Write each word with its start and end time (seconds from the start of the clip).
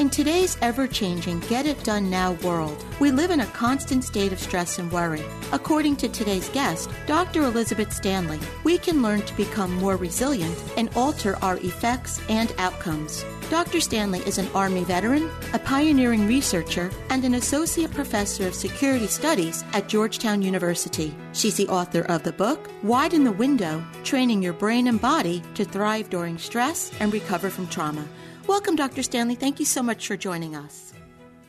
In 0.00 0.08
today's 0.08 0.56
ever 0.62 0.86
changing 0.86 1.40
Get 1.40 1.66
It 1.66 1.84
Done 1.84 2.08
Now 2.08 2.32
world, 2.32 2.82
we 3.00 3.10
live 3.10 3.30
in 3.30 3.40
a 3.40 3.46
constant 3.48 4.02
state 4.02 4.32
of 4.32 4.40
stress 4.40 4.78
and 4.78 4.90
worry. 4.90 5.22
According 5.52 5.96
to 5.96 6.08
today's 6.08 6.48
guest, 6.48 6.88
Dr. 7.06 7.42
Elizabeth 7.42 7.92
Stanley, 7.92 8.40
we 8.64 8.78
can 8.78 9.02
learn 9.02 9.20
to 9.20 9.36
become 9.36 9.74
more 9.74 9.96
resilient 9.96 10.56
and 10.78 10.88
alter 10.96 11.36
our 11.42 11.58
effects 11.58 12.18
and 12.30 12.50
outcomes. 12.56 13.26
Dr. 13.50 13.78
Stanley 13.78 14.20
is 14.20 14.38
an 14.38 14.48
Army 14.54 14.84
veteran, 14.84 15.28
a 15.52 15.58
pioneering 15.58 16.26
researcher, 16.26 16.90
and 17.10 17.26
an 17.26 17.34
associate 17.34 17.90
professor 17.90 18.46
of 18.46 18.54
security 18.54 19.06
studies 19.06 19.64
at 19.74 19.90
Georgetown 19.90 20.40
University. 20.40 21.14
She's 21.34 21.56
the 21.58 21.68
author 21.68 22.02
of 22.04 22.22
the 22.22 22.32
book, 22.32 22.70
Widen 22.82 23.24
the 23.24 23.32
Window 23.32 23.84
Training 24.02 24.42
Your 24.42 24.54
Brain 24.54 24.86
and 24.86 24.98
Body 24.98 25.42
to 25.56 25.66
Thrive 25.66 26.08
During 26.08 26.38
Stress 26.38 26.90
and 27.00 27.12
Recover 27.12 27.50
from 27.50 27.66
Trauma. 27.66 28.08
Welcome, 28.50 28.74
Dr. 28.74 29.04
Stanley. 29.04 29.36
Thank 29.36 29.60
you 29.60 29.64
so 29.64 29.80
much 29.80 30.08
for 30.08 30.16
joining 30.16 30.56
us. 30.56 30.92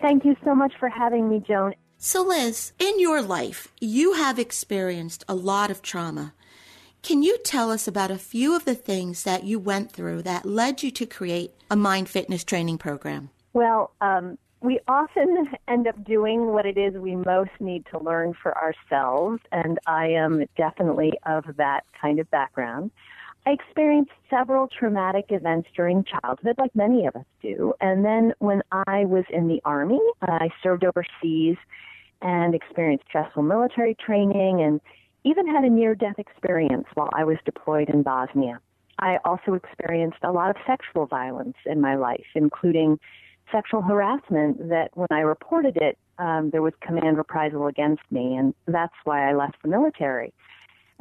Thank 0.02 0.24
you 0.24 0.36
so 0.46 0.54
much 0.54 0.72
for 0.80 0.88
having 0.88 1.28
me, 1.28 1.40
Joan. 1.40 1.74
So, 1.98 2.22
Liz, 2.22 2.74
in 2.78 3.00
your 3.00 3.24
life, 3.24 3.70
you 3.82 4.14
have 4.14 4.38
experienced 4.38 5.24
a 5.28 5.34
lot 5.34 5.72
of 5.72 5.82
trauma. 5.82 6.36
Can 7.02 7.24
you 7.24 7.40
tell 7.40 7.72
us 7.72 7.88
about 7.88 8.12
a 8.12 8.20
few 8.20 8.56
of 8.56 8.66
the 8.66 8.76
things 8.76 9.24
that 9.24 9.44
you 9.44 9.58
went 9.58 9.92
through 9.92 10.22
that 10.22 10.46
led 10.46 10.84
you 10.84 10.92
to 10.92 11.08
create 11.08 11.56
a 11.72 11.76
mind 11.76 12.08
fitness 12.08 12.44
training 12.44 12.78
program? 12.78 13.32
Well, 13.54 13.96
um, 14.00 14.38
we 14.62 14.80
often 14.88 15.48
end 15.68 15.88
up 15.88 16.04
doing 16.04 16.54
what 16.54 16.68
it 16.68 16.78
is 16.78 16.94
we 16.94 17.16
most 17.16 17.50
need 17.60 17.84
to 17.90 17.98
learn 17.98 18.36
for 18.40 18.56
ourselves, 18.56 19.42
and 19.52 19.80
I 19.88 20.10
am 20.10 20.46
definitely 20.56 21.14
of 21.26 21.46
that 21.58 21.82
kind 22.00 22.20
of 22.20 22.30
background. 22.30 22.92
I 23.46 23.52
experienced 23.52 24.12
several 24.30 24.68
traumatic 24.68 25.26
events 25.30 25.70
during 25.76 26.04
childhood, 26.04 26.56
like 26.60 26.76
many 26.76 27.08
of 27.08 27.16
us 27.16 27.26
do. 27.42 27.74
And 27.82 28.06
then 28.06 28.34
when 28.40 28.62
I 28.88 29.06
was 29.06 29.26
in 29.30 29.48
the 29.48 29.62
Army, 29.66 30.00
I 30.22 30.50
served 30.62 30.84
overseas 30.84 31.58
and 32.22 32.54
experienced 32.54 33.06
stressful 33.08 33.42
military 33.42 33.96
training 33.96 34.62
and 34.62 34.80
even 35.24 35.48
had 35.48 35.64
a 35.64 35.70
near 35.70 35.96
death 35.96 36.20
experience 36.20 36.86
while 36.94 37.10
I 37.14 37.24
was 37.24 37.38
deployed 37.44 37.90
in 37.90 38.04
Bosnia. 38.04 38.60
I 39.00 39.18
also 39.26 39.56
experienced 39.56 40.20
a 40.22 40.32
lot 40.32 40.52
of 40.52 40.56
sexual 40.68 41.08
violence 41.08 41.58
in 41.66 41.82
my 41.82 41.96
life, 41.96 42.26
including 42.36 43.00
sexual 43.52 43.82
harassment 43.82 44.70
that 44.70 44.92
when 44.94 45.08
I 45.10 45.22
reported 45.22 45.78
it, 45.78 45.98
um, 46.20 46.52
there 46.52 46.62
was 46.62 46.74
command 46.82 47.18
reprisal 47.18 47.68
against 47.68 48.04
me, 48.12 48.36
and 48.36 48.54
that's 48.68 48.94
why 49.04 49.30
I 49.30 49.34
left 49.34 49.56
the 49.64 49.70
military. 49.70 50.32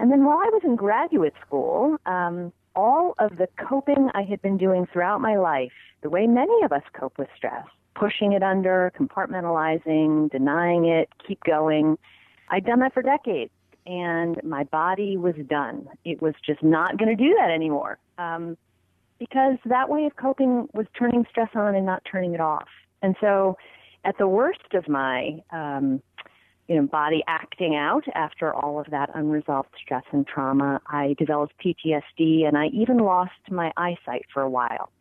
And 0.00 0.10
then 0.10 0.24
while 0.24 0.38
I 0.38 0.48
was 0.50 0.62
in 0.64 0.76
graduate 0.76 1.34
school, 1.46 1.98
um, 2.06 2.54
all 2.74 3.14
of 3.18 3.36
the 3.36 3.48
coping 3.58 4.08
I 4.14 4.22
had 4.22 4.40
been 4.40 4.56
doing 4.56 4.86
throughout 4.90 5.20
my 5.20 5.36
life, 5.36 5.72
the 6.00 6.08
way 6.08 6.26
many 6.26 6.64
of 6.64 6.72
us 6.72 6.82
cope 6.98 7.18
with 7.18 7.28
stress, 7.36 7.66
pushing 7.94 8.32
it 8.32 8.42
under, 8.42 8.90
compartmentalizing, 8.98 10.30
denying 10.30 10.86
it, 10.86 11.10
keep 11.28 11.44
going, 11.44 11.98
I'd 12.48 12.64
done 12.64 12.78
that 12.78 12.94
for 12.94 13.02
decades. 13.02 13.50
And 13.84 14.42
my 14.42 14.64
body 14.64 15.18
was 15.18 15.34
done. 15.46 15.86
It 16.06 16.22
was 16.22 16.32
just 16.46 16.62
not 16.62 16.96
going 16.96 17.14
to 17.14 17.22
do 17.22 17.36
that 17.38 17.50
anymore. 17.50 17.98
Um, 18.16 18.56
because 19.18 19.58
that 19.66 19.90
way 19.90 20.06
of 20.06 20.16
coping 20.16 20.66
was 20.72 20.86
turning 20.98 21.26
stress 21.28 21.50
on 21.54 21.74
and 21.74 21.84
not 21.84 22.02
turning 22.10 22.32
it 22.32 22.40
off. 22.40 22.68
And 23.02 23.16
so, 23.20 23.58
at 24.04 24.16
the 24.16 24.26
worst 24.26 24.72
of 24.72 24.88
my 24.88 25.42
um, 25.50 26.02
you 26.70 26.76
know, 26.76 26.86
body 26.86 27.24
acting 27.26 27.74
out 27.74 28.04
after 28.14 28.54
all 28.54 28.78
of 28.78 28.86
that 28.92 29.10
unresolved 29.12 29.70
stress 29.82 30.04
and 30.12 30.24
trauma. 30.24 30.80
I 30.86 31.16
developed 31.18 31.54
PTSD 31.58 32.46
and 32.46 32.56
I 32.56 32.66
even 32.66 32.98
lost 32.98 33.32
my 33.50 33.72
eyesight 33.76 34.26
for 34.32 34.40
a 34.40 34.48
while. 34.48 34.92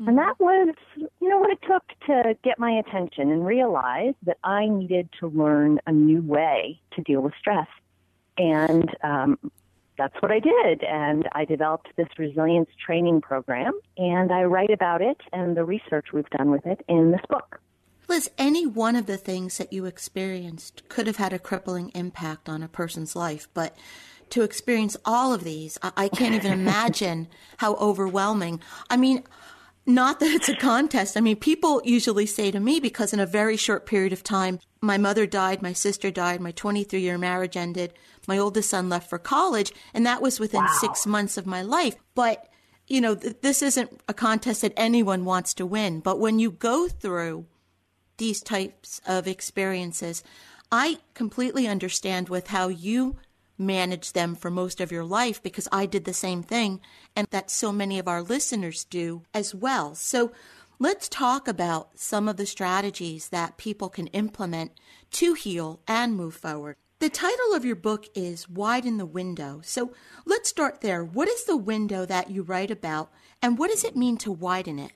Mm-hmm. 0.00 0.08
And 0.08 0.18
that 0.18 0.40
was, 0.40 0.74
you 0.96 1.28
know, 1.28 1.38
what 1.38 1.50
it 1.50 1.60
took 1.62 1.84
to 2.08 2.36
get 2.42 2.58
my 2.58 2.72
attention 2.72 3.30
and 3.30 3.46
realize 3.46 4.14
that 4.26 4.38
I 4.42 4.66
needed 4.66 5.10
to 5.20 5.28
learn 5.28 5.78
a 5.86 5.92
new 5.92 6.22
way 6.22 6.80
to 6.96 7.02
deal 7.02 7.20
with 7.20 7.34
stress. 7.38 7.68
And 8.36 8.90
um, 9.04 9.38
that's 9.96 10.20
what 10.20 10.32
I 10.32 10.40
did. 10.40 10.82
And 10.82 11.28
I 11.36 11.44
developed 11.44 11.90
this 11.94 12.08
resilience 12.18 12.70
training 12.84 13.20
program, 13.20 13.74
and 13.96 14.32
I 14.32 14.42
write 14.42 14.70
about 14.70 15.02
it 15.02 15.18
and 15.32 15.56
the 15.56 15.64
research 15.64 16.06
we've 16.12 16.30
done 16.30 16.50
with 16.50 16.66
it 16.66 16.84
in 16.88 17.12
this 17.12 17.22
book. 17.28 17.60
Liz, 18.12 18.30
any 18.36 18.66
one 18.66 18.94
of 18.94 19.06
the 19.06 19.16
things 19.16 19.56
that 19.56 19.72
you 19.72 19.86
experienced 19.86 20.86
could 20.90 21.06
have 21.06 21.16
had 21.16 21.32
a 21.32 21.38
crippling 21.38 21.90
impact 21.94 22.46
on 22.46 22.62
a 22.62 22.68
person's 22.68 23.16
life, 23.16 23.48
but 23.54 23.74
to 24.28 24.42
experience 24.42 24.98
all 25.06 25.32
of 25.32 25.44
these, 25.44 25.78
I, 25.82 25.92
I 25.96 26.08
can't 26.08 26.34
even 26.34 26.52
imagine 26.60 27.26
how 27.56 27.74
overwhelming. 27.76 28.60
I 28.90 28.98
mean, 28.98 29.24
not 29.86 30.20
that 30.20 30.30
it's 30.30 30.50
a 30.50 30.56
contest. 30.56 31.16
I 31.16 31.22
mean, 31.22 31.36
people 31.36 31.80
usually 31.86 32.26
say 32.26 32.50
to 32.50 32.60
me, 32.60 32.80
because 32.80 33.14
in 33.14 33.20
a 33.20 33.24
very 33.24 33.56
short 33.56 33.86
period 33.86 34.12
of 34.12 34.22
time, 34.22 34.60
my 34.82 34.98
mother 34.98 35.24
died, 35.24 35.62
my 35.62 35.72
sister 35.72 36.10
died, 36.10 36.42
my 36.42 36.52
23 36.52 37.00
year 37.00 37.16
marriage 37.16 37.56
ended, 37.56 37.94
my 38.28 38.36
oldest 38.36 38.68
son 38.68 38.90
left 38.90 39.08
for 39.08 39.18
college, 39.18 39.72
and 39.94 40.04
that 40.04 40.20
was 40.20 40.38
within 40.38 40.64
wow. 40.64 40.76
six 40.80 41.06
months 41.06 41.38
of 41.38 41.46
my 41.46 41.62
life. 41.62 41.96
But, 42.14 42.46
you 42.86 43.00
know, 43.00 43.14
th- 43.14 43.36
this 43.40 43.62
isn't 43.62 44.02
a 44.06 44.12
contest 44.12 44.60
that 44.60 44.74
anyone 44.76 45.24
wants 45.24 45.54
to 45.54 45.64
win. 45.64 46.00
But 46.00 46.20
when 46.20 46.38
you 46.38 46.50
go 46.50 46.88
through 46.88 47.46
these 48.22 48.40
types 48.40 49.00
of 49.04 49.26
experiences. 49.26 50.22
I 50.70 50.98
completely 51.12 51.66
understand 51.66 52.28
with 52.28 52.46
how 52.46 52.68
you 52.68 53.16
manage 53.58 54.12
them 54.12 54.36
for 54.36 54.48
most 54.48 54.80
of 54.80 54.92
your 54.92 55.02
life 55.02 55.42
because 55.42 55.66
I 55.72 55.86
did 55.86 56.04
the 56.04 56.14
same 56.14 56.44
thing 56.44 56.80
and 57.16 57.26
that 57.32 57.50
so 57.50 57.72
many 57.72 57.98
of 57.98 58.06
our 58.06 58.22
listeners 58.22 58.84
do 58.84 59.24
as 59.34 59.56
well. 59.56 59.96
So 59.96 60.30
let's 60.78 61.08
talk 61.08 61.48
about 61.48 61.98
some 61.98 62.28
of 62.28 62.36
the 62.36 62.46
strategies 62.46 63.30
that 63.30 63.56
people 63.56 63.88
can 63.88 64.06
implement 64.08 64.70
to 65.14 65.34
heal 65.34 65.80
and 65.88 66.14
move 66.14 66.36
forward. 66.36 66.76
The 67.00 67.10
title 67.10 67.54
of 67.54 67.64
your 67.64 67.74
book 67.74 68.06
is 68.14 68.48
Widen 68.48 68.98
the 68.98 69.04
Window. 69.04 69.62
So 69.64 69.92
let's 70.24 70.48
start 70.48 70.80
there. 70.80 71.02
What 71.02 71.26
is 71.26 71.42
the 71.42 71.56
window 71.56 72.06
that 72.06 72.30
you 72.30 72.42
write 72.42 72.70
about 72.70 73.10
and 73.42 73.58
what 73.58 73.72
does 73.72 73.82
it 73.82 73.96
mean 73.96 74.16
to 74.18 74.30
widen 74.30 74.78
it? 74.78 74.92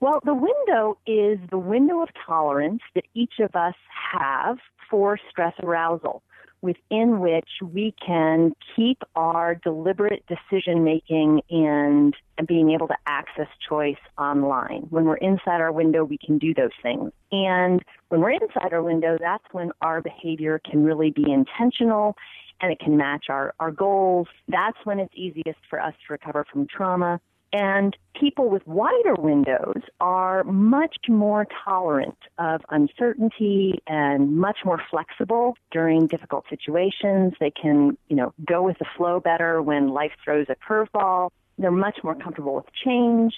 Well, 0.00 0.20
the 0.24 0.34
window 0.34 0.96
is 1.06 1.38
the 1.50 1.58
window 1.58 2.02
of 2.02 2.08
tolerance 2.24 2.82
that 2.94 3.04
each 3.14 3.40
of 3.40 3.56
us 3.56 3.74
have 4.12 4.58
for 4.90 5.18
stress 5.30 5.54
arousal. 5.62 6.22
within 6.60 7.20
which 7.20 7.48
we 7.62 7.94
can 8.04 8.52
keep 8.74 9.02
our 9.14 9.54
deliberate 9.54 10.24
decision 10.26 10.82
making 10.82 11.40
and, 11.50 12.14
and 12.36 12.46
being 12.46 12.70
able 12.70 12.88
to 12.88 12.96
access 13.06 13.46
choice 13.68 13.96
online. 14.18 14.86
When 14.90 15.04
we're 15.04 15.16
inside 15.18 15.60
our 15.60 15.72
window, 15.72 16.04
we 16.04 16.18
can 16.18 16.38
do 16.38 16.52
those 16.54 16.70
things. 16.82 17.12
And 17.30 17.82
when 18.08 18.20
we're 18.20 18.32
inside 18.32 18.72
our 18.72 18.82
window, 18.82 19.16
that's 19.20 19.44
when 19.52 19.70
our 19.82 20.00
behavior 20.00 20.60
can 20.68 20.84
really 20.84 21.10
be 21.10 21.30
intentional 21.30 22.16
and 22.60 22.72
it 22.72 22.80
can 22.80 22.96
match 22.96 23.26
our, 23.28 23.54
our 23.60 23.70
goals. 23.70 24.26
That's 24.48 24.78
when 24.82 24.98
it's 24.98 25.14
easiest 25.14 25.60
for 25.70 25.80
us 25.80 25.94
to 26.06 26.12
recover 26.12 26.44
from 26.52 26.66
trauma. 26.66 27.20
And 27.52 27.96
people 28.18 28.50
with 28.50 28.66
wider 28.66 29.14
windows 29.14 29.80
are 30.00 30.44
much 30.44 30.96
more 31.08 31.46
tolerant 31.64 32.18
of 32.38 32.60
uncertainty 32.68 33.82
and 33.86 34.36
much 34.36 34.58
more 34.64 34.82
flexible 34.90 35.56
during 35.70 36.06
difficult 36.08 36.44
situations. 36.50 37.34
They 37.40 37.50
can, 37.50 37.96
you 38.08 38.16
know, 38.16 38.34
go 38.44 38.62
with 38.62 38.78
the 38.78 38.86
flow 38.96 39.18
better 39.18 39.62
when 39.62 39.88
life 39.88 40.12
throws 40.22 40.46
a 40.50 40.56
curveball. 40.56 41.30
They're 41.56 41.70
much 41.70 41.98
more 42.04 42.14
comfortable 42.14 42.54
with 42.54 42.66
change. 42.84 43.34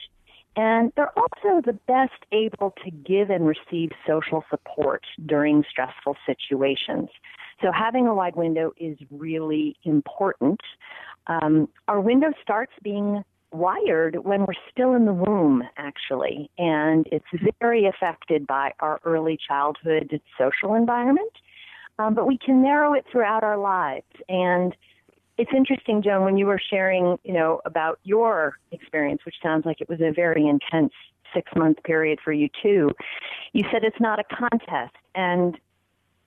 And 0.56 0.92
they're 0.96 1.16
also 1.16 1.62
the 1.64 1.78
best 1.86 2.24
able 2.32 2.74
to 2.84 2.90
give 2.90 3.30
and 3.30 3.46
receive 3.46 3.90
social 4.06 4.44
support 4.50 5.04
during 5.24 5.64
stressful 5.70 6.16
situations. 6.26 7.08
So 7.62 7.70
having 7.72 8.08
a 8.08 8.14
wide 8.14 8.34
window 8.34 8.72
is 8.76 8.98
really 9.10 9.76
important. 9.84 10.60
Um, 11.28 11.68
our 11.86 12.00
window 12.00 12.32
starts 12.42 12.72
being 12.82 13.22
wired 13.52 14.16
when 14.24 14.40
we're 14.40 14.54
still 14.70 14.94
in 14.94 15.04
the 15.04 15.12
womb, 15.12 15.62
actually, 15.76 16.50
and 16.58 17.06
it's 17.10 17.24
very 17.60 17.86
affected 17.86 18.46
by 18.46 18.72
our 18.80 19.00
early 19.04 19.38
childhood 19.48 20.20
social 20.38 20.74
environment. 20.74 21.32
Um, 21.98 22.14
but 22.14 22.26
we 22.26 22.38
can 22.38 22.62
narrow 22.62 22.94
it 22.94 23.04
throughout 23.10 23.44
our 23.44 23.58
lives. 23.58 24.06
And 24.28 24.74
it's 25.36 25.50
interesting, 25.54 26.02
Joan, 26.02 26.24
when 26.24 26.36
you 26.38 26.46
were 26.46 26.60
sharing, 26.70 27.18
you 27.24 27.34
know, 27.34 27.60
about 27.64 27.98
your 28.04 28.54
experience, 28.72 29.22
which 29.26 29.34
sounds 29.42 29.66
like 29.66 29.80
it 29.80 29.88
was 29.88 30.00
a 30.00 30.12
very 30.12 30.46
intense 30.46 30.92
six 31.34 31.50
month 31.56 31.82
period 31.84 32.18
for 32.24 32.32
you 32.32 32.48
too. 32.62 32.90
You 33.52 33.64
said 33.70 33.84
it's 33.84 34.00
not 34.00 34.18
a 34.18 34.24
contest. 34.24 34.94
And 35.14 35.58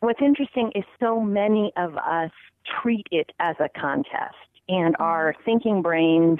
what's 0.02 0.22
interesting 0.22 0.72
is 0.76 0.84
so 1.00 1.20
many 1.20 1.72
of 1.78 1.96
us 1.98 2.32
treat 2.82 3.08
it 3.12 3.32
as 3.40 3.56
a 3.60 3.70
contest 3.80 4.36
and 4.70 4.96
our 5.00 5.36
thinking 5.44 5.82
brains 5.82 6.40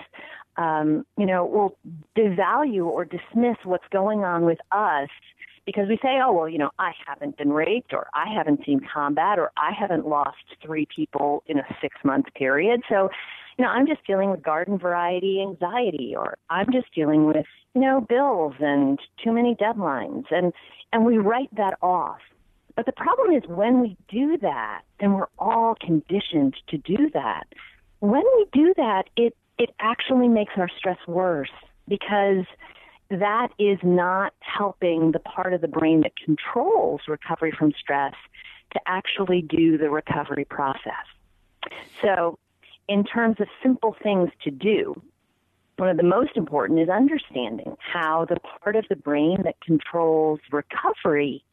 um, 0.58 1.06
you 1.18 1.26
know, 1.26 1.46
will 1.46 1.78
devalue 2.18 2.86
or 2.86 3.06
dismiss 3.06 3.58
what's 3.64 3.88
going 3.92 4.24
on 4.24 4.46
with 4.46 4.60
us 4.72 5.10
because 5.66 5.88
we 5.88 5.98
say, 6.02 6.20
oh, 6.24 6.34
well, 6.34 6.50
you 6.50 6.58
know, 6.58 6.72
I 6.78 6.92
haven't 7.06 7.38
been 7.38 7.52
raped 7.52 7.94
or 7.94 8.08
I 8.14 8.26
haven't 8.34 8.66
seen 8.66 8.82
combat 8.94 9.40
or 9.40 9.52
I 9.58 9.72
haven't 9.72 10.08
lost 10.08 10.38
three 10.62 10.88
people 10.94 11.44
in 11.48 11.60
a 11.60 11.66
six 11.82 11.96
month 12.04 12.26
period. 12.36 12.82
So, 12.90 13.10
you 13.58 13.64
know, 13.64 13.72
I'm 13.72 13.88
just 13.88 14.06
dealing 14.06 14.30
with 14.30 14.44
garden 14.44 14.78
variety 14.78 15.42
anxiety 15.42 16.14
or 16.18 16.38
I'm 16.50 16.72
just 16.72 16.94
dealing 16.94 17.26
with, 17.26 17.46
you 17.76 17.82
know, 17.82 18.02
bills 18.02 18.56
and 18.60 19.00
too 19.24 19.32
many 19.32 19.56
deadlines. 19.56 20.26
And, 20.32 20.54
and 20.92 21.06
we 21.06 21.18
write 21.18 21.54
that 21.56 21.78
off. 21.82 22.20
But 22.76 22.86
the 22.88 22.92
problem 22.92 23.36
is 23.36 23.44
when 23.48 23.80
we 23.82 23.96
do 24.10 24.38
that, 24.42 24.82
and 25.00 25.14
we're 25.14 25.28
all 25.38 25.76
conditioned 25.80 26.56
to 26.70 26.78
do 26.78 27.10
that, 27.14 27.44
when 28.00 28.24
we 28.36 28.48
do 28.52 28.74
that, 28.78 29.04
it 29.16 29.36
it 29.58 29.70
actually 29.80 30.28
makes 30.28 30.54
our 30.58 30.70
stress 30.78 30.98
worse 31.08 31.52
because 31.88 32.46
that 33.10 33.50
is 33.60 33.78
not 33.84 34.34
helping 34.40 35.12
the 35.12 35.20
part 35.20 35.54
of 35.54 35.62
the 35.62 35.68
brain 35.68 36.02
that 36.02 36.14
controls 36.16 37.02
recovery 37.08 37.54
from 37.58 37.72
stress 37.80 38.14
to 38.72 38.80
actually 38.88 39.42
do 39.42 39.78
the 39.78 39.90
recovery 39.90 40.46
process. 40.46 41.06
So, 42.02 42.40
in 42.88 43.04
terms 43.04 43.38
of 43.40 43.48
simple 43.62 43.96
things 44.02 44.30
to 44.44 44.52
do, 44.52 45.02
one 45.78 45.90
of 45.90 45.98
the 45.98 46.04
most 46.04 46.32
important 46.36 46.80
is 46.80 46.90
understanding 46.90 47.76
how 47.80 48.26
the 48.26 48.38
part 48.62 48.76
of 48.76 48.86
the 48.90 48.96
brain 48.96 49.42
that 49.44 49.56
controls 49.62 50.40
recovery 50.52 51.44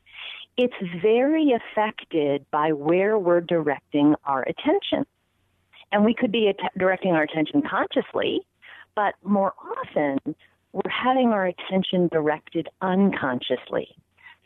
it's 0.57 0.75
very 1.01 1.53
affected 1.53 2.45
by 2.51 2.73
where 2.73 3.19
we're 3.19 3.41
directing 3.41 4.15
our 4.25 4.43
attention. 4.43 5.07
And 5.93 6.05
we 6.05 6.15
could 6.15 6.33
be 6.33 6.53
directing 6.79 7.13
our 7.13 7.23
attention 7.23 7.63
consciously, 7.69 8.41
but 8.95 9.15
more 9.25 9.55
often 9.79 10.19
we're 10.73 10.91
having 10.91 11.29
our 11.29 11.47
attention 11.47 12.09
directed 12.09 12.69
unconsciously. 12.81 13.89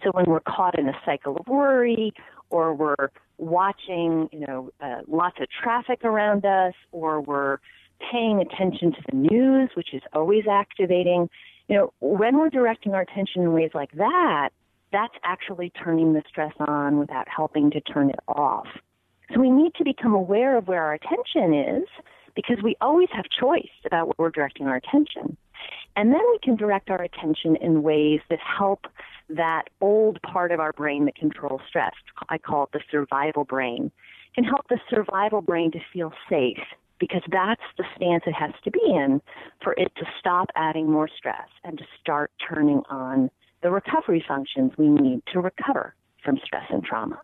So 0.03 0.11
when 0.13 0.25
we're 0.27 0.41
caught 0.41 0.79
in 0.79 0.89
a 0.89 0.99
cycle 1.05 1.37
of 1.37 1.47
worry, 1.47 2.13
or 2.51 2.75
we're 2.75 3.11
watching, 3.39 4.29
you 4.33 4.41
know, 4.47 4.71
uh, 4.81 5.01
lots 5.09 5.37
of 5.41 5.49
traffic 5.51 6.05
around 6.05 6.45
us, 6.45 6.75
or 6.93 7.21
we're 7.21 7.59
paying 8.13 8.41
attention 8.41 8.93
to 8.93 9.03
the 9.11 9.17
news, 9.17 9.71
which 9.75 9.93
is 9.93 10.03
always 10.13 10.45
activating, 10.51 11.29
you 11.69 11.77
know, 11.77 11.93
when 12.01 12.39
we're 12.39 12.51
directing 12.51 12.95
our 12.95 13.03
attention 13.03 13.43
in 13.43 13.53
ways 13.53 13.71
like 13.75 13.93
that, 13.93 14.51
that's 14.93 15.15
actually 15.25 15.71
turning 15.71 16.13
the 16.13 16.23
stress 16.29 16.53
on 16.61 16.99
without 16.99 17.27
helping 17.29 17.71
to 17.71 17.81
turn 17.81 18.11
it 18.11 18.21
off. 18.29 18.67
So 19.33 19.41
we 19.41 19.51
need 19.51 19.75
to 19.77 19.85
become 19.85 20.15
aware 20.15 20.57
of 20.57 20.69
where 20.69 20.83
our 20.83 20.95
attention 20.95 21.55
is 21.55 21.89
because 22.35 22.59
we 22.63 22.77
always 22.81 23.09
have 23.13 23.25
choice 23.29 23.71
about 23.87 24.07
where 24.07 24.15
we're 24.27 24.31
directing 24.31 24.67
our 24.67 24.77
attention. 24.77 25.37
And 25.97 26.13
then 26.13 26.23
we 26.31 26.39
can 26.43 26.57
direct 26.57 26.91
our 26.91 27.01
attention 27.01 27.57
in 27.57 27.83
ways 27.83 28.21
that 28.29 28.41
help 28.41 28.87
that 29.31 29.65
old 29.81 30.21
part 30.23 30.53
of 30.53 30.61
our 30.61 30.73
brain 30.73 31.07
that 31.07 31.15
controls 31.15 31.63
stress. 31.69 31.95
I 32.29 32.39
call 32.39 32.65
it 32.65 32.73
the 32.73 32.81
survival 32.91 33.45
brain. 33.45 33.91
Can 34.35 34.45
help 34.45 34.67
the 34.69 34.81
survival 34.91 35.41
brain 35.41 35.71
to 35.73 35.79
feel 35.93 36.13
safe 36.29 36.59
because 36.99 37.23
that's 37.31 37.63
the 37.79 37.85
stance 37.97 38.25
it 38.27 38.33
has 38.35 38.53
to 38.65 38.71
be 38.71 38.81
in 38.85 39.21
for 39.63 39.75
it 39.75 39.93
to 39.97 40.05
stop 40.19 40.49
adding 40.57 40.91
more 40.91 41.09
stress 41.09 41.49
and 41.63 41.79
to 41.79 41.85
start 42.01 42.31
turning 42.47 42.83
on 42.91 43.31
the 43.63 43.71
recovery 43.71 44.25
functions 44.27 44.73
we 44.77 44.89
need 44.89 45.23
to 45.33 45.41
recover 45.41 45.95
from 46.25 46.39
stress 46.45 46.67
and 46.71 46.85
trauma. 46.85 47.21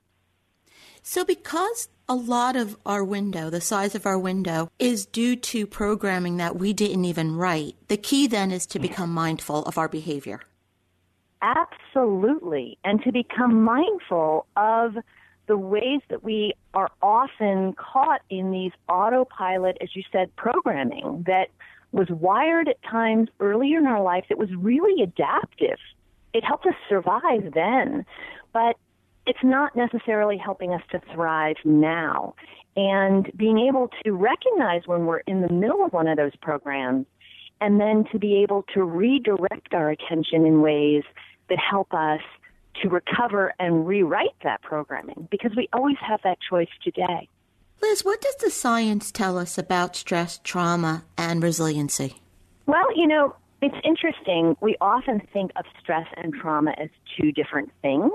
So, 1.02 1.24
because 1.24 1.88
a 2.08 2.14
lot 2.14 2.56
of 2.56 2.76
our 2.84 3.04
window, 3.04 3.50
the 3.50 3.60
size 3.60 3.94
of 3.94 4.06
our 4.06 4.18
window, 4.18 4.70
is 4.78 5.06
due 5.06 5.36
to 5.36 5.66
programming 5.66 6.36
that 6.38 6.56
we 6.56 6.72
didn't 6.72 7.04
even 7.04 7.36
write, 7.36 7.76
the 7.88 7.96
key 7.96 8.26
then 8.26 8.50
is 8.50 8.66
to 8.66 8.78
become 8.78 9.12
mindful 9.12 9.64
of 9.64 9.78
our 9.78 9.88
behavior. 9.88 10.40
Absolutely. 11.42 12.78
And 12.84 13.02
to 13.02 13.12
become 13.12 13.62
mindful 13.62 14.46
of 14.56 14.96
the 15.46 15.56
ways 15.56 16.00
that 16.10 16.22
we 16.22 16.52
are 16.74 16.90
often 17.02 17.74
caught 17.74 18.22
in 18.28 18.50
these 18.50 18.72
autopilot, 18.88 19.78
as 19.80 19.96
you 19.96 20.02
said, 20.12 20.34
programming 20.36 21.24
that 21.26 21.48
was 21.92 22.08
wired 22.08 22.68
at 22.68 22.80
times 22.82 23.28
earlier 23.40 23.78
in 23.78 23.86
our 23.86 24.02
life 24.02 24.24
that 24.28 24.38
was 24.38 24.48
really 24.56 25.02
adaptive. 25.02 25.78
It 26.32 26.44
helped 26.44 26.66
us 26.66 26.74
survive 26.88 27.52
then, 27.54 28.04
but 28.52 28.76
it's 29.30 29.44
not 29.44 29.76
necessarily 29.76 30.36
helping 30.36 30.72
us 30.72 30.82
to 30.90 31.00
thrive 31.14 31.54
now. 31.64 32.34
And 32.74 33.30
being 33.36 33.60
able 33.60 33.88
to 34.02 34.10
recognize 34.10 34.82
when 34.86 35.06
we're 35.06 35.20
in 35.20 35.40
the 35.40 35.52
middle 35.52 35.84
of 35.84 35.92
one 35.92 36.08
of 36.08 36.16
those 36.16 36.34
programs 36.42 37.06
and 37.60 37.80
then 37.80 38.06
to 38.10 38.18
be 38.18 38.42
able 38.42 38.64
to 38.74 38.82
redirect 38.82 39.72
our 39.72 39.88
attention 39.88 40.44
in 40.46 40.62
ways 40.62 41.04
that 41.48 41.58
help 41.58 41.94
us 41.94 42.20
to 42.82 42.88
recover 42.88 43.54
and 43.60 43.86
rewrite 43.86 44.34
that 44.42 44.62
programming 44.62 45.28
because 45.30 45.52
we 45.56 45.68
always 45.72 45.96
have 46.00 46.18
that 46.24 46.38
choice 46.48 46.68
today. 46.82 47.28
Liz, 47.80 48.04
what 48.04 48.20
does 48.20 48.34
the 48.36 48.50
science 48.50 49.12
tell 49.12 49.38
us 49.38 49.56
about 49.56 49.94
stress, 49.94 50.40
trauma, 50.42 51.04
and 51.16 51.40
resiliency? 51.40 52.16
Well, 52.66 52.96
you 52.96 53.06
know, 53.06 53.36
it's 53.62 53.76
interesting. 53.84 54.56
We 54.60 54.76
often 54.80 55.20
think 55.32 55.52
of 55.54 55.66
stress 55.80 56.08
and 56.16 56.34
trauma 56.34 56.74
as 56.78 56.88
two 57.16 57.30
different 57.30 57.70
things 57.80 58.10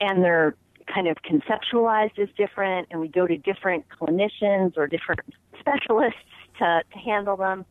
and 0.00 0.22
they're 0.22 0.54
kind 0.92 1.08
of 1.08 1.16
conceptualized 1.22 2.18
as 2.18 2.28
different, 2.36 2.88
and 2.90 3.00
we 3.00 3.08
go 3.08 3.26
to 3.26 3.36
different 3.36 3.84
clinicians 3.88 4.76
or 4.76 4.86
different 4.86 5.20
specialists 5.58 6.20
to, 6.58 6.82
to 6.92 6.98
handle 6.98 7.36
them. 7.36 7.64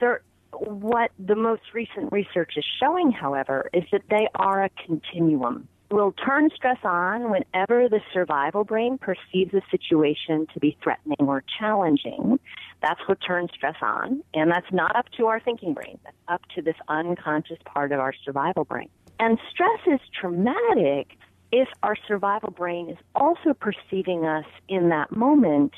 They're, 0.00 0.22
what 0.52 1.10
the 1.18 1.36
most 1.36 1.62
recent 1.74 2.12
research 2.12 2.54
is 2.56 2.64
showing, 2.80 3.12
however, 3.12 3.70
is 3.72 3.84
that 3.92 4.02
they 4.10 4.28
are 4.34 4.64
a 4.64 4.70
continuum. 4.86 5.68
We'll 5.90 6.12
turn 6.12 6.50
stress 6.54 6.78
on 6.84 7.32
whenever 7.32 7.88
the 7.88 8.00
survival 8.12 8.62
brain 8.62 8.96
perceives 8.96 9.52
a 9.54 9.60
situation 9.72 10.46
to 10.54 10.60
be 10.60 10.76
threatening 10.82 11.16
or 11.18 11.42
challenging. 11.58 12.38
That's 12.80 13.00
what 13.06 13.18
turns 13.26 13.50
stress 13.52 13.74
on, 13.82 14.22
and 14.32 14.50
that's 14.52 14.70
not 14.72 14.94
up 14.94 15.06
to 15.16 15.26
our 15.26 15.40
thinking 15.40 15.74
brain. 15.74 15.98
That's 16.04 16.16
up 16.28 16.42
to 16.54 16.62
this 16.62 16.76
unconscious 16.88 17.58
part 17.64 17.90
of 17.90 17.98
our 17.98 18.14
survival 18.24 18.64
brain. 18.64 18.88
And 19.18 19.38
stress 19.50 19.80
is 19.86 20.00
traumatic 20.18 21.18
if 21.52 21.68
our 21.82 21.96
survival 22.06 22.50
brain 22.50 22.88
is 22.88 22.98
also 23.14 23.54
perceiving 23.54 24.24
us 24.24 24.44
in 24.68 24.88
that 24.90 25.14
moment 25.14 25.72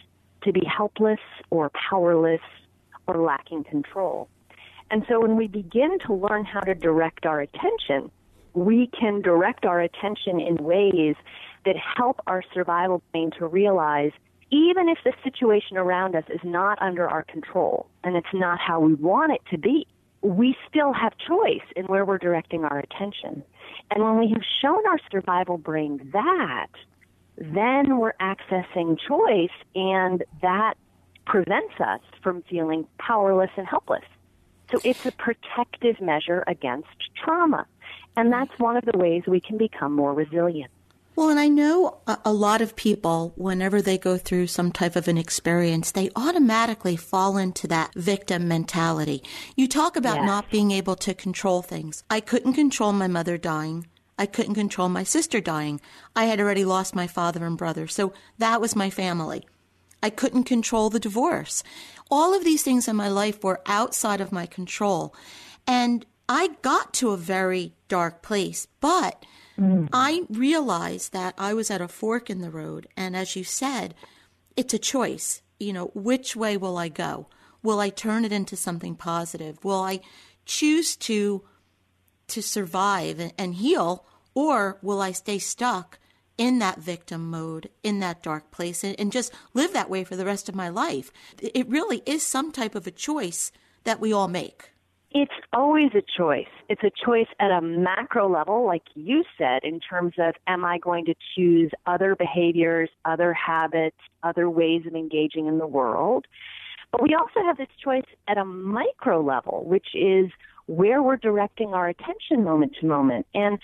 to 0.45 0.53
be 0.53 0.63
helpless 0.65 1.21
or 1.51 1.71
powerless 1.71 2.41
or 3.07 3.17
lacking 3.23 3.65
control. 3.65 4.29
And 4.91 5.05
so 5.09 5.21
when 5.21 5.37
we 5.37 5.47
begin 5.47 5.99
to 6.07 6.15
learn 6.15 6.45
how 6.45 6.61
to 6.61 6.75
direct 6.75 7.25
our 7.25 7.41
attention, 7.41 8.11
we 8.55 8.91
can 8.99 9.23
direct 9.23 9.65
our 9.65 9.81
attention 9.81 10.41
in 10.41 10.57
ways 10.57 11.17
that 11.65 11.77
help 11.77 12.21
our 12.27 12.43
survival 12.53 13.03
brain 13.13 13.31
to 13.39 13.47
realize 13.47 14.13
even 14.51 14.91
if 14.91 14.99
the 15.05 15.15
situation 15.25 15.79
around 15.79 16.15
us 16.15 16.25
is 16.29 16.41
not 16.45 16.81
under 16.83 17.09
our 17.09 17.23
control 17.23 17.89
and 18.05 18.17
it's 18.17 18.35
not 18.35 18.59
how 18.61 18.81
we 18.81 18.93
want 18.95 19.33
it 19.33 19.41
to 19.51 19.57
be, 19.57 19.87
we 20.21 20.55
still 20.69 20.93
have 20.93 21.13
choice 21.27 21.67
in 21.75 21.87
where 21.87 22.05
we're 22.05 22.19
directing 22.19 22.65
our 22.65 22.79
attention. 22.79 23.43
And 23.91 24.03
when 24.03 24.19
we 24.19 24.29
have 24.31 24.43
shown 24.61 24.87
our 24.87 24.99
survival 25.11 25.59
brain 25.59 26.11
that, 26.13 26.69
then 27.37 27.99
we're 27.99 28.15
accessing 28.21 28.99
choice 29.09 29.51
and 29.75 30.25
that 30.43 30.75
prevents 31.27 31.75
us 31.81 32.01
from 32.23 32.43
feeling 32.43 32.87
powerless 32.99 33.51
and 33.57 33.67
helpless. 33.67 34.05
So 34.71 34.79
it's 34.85 35.05
a 35.07 35.13
protective 35.13 36.01
measure 36.01 36.45
against 36.47 36.89
trauma. 37.23 37.67
And 38.17 38.33
that's 38.33 38.53
one 38.59 38.77
of 38.77 38.85
the 38.85 38.97
ways 38.97 39.23
we 39.27 39.41
can 39.41 39.59
become 39.59 39.95
more 39.95 40.15
resilient. 40.15 40.71
Well, 41.15 41.29
and 41.29 41.39
I 41.39 41.49
know 41.49 41.99
a, 42.25 42.33
lot 42.33 42.63
of 42.63 42.75
people, 42.75 43.35
whenever 43.37 43.83
they 43.83 43.99
go 43.99 44.17
through 44.17 44.47
some 44.47 44.73
type 44.73 44.97
of 44.97 45.09
an 45.09 45.19
experience, 45.19 45.91
they 45.91 46.09
automatically 46.17 46.97
fall 46.97 47.37
into 47.37 47.69
that 47.69 47.93
victim 47.95 48.49
mentality. 48.49 49.23
You 49.55 49.69
talk 49.69 49.97
about 49.97 50.17
yes. 50.17 50.27
not 50.27 50.51
being 50.51 50.71
able 50.71 50.97
to 50.97 51.13
control 51.13 51.61
things. 51.61 52.03
I 52.09 52.21
couldn't 52.21 52.55
control 52.55 52.95
my 52.95 53.09
mother 53.09 53.37
dying. 53.37 53.89
I 54.19 54.25
couldn't 54.25 54.55
control 54.55 54.89
my 54.89 55.03
sister 55.03 55.41
dying. 55.41 55.83
I 56.17 56.25
had 56.25 56.41
already 56.41 56.65
lost 56.65 56.95
my 56.95 57.07
father 57.07 57.45
and 57.45 57.59
brother. 57.59 57.87
So 57.89 58.15
that 58.39 58.61
was 58.61 58.75
my 58.75 58.89
family. 58.89 59.47
I 60.03 60.09
couldn't 60.09 60.45
control 60.45 60.89
the 60.89 60.99
divorce. 60.99 61.63
All 62.11 62.35
of 62.35 62.45
these 62.45 62.63
things 62.63 62.89
in 62.89 62.97
my 62.97 63.09
life 63.09 63.45
were 63.45 63.61
outside 63.67 64.23
of 64.23 64.33
my 64.33 64.47
control. 64.47 65.15
And 65.67 66.07
I 66.29 66.51
got 66.63 66.95
to 66.95 67.11
a 67.11 67.19
very 67.19 67.75
dark 67.89 68.23
place, 68.23 68.67
but 68.81 69.25
Mm. 69.63 69.89
I 69.93 70.23
realized 70.29 71.13
that 71.13 71.35
I 71.39 71.55
was 71.55 71.71
at 71.71 71.81
a 71.81 71.89
fork 71.89 72.29
in 72.29 72.41
the 72.41 72.51
road. 72.51 72.89
And 72.97 73.15
as 73.15 73.37
you 73.37 73.45
said, 73.45 73.95
it's 74.57 74.75
a 74.75 74.79
choice. 74.79 75.43
You 75.61 75.73
know, 75.73 75.91
which 75.95 76.35
way 76.35 76.57
will 76.57 76.77
I 76.77 76.89
go? 76.89 77.29
Will 77.63 77.79
I 77.79 77.91
turn 77.91 78.25
it 78.25 78.33
into 78.33 78.57
something 78.57 78.97
positive? 78.97 79.63
Will 79.65 79.81
I 79.81 80.01
choose 80.45 80.97
to 80.97 81.45
to 82.29 82.43
survive 82.43 83.33
and 83.37 83.55
heal 83.55 84.07
or 84.35 84.79
will 84.81 85.01
I 85.03 85.13
stay 85.13 85.39
stuck 85.39 85.99
in 86.39 86.61
that 86.61 86.79
victim 86.79 87.31
mode, 87.31 87.69
in 87.83 88.01
that 88.01 88.23
dark 88.23 88.51
place, 88.51 88.83
and, 88.83 88.99
and, 88.99 89.13
just 89.13 89.33
live 89.53 89.75
that 89.75 89.91
way 89.91 90.03
for 90.03 90.17
the 90.17 90.25
rest 90.25 90.49
of 90.49 90.55
my 90.55 90.71
life? 90.71 91.13
It 91.41 91.69
really 91.69 92.03
is 92.07 92.23
some 92.23 92.51
type 92.51 92.75
of 92.75 92.87
a 92.87 92.91
choice 92.91 93.53
that 93.85 94.01
we 94.01 94.15
all 94.15 94.29
make. 94.29 94.72
It's 95.15 95.33
always 95.53 95.91
a 95.95 96.03
choice. 96.17 96.49
It's 96.71 96.83
a 96.83 96.91
choice 97.05 97.27
at 97.39 97.51
a 97.51 97.61
macro 97.61 98.31
level, 98.31 98.65
like 98.65 98.85
you 98.95 99.25
said, 99.37 99.63
in 99.63 99.79
terms 99.79 100.15
of 100.17 100.35
am 100.47 100.65
I 100.65 100.79
going 100.79 101.05
to 101.05 101.15
choose 101.35 101.71
other 101.87 102.17
behaviors, 102.17 102.89
other 103.05 103.35
habits, 103.35 103.97
other 104.23 104.49
ways 104.49 104.87
of 104.87 104.95
engaging 104.95 105.49
in 105.49 105.59
the 105.59 105.67
world? 105.67 106.27
But 106.93 107.03
we 107.03 107.15
also 107.15 107.41
have 107.45 107.59
this 107.59 107.69
choice 107.83 108.07
at 108.27 108.39
a 108.39 108.45
micro 108.45 109.21
level, 109.21 109.65
which 109.67 109.89
is 109.95 110.31
where 110.67 111.03
we're 111.03 111.17
directing 111.17 111.75
our 111.75 111.89
attention 111.89 112.43
moment 112.43 112.77
to 112.81 112.87
moment. 112.87 113.27
And 113.35 113.59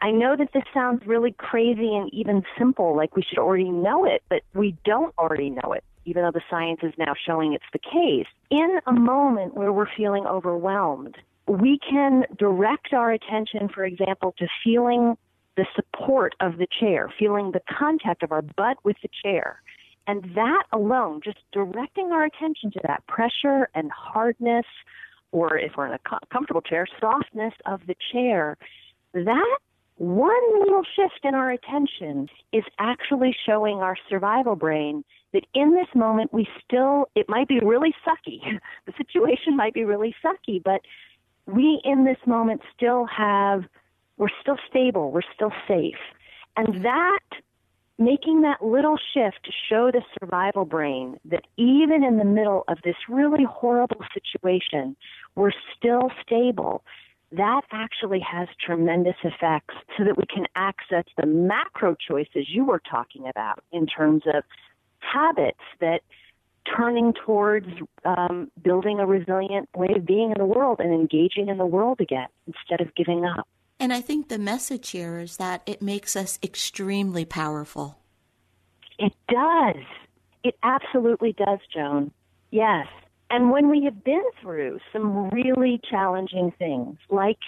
I 0.00 0.10
know 0.10 0.34
that 0.36 0.52
this 0.52 0.64
sounds 0.74 1.06
really 1.06 1.32
crazy 1.32 1.94
and 1.94 2.12
even 2.12 2.42
simple, 2.58 2.96
like 2.96 3.14
we 3.14 3.22
should 3.22 3.38
already 3.38 3.70
know 3.70 4.04
it, 4.04 4.22
but 4.28 4.42
we 4.52 4.76
don't 4.84 5.14
already 5.16 5.50
know 5.50 5.72
it 5.72 5.84
even 6.04 6.22
though 6.22 6.30
the 6.30 6.42
science 6.50 6.80
is 6.82 6.92
now 6.98 7.14
showing 7.26 7.52
it's 7.52 7.64
the 7.72 7.78
case, 7.78 8.26
in 8.50 8.80
a 8.86 8.92
moment 8.92 9.54
where 9.54 9.72
we're 9.72 9.94
feeling 9.96 10.26
overwhelmed, 10.26 11.16
we 11.46 11.78
can 11.78 12.24
direct 12.38 12.92
our 12.92 13.12
attention, 13.12 13.68
for 13.68 13.84
example, 13.84 14.34
to 14.38 14.46
feeling 14.64 15.16
the 15.56 15.66
support 15.74 16.34
of 16.40 16.58
the 16.58 16.66
chair, 16.80 17.12
feeling 17.18 17.52
the 17.52 17.60
contact 17.68 18.22
of 18.22 18.32
our 18.32 18.42
butt 18.42 18.78
with 18.84 18.96
the 19.02 19.08
chair. 19.22 19.60
And 20.06 20.24
that 20.34 20.64
alone, 20.72 21.20
just 21.22 21.38
directing 21.52 22.10
our 22.10 22.24
attention 22.24 22.70
to 22.72 22.80
that 22.84 23.06
pressure 23.06 23.68
and 23.74 23.90
hardness, 23.92 24.66
or 25.30 25.56
if 25.56 25.72
we're 25.76 25.86
in 25.86 25.92
a 25.92 26.00
comfortable 26.32 26.62
chair, 26.62 26.86
softness 27.00 27.54
of 27.66 27.80
the 27.86 27.94
chair, 28.12 28.56
that 29.14 29.58
one 29.96 30.60
little 30.60 30.82
shift 30.96 31.20
in 31.22 31.34
our 31.34 31.50
attention 31.50 32.28
is 32.52 32.64
actually 32.78 33.36
showing 33.46 33.78
our 33.78 33.96
survival 34.08 34.56
brain 34.56 35.04
that 35.32 35.44
in 35.54 35.74
this 35.74 35.88
moment 35.94 36.32
we 36.32 36.46
still, 36.64 37.08
it 37.14 37.28
might 37.28 37.48
be 37.48 37.60
really 37.60 37.94
sucky. 38.06 38.40
the 38.86 38.92
situation 38.96 39.56
might 39.56 39.74
be 39.74 39.84
really 39.84 40.14
sucky, 40.24 40.62
but 40.62 40.82
we 41.46 41.80
in 41.84 42.04
this 42.04 42.18
moment 42.26 42.60
still 42.76 43.06
have, 43.06 43.64
we're 44.16 44.28
still 44.40 44.58
stable, 44.68 45.10
we're 45.10 45.22
still 45.34 45.52
safe. 45.66 45.96
And 46.56 46.84
that, 46.84 47.20
making 47.98 48.42
that 48.42 48.64
little 48.64 48.98
shift 49.14 49.38
to 49.44 49.52
show 49.68 49.90
the 49.90 50.02
survival 50.20 50.64
brain 50.64 51.18
that 51.24 51.44
even 51.56 52.04
in 52.04 52.18
the 52.18 52.24
middle 52.24 52.64
of 52.68 52.78
this 52.84 52.96
really 53.08 53.44
horrible 53.44 54.04
situation, 54.12 54.96
we're 55.34 55.52
still 55.76 56.10
stable 56.24 56.84
that 57.32 57.62
actually 57.70 58.20
has 58.20 58.46
tremendous 58.64 59.16
effects 59.24 59.74
so 59.96 60.04
that 60.04 60.16
we 60.18 60.24
can 60.26 60.46
access 60.54 61.04
the 61.16 61.26
macro 61.26 61.96
choices 62.08 62.46
you 62.48 62.64
were 62.64 62.80
talking 62.90 63.26
about 63.26 63.64
in 63.72 63.86
terms 63.86 64.22
of 64.26 64.44
habits 65.02 65.60
that 65.80 66.00
turning 66.76 67.12
towards 67.26 67.66
um, 68.04 68.50
building 68.62 69.00
a 69.00 69.06
resilient 69.06 69.68
way 69.76 69.88
of 69.96 70.06
being 70.06 70.30
in 70.30 70.38
the 70.38 70.46
world 70.46 70.78
and 70.80 70.92
engaging 70.92 71.48
in 71.48 71.58
the 71.58 71.66
world 71.66 72.00
again 72.00 72.28
instead 72.46 72.80
of 72.80 72.94
giving 72.94 73.24
up. 73.24 73.46
And 73.80 73.92
I 73.92 74.00
think 74.00 74.28
the 74.28 74.38
message 74.38 74.90
here 74.90 75.18
is 75.18 75.38
that 75.38 75.62
it 75.66 75.82
makes 75.82 76.14
us 76.14 76.38
extremely 76.42 77.24
powerful. 77.24 77.98
It 78.98 79.12
does. 79.28 79.82
It 80.44 80.56
absolutely 80.62 81.32
does, 81.32 81.58
Joan. 81.74 82.12
Yes. 82.50 82.86
And 83.30 83.50
when 83.50 83.68
we 83.68 83.82
have 83.84 84.04
been 84.04 84.22
through 84.40 84.78
some 84.92 85.30
really 85.30 85.80
challenging 85.90 86.52
things, 86.58 86.98
like 87.10 87.38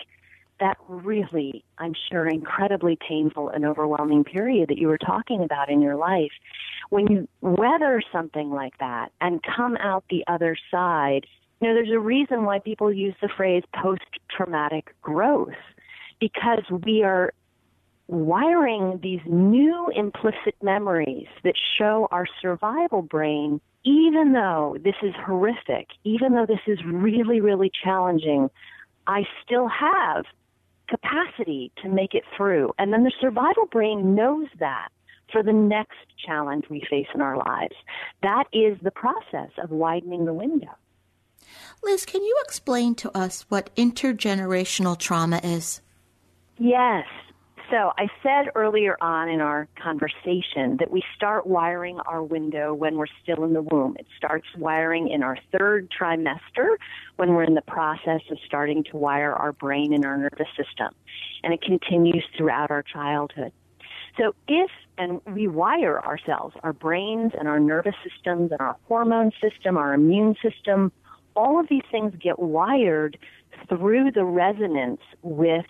that 0.64 0.78
really, 0.88 1.62
I'm 1.76 1.92
sure, 2.10 2.26
incredibly 2.26 2.96
painful 3.06 3.50
and 3.50 3.66
overwhelming 3.66 4.24
period 4.24 4.70
that 4.70 4.78
you 4.78 4.88
were 4.88 4.98
talking 4.98 5.44
about 5.44 5.68
in 5.68 5.82
your 5.82 5.96
life, 5.96 6.32
when 6.88 7.06
you 7.06 7.28
weather 7.42 8.02
something 8.10 8.48
like 8.50 8.78
that 8.78 9.12
and 9.20 9.42
come 9.42 9.76
out 9.76 10.04
the 10.08 10.24
other 10.26 10.56
side, 10.70 11.26
you 11.60 11.68
know, 11.68 11.74
there's 11.74 11.92
a 11.94 11.98
reason 11.98 12.44
why 12.44 12.60
people 12.60 12.90
use 12.90 13.14
the 13.20 13.28
phrase 13.36 13.62
post 13.82 14.02
traumatic 14.34 14.94
growth 15.02 15.52
because 16.18 16.64
we 16.70 17.02
are 17.02 17.34
wiring 18.08 18.98
these 19.02 19.20
new 19.26 19.90
implicit 19.94 20.54
memories 20.62 21.26
that 21.42 21.54
show 21.76 22.08
our 22.10 22.26
survival 22.40 23.02
brain 23.02 23.60
even 23.86 24.32
though 24.32 24.78
this 24.82 24.94
is 25.02 25.12
horrific, 25.26 25.88
even 26.04 26.32
though 26.32 26.46
this 26.46 26.60
is 26.66 26.78
really, 26.86 27.42
really 27.42 27.70
challenging, 27.84 28.48
I 29.06 29.24
still 29.44 29.68
have 29.68 30.24
capacity 30.88 31.72
to 31.82 31.88
make 31.88 32.14
it 32.14 32.24
through. 32.36 32.72
And 32.78 32.92
then 32.92 33.04
the 33.04 33.12
survival 33.20 33.66
brain 33.66 34.14
knows 34.14 34.48
that 34.58 34.88
for 35.32 35.42
the 35.42 35.52
next 35.52 35.96
challenge 36.24 36.64
we 36.70 36.82
face 36.88 37.06
in 37.14 37.20
our 37.20 37.36
lives. 37.36 37.74
That 38.22 38.44
is 38.52 38.78
the 38.82 38.90
process 38.90 39.50
of 39.62 39.70
widening 39.70 40.24
the 40.24 40.34
window. 40.34 40.76
Liz, 41.82 42.06
can 42.06 42.22
you 42.22 42.36
explain 42.44 42.94
to 42.96 43.16
us 43.16 43.44
what 43.48 43.74
intergenerational 43.76 44.98
trauma 44.98 45.40
is? 45.42 45.80
Yes. 46.58 47.06
So 47.74 47.92
I 47.98 48.06
said 48.22 48.52
earlier 48.54 48.96
on 49.00 49.28
in 49.28 49.40
our 49.40 49.66
conversation 49.82 50.76
that 50.78 50.92
we 50.92 51.02
start 51.16 51.44
wiring 51.44 51.98
our 52.06 52.22
window 52.22 52.72
when 52.72 52.96
we're 52.96 53.08
still 53.20 53.42
in 53.42 53.52
the 53.52 53.62
womb. 53.62 53.96
It 53.98 54.06
starts 54.16 54.46
wiring 54.56 55.08
in 55.08 55.24
our 55.24 55.36
third 55.50 55.90
trimester 55.90 56.76
when 57.16 57.30
we're 57.30 57.42
in 57.42 57.54
the 57.54 57.62
process 57.62 58.20
of 58.30 58.38
starting 58.46 58.84
to 58.92 58.96
wire 58.96 59.32
our 59.32 59.52
brain 59.52 59.92
and 59.92 60.04
our 60.04 60.16
nervous 60.16 60.46
system. 60.56 60.94
And 61.42 61.52
it 61.52 61.62
continues 61.62 62.24
throughout 62.38 62.70
our 62.70 62.84
childhood. 62.84 63.50
So 64.20 64.36
if, 64.46 64.70
and 64.96 65.20
we 65.26 65.48
wire 65.48 66.00
ourselves, 66.00 66.54
our 66.62 66.72
brains 66.72 67.32
and 67.36 67.48
our 67.48 67.58
nervous 67.58 67.96
systems 68.08 68.52
and 68.52 68.60
our 68.60 68.76
hormone 68.86 69.32
system, 69.42 69.76
our 69.76 69.94
immune 69.94 70.36
system, 70.40 70.92
all 71.34 71.58
of 71.58 71.66
these 71.68 71.82
things 71.90 72.12
get 72.20 72.38
wired 72.38 73.18
through 73.68 74.12
the 74.12 74.24
resonance 74.24 75.00
with 75.22 75.66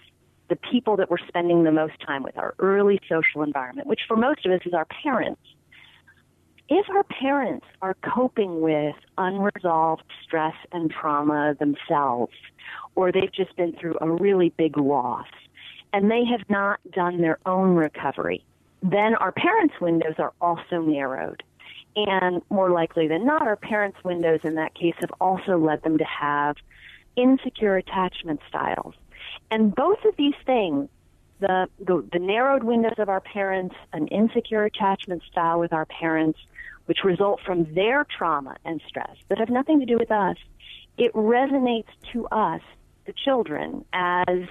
the 0.49 0.57
people 0.57 0.97
that 0.97 1.11
we're 1.11 1.27
spending 1.29 1.65
the 1.65 1.73
most 1.73 1.95
time 2.07 2.23
with, 2.23 2.37
our 2.37 2.55
early 2.59 3.01
social 3.09 3.43
environment, 3.43 3.87
which 3.87 4.01
for 4.07 4.17
most 4.17 4.45
of 4.45 4.53
us 4.53 4.61
is 4.67 4.75
our 4.75 4.87
parents. 5.03 5.41
If 6.69 6.89
our 6.91 7.05
parents 7.05 7.67
are 7.83 7.95
coping 8.03 8.61
with 8.61 8.97
unresolved 9.19 10.05
stress 10.23 10.55
and 10.73 10.91
trauma 10.91 11.55
themselves, 11.59 12.33
or 12.95 13.13
they've 13.13 13.33
just 13.33 13.55
been 13.57 13.73
through 13.73 13.97
a 14.01 14.11
really 14.11 14.51
big 14.57 14.79
loss, 14.79 15.27
and 15.93 16.11
they 16.11 16.25
have 16.25 16.49
not 16.49 16.81
done 16.91 17.21
their 17.21 17.39
own 17.47 17.75
recovery, 17.75 18.45
then 18.83 19.15
our 19.15 19.33
parents' 19.33 19.75
windows 19.81 20.15
are 20.19 20.33
also 20.41 20.81
narrowed. 20.81 21.43
And 21.97 22.43
more 22.51 22.71
likely 22.71 23.09
than 23.09 23.25
not, 23.25 23.43
our 23.43 23.57
parents' 23.57 24.03
windows 24.03 24.41
in 24.43 24.57
that 24.57 24.75
case 24.75 24.95
have 25.01 25.13
also 25.21 25.59
led 25.59 25.83
them 25.83 25.99
to 25.99 26.05
have 26.05 26.57
insecure 27.17 27.77
attachment 27.77 28.41
styles 28.49 28.95
and 29.50 29.75
both 29.75 30.05
of 30.05 30.17
these 30.17 30.35
things, 30.47 30.88
the, 31.41 31.69
the, 31.79 32.07
the 32.12 32.19
narrowed 32.19 32.64
windows 32.64 32.95
of 32.99 33.09
our 33.09 33.21
parents, 33.21 33.75
an 33.93 34.07
insecure 34.09 34.64
attachment 34.64 35.23
style 35.31 35.61
with 35.61 35.73
our 35.73 35.87
parents, 35.87 36.38
which 36.87 36.99
result 37.05 37.41
from 37.45 37.73
their 37.75 38.05
trauma 38.05 38.57
and 38.64 38.81
stress 38.87 39.17
that 39.29 39.38
have 39.38 39.49
nothing 39.50 39.81
to 39.81 39.87
do 39.87 39.97
with 39.99 40.11
us, 40.11 40.37
it 40.97 41.12
resonates 41.14 41.88
to 42.12 42.26
us, 42.29 42.61
the 43.07 43.12
children, 43.12 43.85
as 43.93 44.47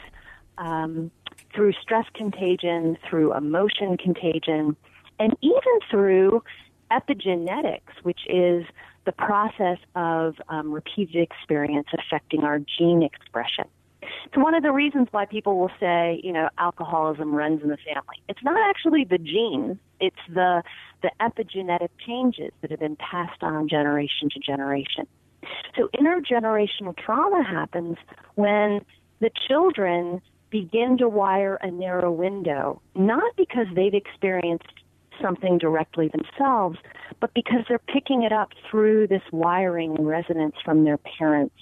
um, 0.58 1.12
through 1.56 1.74
stress 1.74 2.06
contagion, 2.14 2.98
through 3.10 3.34
emotion 3.34 3.98
contagion, 3.98 4.76
and 5.20 5.36
even 5.42 5.80
through 5.90 6.44
epigenetics, 6.92 7.94
which 8.04 8.22
is 8.28 8.66
the 9.06 9.12
process 9.12 9.78
of 9.96 10.36
um, 10.50 10.72
repeated 10.72 11.22
experience 11.22 11.88
affecting 11.94 12.44
our 12.44 12.60
gene 12.60 13.04
expression. 13.04 13.66
It's 14.26 14.38
one 14.38 14.56
of 14.56 14.64
the 14.64 14.72
reasons 14.72 15.08
why 15.12 15.26
people 15.26 15.60
will 15.60 15.72
say, 15.80 16.20
you 16.24 16.32
know, 16.32 16.50
alcoholism 16.58 17.34
runs 17.34 17.62
in 17.62 17.70
the 17.70 17.78
family. 17.78 18.22
It's 18.30 18.44
not 18.44 18.58
actually 18.70 19.04
the 19.04 19.18
genes, 19.18 19.78
it's 20.00 20.16
the, 20.34 20.64
the 21.02 21.12
epigenetic 21.22 21.90
changes 22.06 22.52
that 22.62 22.72
have 22.72 22.80
been 22.80 22.96
passed 22.96 23.44
on 23.44 23.68
generation 23.68 24.30
to 24.34 24.40
generation. 24.40 25.08
So 25.76 25.90
intergenerational 26.00 26.98
trauma 26.98 27.44
happens 27.44 27.98
when 28.36 28.82
the 29.20 29.30
children 29.48 30.22
begin 30.50 30.98
to 31.00 31.10
wire 31.10 31.56
a 31.56 31.72
narrow 31.72 32.12
window, 32.12 32.82
not 32.96 33.36
because 33.36 33.68
they've 33.76 33.94
experienced 33.94 34.72
something 35.22 35.58
directly 35.58 36.10
themselves, 36.10 36.78
but 37.20 37.34
because 37.34 37.62
they're 37.68 37.80
picking 37.80 38.24
it 38.24 38.32
up 38.32 38.50
through 38.70 39.08
this 39.08 39.22
wiring 39.32 39.96
resonance 40.04 40.56
from 40.64 40.84
their 40.84 40.98
parents. 40.98 41.56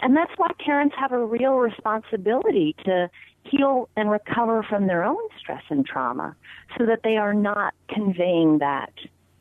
And 0.00 0.16
that's 0.16 0.32
why 0.36 0.50
parents 0.64 0.94
have 0.98 1.12
a 1.12 1.24
real 1.24 1.54
responsibility 1.54 2.74
to 2.84 3.10
heal 3.44 3.88
and 3.96 4.10
recover 4.10 4.62
from 4.62 4.86
their 4.86 5.04
own 5.04 5.22
stress 5.38 5.62
and 5.68 5.84
trauma 5.84 6.36
so 6.78 6.86
that 6.86 7.00
they 7.02 7.16
are 7.16 7.34
not 7.34 7.74
conveying 7.88 8.58
that 8.58 8.92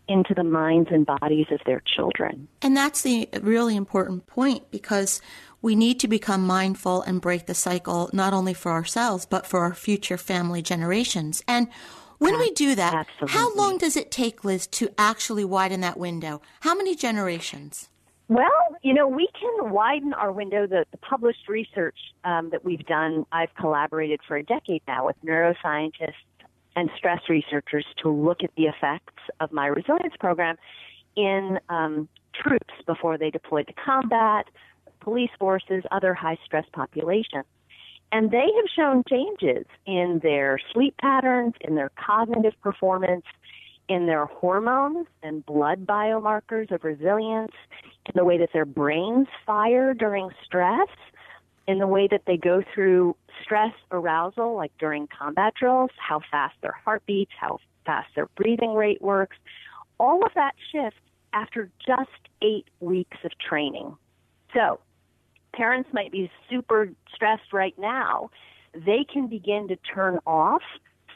into 0.07 0.33
the 0.33 0.43
minds 0.43 0.89
and 0.91 1.05
bodies 1.05 1.47
of 1.51 1.59
their 1.65 1.81
children. 1.85 2.47
And 2.61 2.75
that's 2.75 3.01
the 3.01 3.29
really 3.41 3.75
important 3.75 4.27
point 4.27 4.69
because 4.71 5.21
we 5.61 5.75
need 5.75 5.99
to 6.01 6.07
become 6.07 6.45
mindful 6.45 7.01
and 7.03 7.21
break 7.21 7.45
the 7.45 7.53
cycle 7.53 8.09
not 8.11 8.33
only 8.33 8.53
for 8.53 8.71
ourselves 8.71 9.25
but 9.25 9.45
for 9.45 9.61
our 9.61 9.73
future 9.73 10.17
family 10.17 10.61
generations. 10.61 11.43
And 11.47 11.67
when 12.17 12.37
we 12.37 12.51
do 12.51 12.75
that, 12.75 12.93
Absolutely. 12.93 13.35
how 13.35 13.55
long 13.55 13.79
does 13.79 13.95
it 13.95 14.11
take, 14.11 14.43
Liz, 14.43 14.67
to 14.67 14.89
actually 14.95 15.43
widen 15.43 15.81
that 15.81 15.97
window? 15.97 16.39
How 16.59 16.75
many 16.75 16.95
generations? 16.95 17.89
Well, 18.31 18.77
you 18.81 18.93
know, 18.93 19.09
we 19.09 19.27
can 19.37 19.71
widen 19.71 20.13
our 20.13 20.31
window. 20.31 20.65
The, 20.65 20.85
the 20.91 20.97
published 20.99 21.49
research 21.49 21.97
um, 22.23 22.49
that 22.51 22.63
we've 22.63 22.85
done, 22.85 23.25
I've 23.33 23.53
collaborated 23.55 24.21
for 24.25 24.37
a 24.37 24.43
decade 24.43 24.81
now 24.87 25.07
with 25.07 25.17
neuroscientists 25.21 26.13
and 26.77 26.89
stress 26.95 27.19
researchers 27.27 27.85
to 28.01 28.09
look 28.09 28.41
at 28.41 28.51
the 28.55 28.67
effects 28.67 29.21
of 29.41 29.51
my 29.51 29.65
resilience 29.67 30.13
program 30.17 30.55
in 31.17 31.59
um, 31.67 32.07
troops 32.33 32.73
before 32.87 33.17
they 33.17 33.31
deployed 33.31 33.67
to 33.67 33.73
combat, 33.73 34.45
police 35.01 35.31
forces, 35.37 35.83
other 35.91 36.13
high 36.13 36.37
stress 36.45 36.65
populations. 36.71 37.43
And 38.13 38.31
they 38.31 38.47
have 38.55 38.65
shown 38.73 39.03
changes 39.09 39.65
in 39.85 40.21
their 40.23 40.57
sleep 40.71 40.95
patterns, 41.01 41.55
in 41.59 41.75
their 41.75 41.91
cognitive 41.97 42.53
performance, 42.61 43.25
in 43.91 44.05
their 44.05 44.25
hormones 44.25 45.05
and 45.21 45.45
blood 45.45 45.85
biomarkers 45.85 46.71
of 46.71 46.81
resilience, 46.85 47.51
in 48.05 48.13
the 48.15 48.23
way 48.23 48.37
that 48.37 48.49
their 48.53 48.65
brains 48.65 49.27
fire 49.45 49.93
during 49.93 50.29
stress, 50.45 50.87
in 51.67 51.77
the 51.77 51.87
way 51.87 52.07
that 52.09 52.21
they 52.25 52.37
go 52.37 52.63
through 52.73 53.17
stress 53.43 53.73
arousal, 53.91 54.55
like 54.55 54.71
during 54.79 55.07
combat 55.07 55.53
drills, 55.59 55.89
how 55.97 56.21
fast 56.31 56.55
their 56.61 56.71
heart 56.71 57.03
beats, 57.05 57.33
how 57.37 57.59
fast 57.85 58.07
their 58.15 58.27
breathing 58.37 58.73
rate 58.73 59.01
works. 59.01 59.35
All 59.99 60.25
of 60.25 60.31
that 60.35 60.53
shifts 60.71 60.99
after 61.33 61.69
just 61.85 62.29
eight 62.41 62.67
weeks 62.79 63.17
of 63.25 63.31
training. 63.39 63.93
So, 64.53 64.79
parents 65.53 65.89
might 65.91 66.13
be 66.13 66.31
super 66.49 66.89
stressed 67.13 67.51
right 67.51 67.77
now, 67.77 68.31
they 68.73 69.05
can 69.11 69.27
begin 69.27 69.67
to 69.67 69.75
turn 69.75 70.19
off 70.25 70.61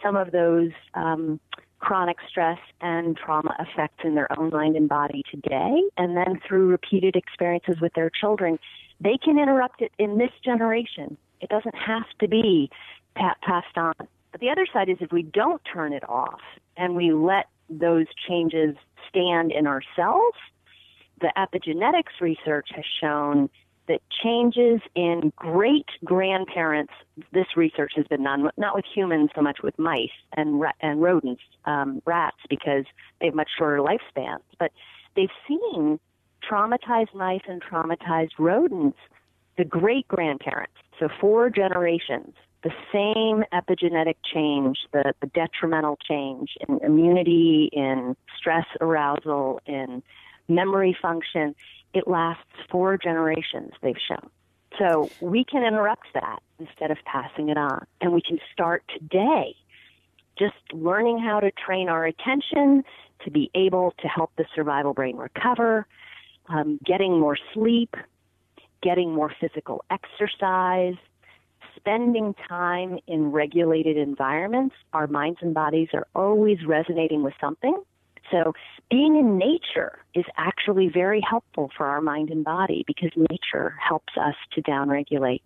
some 0.04 0.18
of 0.18 0.32
those 0.32 0.72
um, 0.94 1.40
chronic 1.80 2.18
stress 2.30 2.60
and 2.82 3.18
trauma 3.18 3.56
effects 3.60 4.04
in 4.04 4.16
their 4.16 4.28
own 4.40 4.50
mind 4.50 4.76
and 4.76 4.90
body 4.90 5.24
today. 5.30 5.82
And 5.98 6.16
then 6.16 6.40
through 6.48 6.68
repeated 6.68 7.16
experiences 7.16 7.80
with 7.82 7.94
their 7.94 8.10
children, 8.10 8.58
they 9.00 9.18
can 9.18 9.38
interrupt 9.38 9.82
it 9.82 9.92
in 10.00 10.18
this 10.18 10.32
generation. 10.44 11.18
It 11.42 11.50
doesn't 11.50 11.76
have 11.76 12.06
to 12.20 12.28
be 12.28 12.70
passed 13.16 13.78
on. 13.78 13.94
But 14.32 14.42
the 14.42 14.50
other 14.50 14.66
side 14.72 14.90
is 14.90 14.98
if 15.00 15.12
we 15.12 15.24
don't 15.24 15.62
turn 15.72 15.94
it 15.94 16.08
off 16.10 16.42
and 16.76 16.96
we 16.96 17.14
let 17.14 17.48
those 17.70 18.08
changes 18.28 18.76
stand 19.10 19.52
in 19.52 19.68
ourselves, 19.68 20.38
the 21.22 21.32
epigenetics 21.38 22.20
research 22.20 22.68
has 22.76 22.84
shown 23.02 23.50
that 23.88 24.02
changes 24.24 24.82
in 24.96 25.32
great 25.36 25.88
grandparents, 26.04 26.94
this 27.32 27.46
research 27.56 27.94
has 27.96 28.06
been 28.08 28.24
done 28.24 28.50
not 28.58 28.76
with 28.76 28.86
humans 28.94 29.30
so 29.36 29.42
much 29.42 29.60
with 29.64 29.78
mice 29.78 30.10
and 30.36 30.64
and 30.82 31.02
rodents, 31.02 31.42
um, 31.66 32.02
rats, 32.06 32.38
because 32.50 32.86
they 33.20 33.28
have 33.28 33.36
much 33.36 33.50
shorter 33.58 33.78
lifespans. 33.78 34.42
But 34.60 34.72
they've 35.16 35.30
seen 35.48 36.00
traumatized 36.50 37.14
mice 37.14 37.42
and 37.48 37.62
traumatized 37.62 38.32
rodents, 38.38 38.98
the 39.58 39.66
great 39.66 40.08
grandparents, 40.08 40.74
so 41.00 41.08
four 41.20 41.50
generations, 41.50 42.34
the 42.64 42.72
same 42.92 43.44
epigenetic 43.54 44.16
change, 44.34 44.80
the, 44.92 45.14
the 45.22 45.28
detrimental 45.28 45.98
change 46.08 46.52
in 46.68 46.80
immunity, 46.84 47.70
in 47.72 48.16
stress 48.38 48.66
arousal, 48.82 49.62
in 49.66 50.02
memory 50.48 50.98
function 51.02 51.56
it 51.96 52.08
lasts 52.08 52.44
four 52.70 52.98
generations, 52.98 53.72
they've 53.82 53.96
shown. 54.08 54.30
So 54.78 55.10
we 55.22 55.46
can 55.46 55.64
interrupt 55.64 56.08
that 56.14 56.40
instead 56.60 56.92
of 56.92 56.98
passing 57.06 57.50
it 57.50 57.58
on. 57.58 57.86
And 58.02 58.14
we 58.14 58.22
can 58.22 58.40
start 58.52 58.84
today 58.94 59.56
just 60.38 60.56
learning 60.74 61.20
how 61.20 61.40
to 61.40 61.50
train 61.52 61.88
our 61.88 62.06
attention 62.06 62.84
to 63.24 63.32
be 63.32 63.50
able 63.56 63.94
to 64.02 64.08
help 64.08 64.32
the 64.38 64.46
survival 64.54 64.94
brain 64.94 65.16
recover, 65.16 65.88
um, 66.50 66.78
getting 66.86 67.20
more 67.20 67.38
sleep, 67.54 67.96
getting 68.84 69.14
more 69.14 69.34
physical 69.40 69.86
exercise, 69.90 70.96
spending 71.78 72.36
time 72.48 73.00
in 73.08 73.32
regulated 73.32 73.98
environments. 73.98 74.76
Our 74.92 75.08
minds 75.08 75.40
and 75.42 75.54
bodies 75.54 75.90
are 75.94 76.08
always 76.14 76.58
resonating 76.66 77.24
with 77.24 77.34
something. 77.40 77.82
So 78.32 78.54
being 78.90 79.16
in 79.16 79.38
nature 79.38 80.00
is 80.14 80.26
actually 80.38 80.90
very 80.90 81.22
helpful 81.28 81.72
for 81.76 81.86
our 81.86 82.02
mind 82.02 82.30
and 82.30 82.44
body 82.44 82.84
because 82.88 83.12
nature 83.30 83.76
helps 83.80 84.14
us 84.18 84.36
to 84.54 84.62
downregulate. 84.62 85.42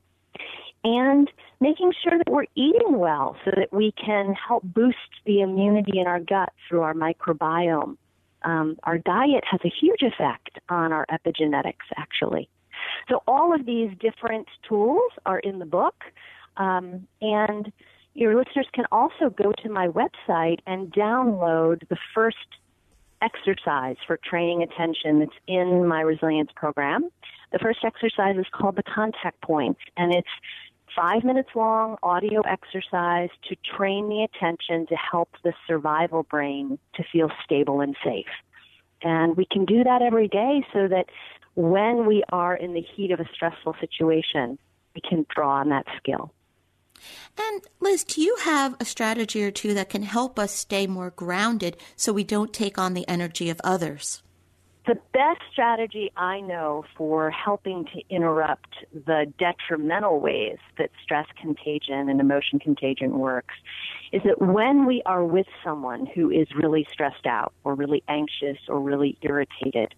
And 0.83 1.29
making 1.59 1.91
sure 2.01 2.17
that 2.17 2.31
we're 2.31 2.45
eating 2.55 2.97
well 2.99 3.35
so 3.43 3.51
that 3.55 3.73
we 3.73 3.91
can 3.93 4.33
help 4.33 4.63
boost 4.63 4.97
the 5.25 5.41
immunity 5.41 5.99
in 5.99 6.07
our 6.07 6.21
gut 6.21 6.53
through 6.67 6.81
our 6.81 6.93
microbiome. 6.93 7.97
Um, 8.43 8.77
our 8.83 8.97
diet 8.97 9.43
has 9.49 9.59
a 9.65 9.69
huge 9.69 10.01
effect 10.01 10.59
on 10.69 10.93
our 10.93 11.05
epigenetics, 11.11 11.85
actually. 11.97 12.47
So 13.09 13.21
all 13.27 13.53
of 13.53 13.65
these 13.65 13.91
different 13.99 14.47
tools 14.67 15.11
are 15.25 15.39
in 15.39 15.59
the 15.59 15.65
book. 15.65 15.95
Um, 16.55 17.07
and 17.21 17.71
your 18.13 18.35
listeners 18.37 18.67
can 18.73 18.85
also 18.91 19.29
go 19.29 19.51
to 19.63 19.69
my 19.69 19.87
website 19.87 20.59
and 20.65 20.91
download 20.93 21.87
the 21.89 21.97
first 22.13 22.37
exercise 23.21 23.97
for 24.05 24.17
training 24.17 24.63
attention 24.63 25.19
that's 25.19 25.32
in 25.47 25.88
my 25.88 26.01
resilience 26.01 26.51
program. 26.55 27.10
The 27.51 27.60
first 27.60 27.79
exercise 27.84 28.38
is 28.38 28.45
called 28.51 28.75
the 28.75 28.84
contact 28.84 29.41
point, 29.41 29.77
and 29.97 30.13
it's 30.13 30.27
five 30.95 31.23
minutes 31.23 31.49
long 31.55 31.97
audio 32.03 32.41
exercise 32.41 33.29
to 33.47 33.55
train 33.77 34.10
the 34.10 34.23
attention 34.23 34.86
to 34.88 34.95
help 34.95 35.29
the 35.43 35.53
survival 35.67 36.23
brain 36.23 36.79
to 36.95 37.03
feel 37.12 37.29
stable 37.43 37.82
and 37.82 37.95
safe. 38.03 38.25
And 39.01 39.38
we 39.38 39.45
can 39.45 39.65
do 39.65 39.84
that 39.84 40.01
every 40.01 40.27
day 40.27 40.65
so 40.73 40.88
that 40.88 41.05
when 41.55 42.05
we 42.05 42.23
are 42.32 42.55
in 42.55 42.73
the 42.73 42.82
heat 42.82 43.12
of 43.12 43.19
a 43.19 43.29
stressful 43.34 43.75
situation, 43.79 44.58
we 44.95 45.01
can 45.01 45.25
draw 45.34 45.60
on 45.60 45.69
that 45.69 45.86
skill. 45.97 46.32
And 47.38 47.62
Liz, 47.79 48.03
do 48.03 48.21
you 48.21 48.35
have 48.41 48.75
a 48.79 48.85
strategy 48.85 49.43
or 49.43 49.51
two 49.51 49.73
that 49.73 49.89
can 49.89 50.03
help 50.03 50.38
us 50.39 50.53
stay 50.53 50.88
more 50.88 51.12
grounded 51.12 51.77
so 51.95 52.13
we 52.13 52.23
don't 52.23 52.53
take 52.53 52.77
on 52.77 52.93
the 52.93 53.07
energy 53.07 53.49
of 53.49 53.62
others? 53.63 54.21
The 54.88 54.97
best 55.13 55.41
strategy 55.51 56.12
I 56.17 56.39
know 56.39 56.83
for 56.97 57.29
helping 57.29 57.85
to 57.85 58.01
interrupt 58.09 58.85
the 58.91 59.31
detrimental 59.38 60.19
ways 60.19 60.57
that 60.79 60.89
stress 61.03 61.27
contagion 61.39 62.09
and 62.09 62.19
emotion 62.19 62.57
contagion 62.57 63.19
works 63.19 63.53
is 64.12 64.23
that 64.23 64.41
when 64.41 64.88
we 64.88 65.03
are 65.05 65.23
with 65.23 65.45
someone 65.63 66.07
who 66.07 66.31
is 66.31 66.47
really 66.55 66.88
stressed 66.91 67.27
out 67.27 67.53
or 67.63 67.75
really 67.75 68.01
anxious 68.07 68.57
or 68.67 68.79
really 68.79 69.15
irritated, 69.21 69.93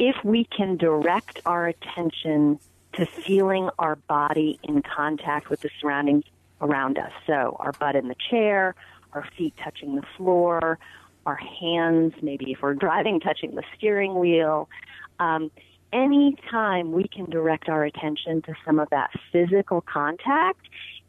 if 0.00 0.16
we 0.24 0.46
can 0.46 0.76
direct 0.78 1.40
our 1.46 1.68
attention 1.68 2.58
to 2.94 3.06
feeling 3.06 3.70
our 3.78 3.96
body 3.96 4.58
in 4.62 4.82
contact 4.82 5.50
with 5.50 5.60
the 5.60 5.70
surroundings 5.80 6.24
around 6.60 6.98
us. 6.98 7.12
So 7.26 7.56
our 7.60 7.72
butt 7.72 7.96
in 7.96 8.08
the 8.08 8.16
chair, 8.30 8.74
our 9.12 9.26
feet 9.36 9.54
touching 9.62 9.96
the 9.96 10.04
floor, 10.16 10.78
our 11.26 11.36
hands, 11.60 12.14
maybe 12.22 12.52
if 12.52 12.58
we're 12.62 12.74
driving, 12.86 13.20
touching 13.20 13.54
the 13.54 13.62
steering 13.76 14.18
wheel. 14.18 14.68
Um, 15.18 15.50
anytime 15.92 16.92
we 16.92 17.06
can 17.08 17.26
direct 17.26 17.68
our 17.68 17.84
attention 17.84 18.42
to 18.42 18.54
some 18.64 18.78
of 18.78 18.90
that 18.90 19.10
physical 19.32 19.80
contact, 19.80 20.60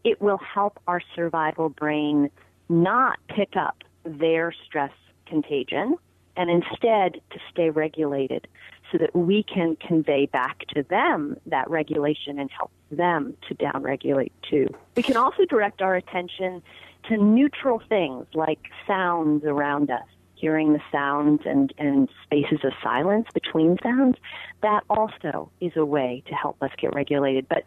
it 0.03 0.21
will 0.21 0.38
help 0.38 0.79
our 0.88 1.01
survival 1.15 1.69
brain 1.69 2.29
not 2.69 3.19
pick 3.27 3.55
up 3.55 3.84
their 4.03 4.53
stress 4.65 4.91
contagion 5.25 5.97
and 6.38 6.49
instead 6.49 7.21
to 7.31 7.39
stay 7.51 7.69
regulated 7.69 8.47
so 8.91 8.98
that 8.98 9.15
we 9.15 9.43
can 9.43 9.76
convey 9.76 10.26
back 10.28 10.60
to 10.69 10.84
them 10.84 11.38
that 11.45 11.69
regulation 11.69 12.39
and 12.39 12.50
help 12.52 12.71
them 12.91 13.36
to 13.48 13.56
downregulate 13.56 14.32
too. 14.50 14.67
We 14.95 15.04
can 15.04 15.17
also 15.17 15.45
direct 15.45 15.82
our 15.82 15.95
attention 15.95 16.62
to 17.10 17.17
neutral 17.17 17.82
things 17.88 18.26
like 18.34 18.60
sounds 18.88 19.43
around 19.45 19.91
us, 19.91 20.06
hearing 20.36 20.74
the 20.74 20.82
sounds 20.91 21.41
and, 21.45 21.74
and 21.78 22.10
spaces 22.24 22.60
of 22.63 22.74
silence 22.84 23.28
between 23.34 23.78
sounds. 23.82 24.17
That 24.62 24.84
also 24.89 25.52
is 25.62 25.74
a 25.76 25.86
way 25.86 26.24
to 26.28 26.34
help 26.34 26.62
us 26.62 26.71
get 26.80 26.93
regulated. 26.93 27.48
But 27.48 27.63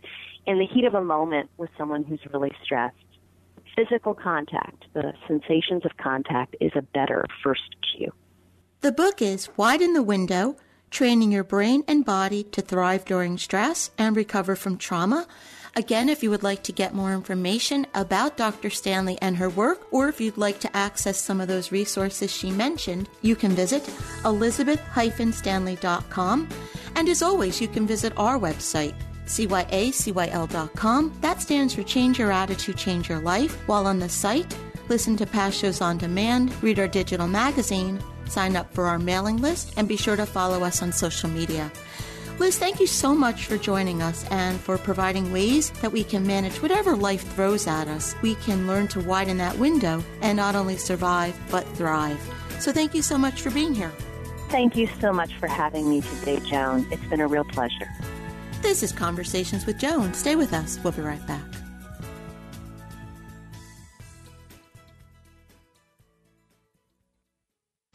in 0.47 0.59
the 0.59 0.67
heat 0.67 0.85
of 0.85 0.95
a 0.95 1.03
moment 1.03 1.51
with 1.57 1.71
someone 1.77 2.05
who's 2.05 2.21
really 2.33 2.53
stressed, 2.63 2.97
physical 3.77 4.15
contact, 4.15 4.85
the 4.93 5.13
sensations 5.27 5.85
of 5.85 5.97
contact 5.97 6.57
is 6.61 6.73
a 6.75 6.83
better 6.83 7.25
first 7.43 7.77
cue. 7.93 8.13
The 8.81 8.93
book 8.93 9.21
is 9.21 9.49
Widen 9.57 9.93
the 9.93 10.03
Window 10.03 10.57
Training 10.91 11.33
Your 11.33 11.45
Brain 11.45 11.85
and 11.87 12.05
Body 12.05 12.45
to 12.45 12.63
Thrive 12.63 13.05
During 13.05 13.39
Stress 13.39 13.91
and 13.99 14.17
Recover 14.17 14.57
from 14.57 14.79
Trauma. 14.79 15.27
Again, 15.77 16.09
if 16.09 16.23
you 16.23 16.31
would 16.31 16.43
like 16.43 16.63
to 16.65 16.73
get 16.73 16.95
more 16.95 17.13
information 17.13 17.87
about 17.95 18.37
Dr. 18.37 18.71
Stanley 18.71 19.17
and 19.23 19.37
her 19.37 19.49
work, 19.49 19.87
or 19.93 20.09
if 20.09 20.21
you'd 20.21 20.37
like 20.37 20.59
to 20.61 20.77
access 20.77 21.19
some 21.19 21.41
of 21.41 21.47
those 21.47 21.71
resources 21.71 22.35
she 22.35 22.51
mentioned, 22.51 23.09
you 23.23 23.37
can 23.37 23.53
visit 23.53 23.89
elizabeth-stanley.com. 24.25 26.49
And 26.97 27.09
as 27.09 27.23
always, 27.23 27.61
you 27.61 27.69
can 27.69 27.87
visit 27.87 28.13
our 28.17 28.41
website, 28.41 28.95
cyacyl.com. 29.27 31.13
That 31.21 31.43
stands 31.43 31.75
for 31.75 31.85
Change 31.85 32.19
Your 32.19 32.33
Attitude, 32.33 32.77
Change 32.77 33.09
Your 33.09 33.21
Life. 33.21 33.55
While 33.69 33.87
on 33.87 34.01
the 34.01 34.09
site, 34.09 34.59
listen 34.89 35.17
to 35.19 35.27
past 35.27 35.59
shows 35.59 35.81
on 35.81 35.99
demand, 35.99 36.61
read 36.61 36.81
our 36.81 36.89
digital 36.89 37.29
magazine, 37.29 38.03
sign 38.31 38.57
up 38.57 38.73
for 38.75 38.87
our 38.87 38.99
mailing 38.99 39.39
list, 39.39 39.73
and 39.77 39.89
be 39.89 39.97
sure 39.97 40.17
to 40.17 40.27
follow 40.27 40.63
us 40.65 40.83
on 40.83 40.93
social 40.93 41.29
media. 41.29 41.71
Liz, 42.39 42.57
thank 42.57 42.79
you 42.79 42.87
so 42.87 43.15
much 43.15 43.47
for 43.47 43.59
joining 43.59 44.01
us 44.01 44.25
and 44.31 44.61
for 44.61 44.79
providing 44.79 45.33
ways 45.33 45.71
that 45.83 45.91
we 45.91 46.05
can 46.05 46.25
manage 46.25 46.63
whatever 46.63 46.95
life 46.95 47.27
throws 47.35 47.67
at 47.67 47.89
us. 47.89 48.15
We 48.23 48.37
can 48.37 48.69
learn 48.69 48.87
to 48.89 49.01
widen 49.01 49.39
that 49.39 49.59
window 49.59 50.05
and 50.23 50.37
not 50.37 50.55
only 50.55 50.77
survive, 50.77 51.37
but 51.51 51.67
thrive. 51.77 52.21
So 52.61 52.71
thank 52.71 52.95
you 52.95 53.03
so 53.03 53.19
much 53.19 53.43
for 53.43 53.51
being 53.51 53.75
here. 53.75 53.93
Thank 54.51 54.77
you 54.77 54.89
so 55.01 55.13
much 55.13 55.35
for 55.35 55.49
having 55.49 55.91
me 55.91 56.01
today, 56.01 56.39
Joan. 56.41 56.87
It's 56.93 57.05
been 57.07 57.21
a 57.21 57.27
real 57.27 57.45
pleasure. 57.45 57.89
This 58.63 58.83
is 58.83 58.93
Conversations 58.93 59.67
with 59.67 59.79
Joan. 59.79 60.15
Stay 60.15 60.37
with 60.37 60.53
us. 60.53 60.79
We'll 60.83 60.93
be 60.93 61.03
right 61.03 61.25
back. 61.27 61.48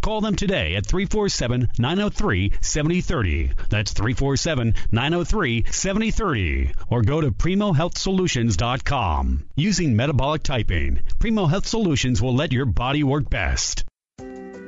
Call 0.00 0.20
them 0.20 0.36
today 0.36 0.76
at 0.76 0.86
347 0.86 1.68
903 1.78 2.52
7030. 2.60 3.52
That's 3.68 3.92
347 3.92 4.74
903 4.90 5.64
7030. 5.70 6.72
Or 6.88 7.02
go 7.02 7.20
to 7.20 7.30
PrimoHealthSolutions.com. 7.30 9.46
Using 9.56 9.96
metabolic 9.96 10.42
typing, 10.42 11.02
Primo 11.18 11.44
Health 11.46 11.66
Solutions 11.66 12.22
will 12.22 12.34
let 12.34 12.52
your 12.52 12.66
body 12.66 13.04
work 13.04 13.28
best. 13.28 13.84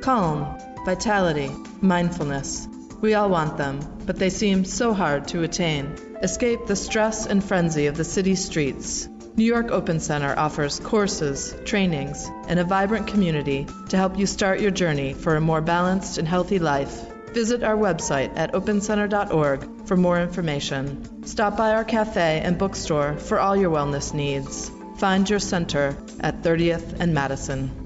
Calm, 0.01 0.57
vitality, 0.85 1.49
mindfulness. 1.81 2.67
We 3.01 3.15
all 3.15 3.29
want 3.29 3.57
them, 3.57 3.79
but 4.05 4.17
they 4.17 4.29
seem 4.29 4.65
so 4.65 4.93
hard 4.93 5.27
to 5.29 5.41
attain. 5.43 5.95
Escape 6.21 6.67
the 6.67 6.75
stress 6.75 7.25
and 7.25 7.43
frenzy 7.43 7.87
of 7.87 7.97
the 7.97 8.03
city 8.03 8.35
streets. 8.35 9.09
New 9.35 9.45
York 9.45 9.71
Open 9.71 9.99
Center 9.99 10.37
offers 10.37 10.79
courses, 10.79 11.55
trainings, 11.65 12.29
and 12.47 12.59
a 12.59 12.63
vibrant 12.63 13.07
community 13.07 13.65
to 13.89 13.97
help 13.97 14.19
you 14.19 14.27
start 14.27 14.59
your 14.59 14.69
journey 14.69 15.13
for 15.13 15.35
a 15.35 15.41
more 15.41 15.59
balanced 15.59 16.19
and 16.19 16.27
healthy 16.27 16.59
life. 16.59 17.01
Visit 17.33 17.63
our 17.63 17.75
website 17.75 18.31
at 18.37 18.53
opencenter.org 18.53 19.87
for 19.87 19.97
more 19.97 20.21
information. 20.21 21.25
Stop 21.25 21.57
by 21.57 21.71
our 21.71 21.83
cafe 21.83 22.41
and 22.43 22.59
bookstore 22.59 23.17
for 23.17 23.39
all 23.39 23.55
your 23.57 23.71
wellness 23.71 24.13
needs. 24.13 24.69
Find 24.97 25.27
your 25.27 25.39
center 25.39 25.97
at 26.19 26.43
30th 26.43 26.99
and 26.99 27.15
Madison. 27.15 27.82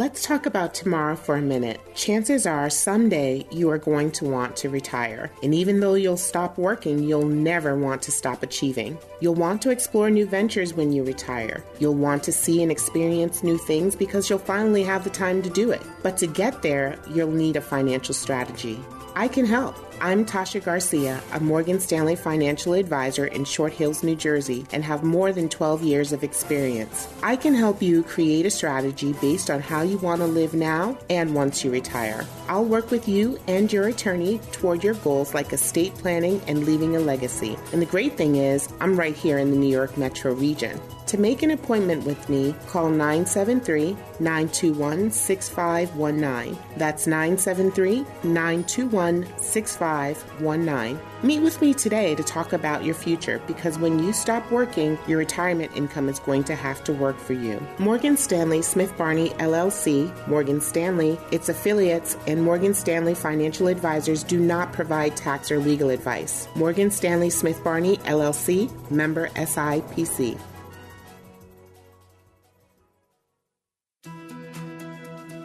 Let's 0.00 0.24
talk 0.24 0.46
about 0.46 0.72
tomorrow 0.72 1.14
for 1.14 1.36
a 1.36 1.42
minute. 1.42 1.78
Chances 1.94 2.46
are 2.46 2.70
someday 2.70 3.46
you 3.50 3.68
are 3.68 3.76
going 3.76 4.10
to 4.12 4.24
want 4.24 4.56
to 4.56 4.70
retire. 4.70 5.30
And 5.42 5.54
even 5.54 5.80
though 5.80 5.92
you'll 5.92 6.16
stop 6.16 6.56
working, 6.56 7.02
you'll 7.02 7.26
never 7.26 7.76
want 7.76 8.00
to 8.04 8.10
stop 8.10 8.42
achieving. 8.42 8.96
You'll 9.20 9.34
want 9.34 9.60
to 9.60 9.68
explore 9.68 10.08
new 10.08 10.24
ventures 10.24 10.72
when 10.72 10.90
you 10.90 11.04
retire. 11.04 11.62
You'll 11.80 11.96
want 11.96 12.22
to 12.22 12.32
see 12.32 12.62
and 12.62 12.72
experience 12.72 13.42
new 13.42 13.58
things 13.58 13.94
because 13.94 14.30
you'll 14.30 14.38
finally 14.38 14.84
have 14.84 15.04
the 15.04 15.10
time 15.10 15.42
to 15.42 15.50
do 15.50 15.70
it. 15.70 15.82
But 16.02 16.16
to 16.16 16.26
get 16.26 16.62
there, 16.62 16.98
you'll 17.10 17.30
need 17.30 17.56
a 17.56 17.60
financial 17.60 18.14
strategy. 18.14 18.80
I 19.14 19.28
can 19.28 19.44
help. 19.44 19.76
I'm 20.00 20.24
Tasha 20.24 20.64
Garcia, 20.64 21.20
a 21.34 21.40
Morgan 21.40 21.78
Stanley 21.78 22.16
financial 22.16 22.72
advisor 22.72 23.26
in 23.26 23.44
Short 23.44 23.74
Hills, 23.74 24.02
New 24.02 24.16
Jersey, 24.16 24.64
and 24.72 24.82
have 24.82 25.02
more 25.02 25.30
than 25.30 25.50
12 25.50 25.82
years 25.82 26.12
of 26.12 26.24
experience. 26.24 27.06
I 27.22 27.36
can 27.36 27.54
help 27.54 27.82
you 27.82 28.02
create 28.02 28.46
a 28.46 28.50
strategy 28.50 29.12
based 29.20 29.50
on 29.50 29.60
how 29.60 29.82
you 29.90 29.98
want 29.98 30.20
to 30.20 30.26
live 30.26 30.54
now 30.54 30.96
and 31.10 31.34
once 31.34 31.64
you 31.64 31.70
retire. 31.70 32.24
I'll 32.48 32.64
work 32.64 32.90
with 32.90 33.08
you 33.08 33.38
and 33.48 33.72
your 33.72 33.88
attorney 33.88 34.38
toward 34.52 34.84
your 34.84 34.94
goals 34.94 35.34
like 35.34 35.52
estate 35.52 35.94
planning 35.96 36.40
and 36.46 36.64
leaving 36.64 36.96
a 36.96 37.00
legacy. 37.00 37.58
And 37.72 37.82
the 37.82 37.86
great 37.86 38.16
thing 38.16 38.36
is, 38.36 38.68
I'm 38.80 38.98
right 38.98 39.14
here 39.14 39.38
in 39.38 39.50
the 39.50 39.56
New 39.56 39.70
York 39.70 39.98
metro 39.98 40.32
region. 40.32 40.80
To 41.06 41.18
make 41.18 41.42
an 41.42 41.50
appointment 41.50 42.04
with 42.04 42.28
me, 42.28 42.54
call 42.68 42.88
973 42.88 43.96
921 44.20 45.10
6519. 45.10 46.58
That's 46.76 47.06
973 47.06 48.06
921 48.22 49.26
6519. 49.36 51.09
Meet 51.22 51.40
with 51.40 51.60
me 51.60 51.74
today 51.74 52.14
to 52.14 52.22
talk 52.22 52.54
about 52.54 52.82
your 52.82 52.94
future 52.94 53.42
because 53.46 53.78
when 53.78 53.98
you 53.98 54.10
stop 54.10 54.50
working, 54.50 54.98
your 55.06 55.18
retirement 55.18 55.70
income 55.74 56.08
is 56.08 56.18
going 56.18 56.44
to 56.44 56.54
have 56.54 56.82
to 56.84 56.94
work 56.94 57.18
for 57.18 57.34
you. 57.34 57.60
Morgan 57.78 58.16
Stanley 58.16 58.62
Smith 58.62 58.96
Barney 58.96 59.28
LLC, 59.30 60.10
Morgan 60.26 60.62
Stanley, 60.62 61.18
its 61.30 61.50
affiliates, 61.50 62.16
and 62.26 62.42
Morgan 62.42 62.72
Stanley 62.72 63.14
Financial 63.14 63.66
Advisors 63.66 64.22
do 64.22 64.40
not 64.40 64.72
provide 64.72 65.14
tax 65.14 65.50
or 65.50 65.58
legal 65.58 65.90
advice. 65.90 66.48
Morgan 66.54 66.90
Stanley 66.90 67.28
Smith 67.28 67.62
Barney 67.62 67.98
LLC, 67.98 68.70
member 68.90 69.28
SIPC. 69.30 70.40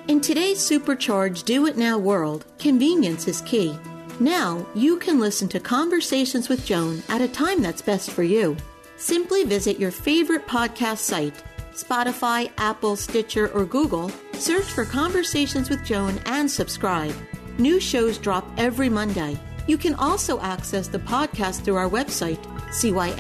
In 0.08 0.22
today's 0.22 0.62
supercharged 0.62 1.46
do 1.46 1.66
it 1.66 1.76
now 1.76 1.98
world, 1.98 2.46
convenience 2.60 3.28
is 3.28 3.42
key. 3.42 3.78
Now, 4.20 4.66
you 4.74 4.98
can 4.98 5.20
listen 5.20 5.50
to 5.50 5.60
Conversations 5.60 6.48
with 6.48 6.66
Joan 6.66 7.04
at 7.10 7.20
a 7.20 7.28
time 7.28 7.62
that's 7.62 7.82
best 7.82 8.12
for 8.12 8.24
you. 8.24 8.56
Simply 8.96 9.44
visit 9.44 9.78
your 9.78 9.92
favorite 9.92 10.48
podcast 10.48 11.00
site 11.00 11.44
Spotify, 11.74 12.50
Apple, 12.58 12.96
Stitcher, 12.96 13.52
or 13.52 13.66
Google, 13.66 14.10
search 14.34 14.64
for 14.64 14.86
Conversations 14.86 15.70
with 15.70 15.84
Joan 15.84 16.18
and 16.26 16.50
subscribe. 16.50 17.14
New 17.58 17.82
shows 17.82 18.18
drop 18.18 18.48
every 18.58 18.88
Monday. 18.88 19.38
You 19.68 19.78
can 19.78 19.96
also 19.96 20.40
access 20.40 20.88
the 20.88 21.00
podcast 21.00 21.66
through 21.66 21.76
our 21.76 21.90
website, 21.90 22.42
cyacyl.com. 22.70 23.16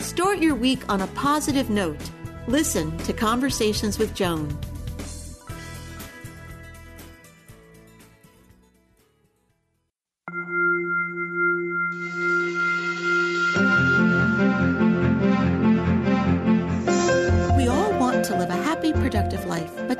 Start 0.00 0.38
your 0.38 0.54
week 0.56 0.82
on 0.88 1.02
a 1.02 1.06
positive 1.08 1.70
note. 1.70 2.10
Listen 2.48 2.96
to 2.98 3.12
Conversations 3.12 3.98
with 3.98 4.12
Joan. 4.14 4.48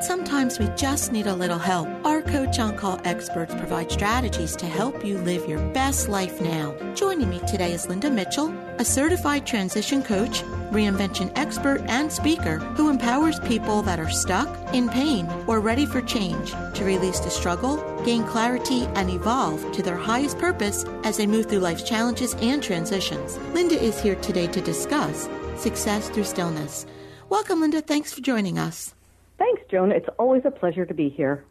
Sometimes 0.00 0.58
we 0.58 0.68
just 0.76 1.10
need 1.10 1.26
a 1.26 1.34
little 1.34 1.58
help. 1.58 1.88
Our 2.04 2.20
Coach 2.20 2.58
on 2.58 2.76
Call 2.76 3.00
experts 3.04 3.54
provide 3.54 3.90
strategies 3.90 4.54
to 4.56 4.66
help 4.66 5.02
you 5.02 5.16
live 5.16 5.48
your 5.48 5.58
best 5.70 6.10
life 6.10 6.38
now. 6.38 6.74
Joining 6.94 7.30
me 7.30 7.40
today 7.46 7.72
is 7.72 7.88
Linda 7.88 8.10
Mitchell, 8.10 8.54
a 8.78 8.84
certified 8.84 9.46
transition 9.46 10.02
coach, 10.02 10.42
reinvention 10.70 11.32
expert, 11.34 11.80
and 11.88 12.12
speaker 12.12 12.58
who 12.58 12.90
empowers 12.90 13.40
people 13.40 13.80
that 13.82 13.98
are 13.98 14.10
stuck, 14.10 14.48
in 14.74 14.90
pain, 14.90 15.26
or 15.46 15.60
ready 15.60 15.86
for 15.86 16.02
change 16.02 16.50
to 16.74 16.84
release 16.84 17.20
the 17.20 17.30
struggle, 17.30 17.76
gain 18.04 18.22
clarity, 18.24 18.84
and 18.96 19.08
evolve 19.08 19.72
to 19.72 19.82
their 19.82 19.96
highest 19.96 20.38
purpose 20.38 20.84
as 21.04 21.16
they 21.16 21.26
move 21.26 21.46
through 21.46 21.60
life's 21.60 21.84
challenges 21.84 22.34
and 22.40 22.62
transitions. 22.62 23.38
Linda 23.54 23.80
is 23.82 23.98
here 23.98 24.16
today 24.16 24.46
to 24.48 24.60
discuss 24.60 25.26
success 25.56 26.10
through 26.10 26.24
stillness. 26.24 26.84
Welcome, 27.30 27.62
Linda. 27.62 27.80
Thanks 27.80 28.12
for 28.12 28.20
joining 28.20 28.58
us. 28.58 28.95
Thanks, 29.38 29.62
Joan. 29.70 29.92
It's 29.92 30.08
always 30.18 30.42
a 30.44 30.50
pleasure 30.50 30.86
to 30.86 30.94
be 30.94 31.08
here. 31.08 31.44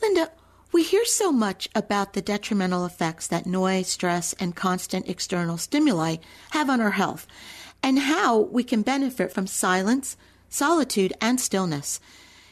Linda, 0.00 0.30
we 0.72 0.82
hear 0.82 1.04
so 1.04 1.32
much 1.32 1.68
about 1.74 2.12
the 2.12 2.22
detrimental 2.22 2.84
effects 2.84 3.26
that 3.28 3.46
noise, 3.46 3.88
stress, 3.88 4.34
and 4.34 4.54
constant 4.54 5.08
external 5.08 5.56
stimuli 5.56 6.16
have 6.50 6.68
on 6.70 6.80
our 6.80 6.92
health, 6.92 7.26
and 7.82 7.98
how 7.98 8.38
we 8.38 8.64
can 8.64 8.82
benefit 8.82 9.32
from 9.32 9.46
silence, 9.46 10.16
solitude, 10.48 11.12
and 11.20 11.40
stillness. 11.40 12.00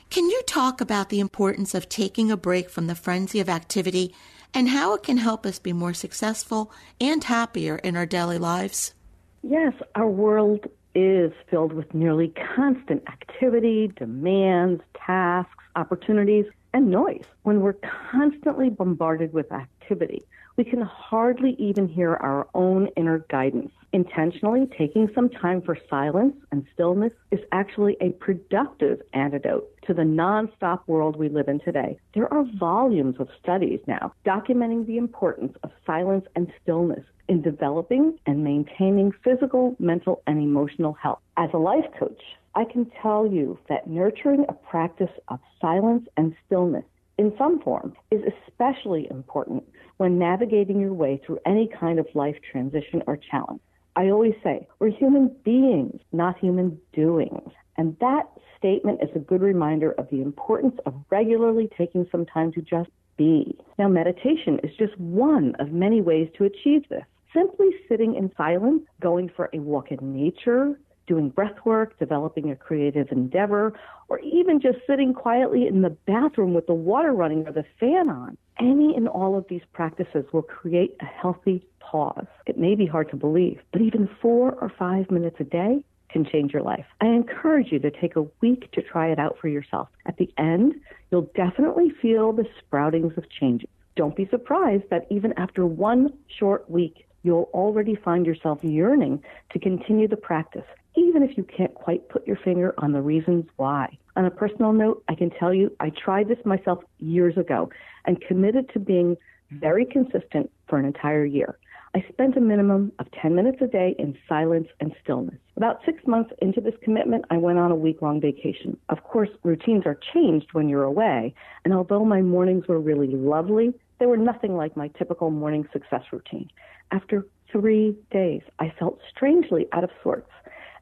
Can 0.08 0.30
you 0.30 0.42
talk 0.46 0.80
about 0.80 1.08
the 1.08 1.20
importance 1.20 1.74
of 1.74 1.88
taking 1.88 2.30
a 2.30 2.36
break 2.36 2.70
from 2.70 2.86
the 2.86 2.94
frenzy 2.94 3.40
of 3.40 3.48
activity 3.48 4.14
and 4.54 4.68
how 4.68 4.94
it 4.94 5.02
can 5.02 5.18
help 5.18 5.44
us 5.44 5.58
be 5.58 5.72
more 5.72 5.94
successful 5.94 6.70
and 7.00 7.24
happier 7.24 7.76
in 7.76 7.96
our 7.96 8.06
daily 8.06 8.38
lives? 8.38 8.94
Yes, 9.42 9.74
our 9.94 10.08
world 10.08 10.66
is 10.96 11.30
filled 11.50 11.74
with 11.74 11.92
nearly 11.92 12.32
constant 12.56 13.02
activity, 13.06 13.92
demands, 13.96 14.82
tasks, 14.94 15.62
opportunities, 15.76 16.46
and 16.72 16.90
noise. 16.90 17.26
When 17.42 17.60
we're 17.60 17.76
constantly 18.10 18.70
bombarded 18.70 19.34
with 19.34 19.52
activity, 19.52 20.22
we 20.56 20.64
can 20.64 20.80
hardly 20.80 21.54
even 21.58 21.86
hear 21.86 22.14
our 22.14 22.48
own 22.54 22.88
inner 22.96 23.26
guidance. 23.28 23.72
Intentionally 23.92 24.66
taking 24.76 25.08
some 25.14 25.28
time 25.30 25.62
for 25.62 25.78
silence 25.88 26.34
and 26.50 26.66
stillness 26.74 27.12
is 27.30 27.40
actually 27.52 27.96
a 28.00 28.10
productive 28.10 29.00
antidote 29.14 29.70
to 29.86 29.94
the 29.94 30.02
nonstop 30.02 30.80
world 30.86 31.16
we 31.16 31.28
live 31.28 31.48
in 31.48 31.60
today. 31.60 31.98
There 32.14 32.32
are 32.32 32.44
volumes 32.58 33.16
of 33.18 33.28
studies 33.42 33.80
now 33.86 34.12
documenting 34.26 34.86
the 34.86 34.98
importance 34.98 35.56
of 35.62 35.70
silence 35.86 36.26
and 36.34 36.52
stillness 36.62 37.04
in 37.28 37.42
developing 37.42 38.18
and 38.26 38.44
maintaining 38.44 39.12
physical, 39.24 39.76
mental, 39.78 40.22
and 40.26 40.38
emotional 40.38 40.92
health. 40.92 41.20
As 41.36 41.50
a 41.54 41.58
life 41.58 41.86
coach, 41.98 42.20
I 42.54 42.64
can 42.64 42.90
tell 43.02 43.26
you 43.26 43.58
that 43.68 43.86
nurturing 43.86 44.44
a 44.48 44.52
practice 44.52 45.10
of 45.28 45.40
silence 45.60 46.06
and 46.16 46.34
stillness 46.46 46.84
in 47.18 47.32
some 47.38 47.60
form 47.62 47.94
is 48.10 48.20
especially 48.46 49.08
important 49.10 49.64
when 49.96 50.18
navigating 50.18 50.80
your 50.80 50.92
way 50.92 51.20
through 51.24 51.38
any 51.46 51.68
kind 51.68 51.98
of 51.98 52.06
life 52.14 52.36
transition 52.50 53.02
or 53.06 53.16
challenge. 53.16 53.60
I 53.96 54.10
always 54.10 54.34
say, 54.44 54.68
we're 54.78 54.90
human 54.90 55.34
beings, 55.42 56.00
not 56.12 56.38
human 56.38 56.78
doings. 56.92 57.50
And 57.78 57.96
that 58.00 58.30
statement 58.58 59.00
is 59.02 59.08
a 59.14 59.18
good 59.18 59.40
reminder 59.40 59.92
of 59.92 60.08
the 60.10 60.20
importance 60.20 60.74
of 60.84 60.94
regularly 61.10 61.70
taking 61.76 62.06
some 62.12 62.26
time 62.26 62.52
to 62.52 62.60
just 62.60 62.90
be. 63.16 63.58
Now, 63.78 63.88
meditation 63.88 64.60
is 64.62 64.70
just 64.78 64.98
one 64.98 65.54
of 65.58 65.72
many 65.72 66.02
ways 66.02 66.28
to 66.36 66.44
achieve 66.44 66.86
this. 66.90 67.04
Simply 67.34 67.70
sitting 67.88 68.14
in 68.14 68.30
silence, 68.36 68.82
going 69.00 69.30
for 69.34 69.48
a 69.52 69.58
walk 69.58 69.90
in 69.90 70.14
nature, 70.14 70.78
doing 71.06 71.30
breath 71.30 71.56
work, 71.64 71.98
developing 71.98 72.50
a 72.50 72.56
creative 72.56 73.08
endeavor, 73.10 73.72
or 74.08 74.18
even 74.20 74.60
just 74.60 74.78
sitting 74.86 75.14
quietly 75.14 75.66
in 75.66 75.82
the 75.82 75.90
bathroom 75.90 76.52
with 76.52 76.66
the 76.66 76.74
water 76.74 77.12
running 77.12 77.46
or 77.46 77.52
the 77.52 77.64
fan 77.80 78.10
on. 78.10 78.36
Any 78.58 78.94
and 78.96 79.08
all 79.08 79.36
of 79.36 79.46
these 79.48 79.62
practices 79.72 80.24
will 80.32 80.42
create 80.42 80.96
a 81.00 81.04
healthy 81.04 81.64
pause. 81.80 82.26
It 82.46 82.58
may 82.58 82.74
be 82.74 82.86
hard 82.86 83.10
to 83.10 83.16
believe, 83.16 83.60
but 83.72 83.82
even 83.82 84.08
four 84.20 84.52
or 84.52 84.72
five 84.78 85.10
minutes 85.10 85.36
a 85.40 85.44
day 85.44 85.84
can 86.10 86.24
change 86.24 86.52
your 86.52 86.62
life. 86.62 86.86
I 87.00 87.06
encourage 87.06 87.70
you 87.70 87.78
to 87.80 87.90
take 87.90 88.16
a 88.16 88.26
week 88.40 88.70
to 88.72 88.82
try 88.82 89.08
it 89.08 89.18
out 89.18 89.36
for 89.40 89.48
yourself. 89.48 89.88
At 90.06 90.16
the 90.16 90.32
end, 90.38 90.74
you'll 91.10 91.30
definitely 91.34 91.90
feel 92.00 92.32
the 92.32 92.46
sproutings 92.60 93.16
of 93.16 93.28
changes. 93.28 93.68
Don't 93.96 94.16
be 94.16 94.26
surprised 94.30 94.84
that 94.90 95.06
even 95.10 95.32
after 95.36 95.66
one 95.66 96.12
short 96.38 96.70
week, 96.70 97.06
you'll 97.22 97.50
already 97.52 97.94
find 97.94 98.24
yourself 98.24 98.60
yearning 98.62 99.22
to 99.50 99.58
continue 99.58 100.08
the 100.08 100.16
practice 100.16 100.64
even 100.96 101.22
if 101.22 101.36
you 101.36 101.44
can't 101.44 101.74
quite 101.74 102.08
put 102.08 102.26
your 102.26 102.36
finger 102.36 102.74
on 102.78 102.92
the 102.92 103.02
reasons 103.02 103.44
why. 103.56 103.96
On 104.16 104.24
a 104.24 104.30
personal 104.30 104.72
note, 104.72 105.04
I 105.08 105.14
can 105.14 105.28
tell 105.30 105.52
you 105.52 105.70
I 105.78 105.90
tried 105.90 106.28
this 106.28 106.38
myself 106.46 106.82
years 106.98 107.36
ago 107.36 107.68
and 108.06 108.20
committed 108.20 108.70
to 108.72 108.78
being 108.78 109.16
very 109.50 109.84
consistent 109.84 110.50
for 110.68 110.78
an 110.78 110.86
entire 110.86 111.26
year. 111.26 111.58
I 111.94 112.04
spent 112.08 112.36
a 112.36 112.40
minimum 112.40 112.92
of 112.98 113.06
10 113.22 113.34
minutes 113.34 113.58
a 113.60 113.66
day 113.66 113.94
in 113.98 114.16
silence 114.28 114.68
and 114.80 114.94
stillness. 115.02 115.38
About 115.56 115.80
six 115.84 116.06
months 116.06 116.32
into 116.40 116.60
this 116.60 116.74
commitment, 116.82 117.26
I 117.30 117.36
went 117.36 117.58
on 117.58 117.70
a 117.70 117.76
week 117.76 118.02
long 118.02 118.20
vacation. 118.20 118.78
Of 118.88 119.02
course, 119.04 119.28
routines 119.42 119.84
are 119.86 119.98
changed 120.14 120.48
when 120.52 120.68
you're 120.68 120.82
away, 120.82 121.34
and 121.64 121.72
although 121.74 122.04
my 122.04 122.22
mornings 122.22 122.66
were 122.68 122.80
really 122.80 123.08
lovely, 123.08 123.72
they 123.98 124.06
were 124.06 124.16
nothing 124.16 124.56
like 124.56 124.76
my 124.76 124.88
typical 124.88 125.30
morning 125.30 125.68
success 125.72 126.02
routine. 126.10 126.50
After 126.90 127.26
three 127.52 127.96
days, 128.10 128.42
I 128.58 128.72
felt 128.78 128.98
strangely 129.14 129.66
out 129.72 129.84
of 129.84 129.90
sorts. 130.02 130.30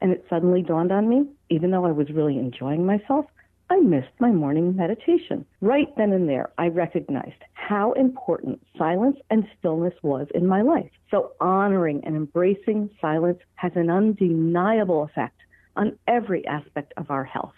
And 0.05 0.13
it 0.13 0.23
suddenly 0.29 0.61
dawned 0.61 0.91
on 0.91 1.09
me, 1.09 1.25
even 1.49 1.71
though 1.71 1.83
I 1.83 1.91
was 1.91 2.11
really 2.11 2.37
enjoying 2.37 2.85
myself, 2.85 3.25
I 3.71 3.79
missed 3.79 4.13
my 4.19 4.29
morning 4.29 4.75
meditation. 4.75 5.47
Right 5.61 5.87
then 5.97 6.11
and 6.11 6.29
there, 6.29 6.51
I 6.59 6.67
recognized 6.67 7.41
how 7.53 7.91
important 7.93 8.61
silence 8.77 9.17
and 9.31 9.47
stillness 9.57 9.95
was 10.03 10.27
in 10.35 10.45
my 10.45 10.61
life. 10.61 10.91
So 11.09 11.31
honoring 11.41 12.01
and 12.05 12.15
embracing 12.15 12.91
silence 13.01 13.39
has 13.55 13.71
an 13.73 13.89
undeniable 13.89 15.01
effect 15.01 15.39
on 15.75 15.97
every 16.07 16.45
aspect 16.45 16.93
of 16.97 17.09
our 17.09 17.23
health. 17.23 17.55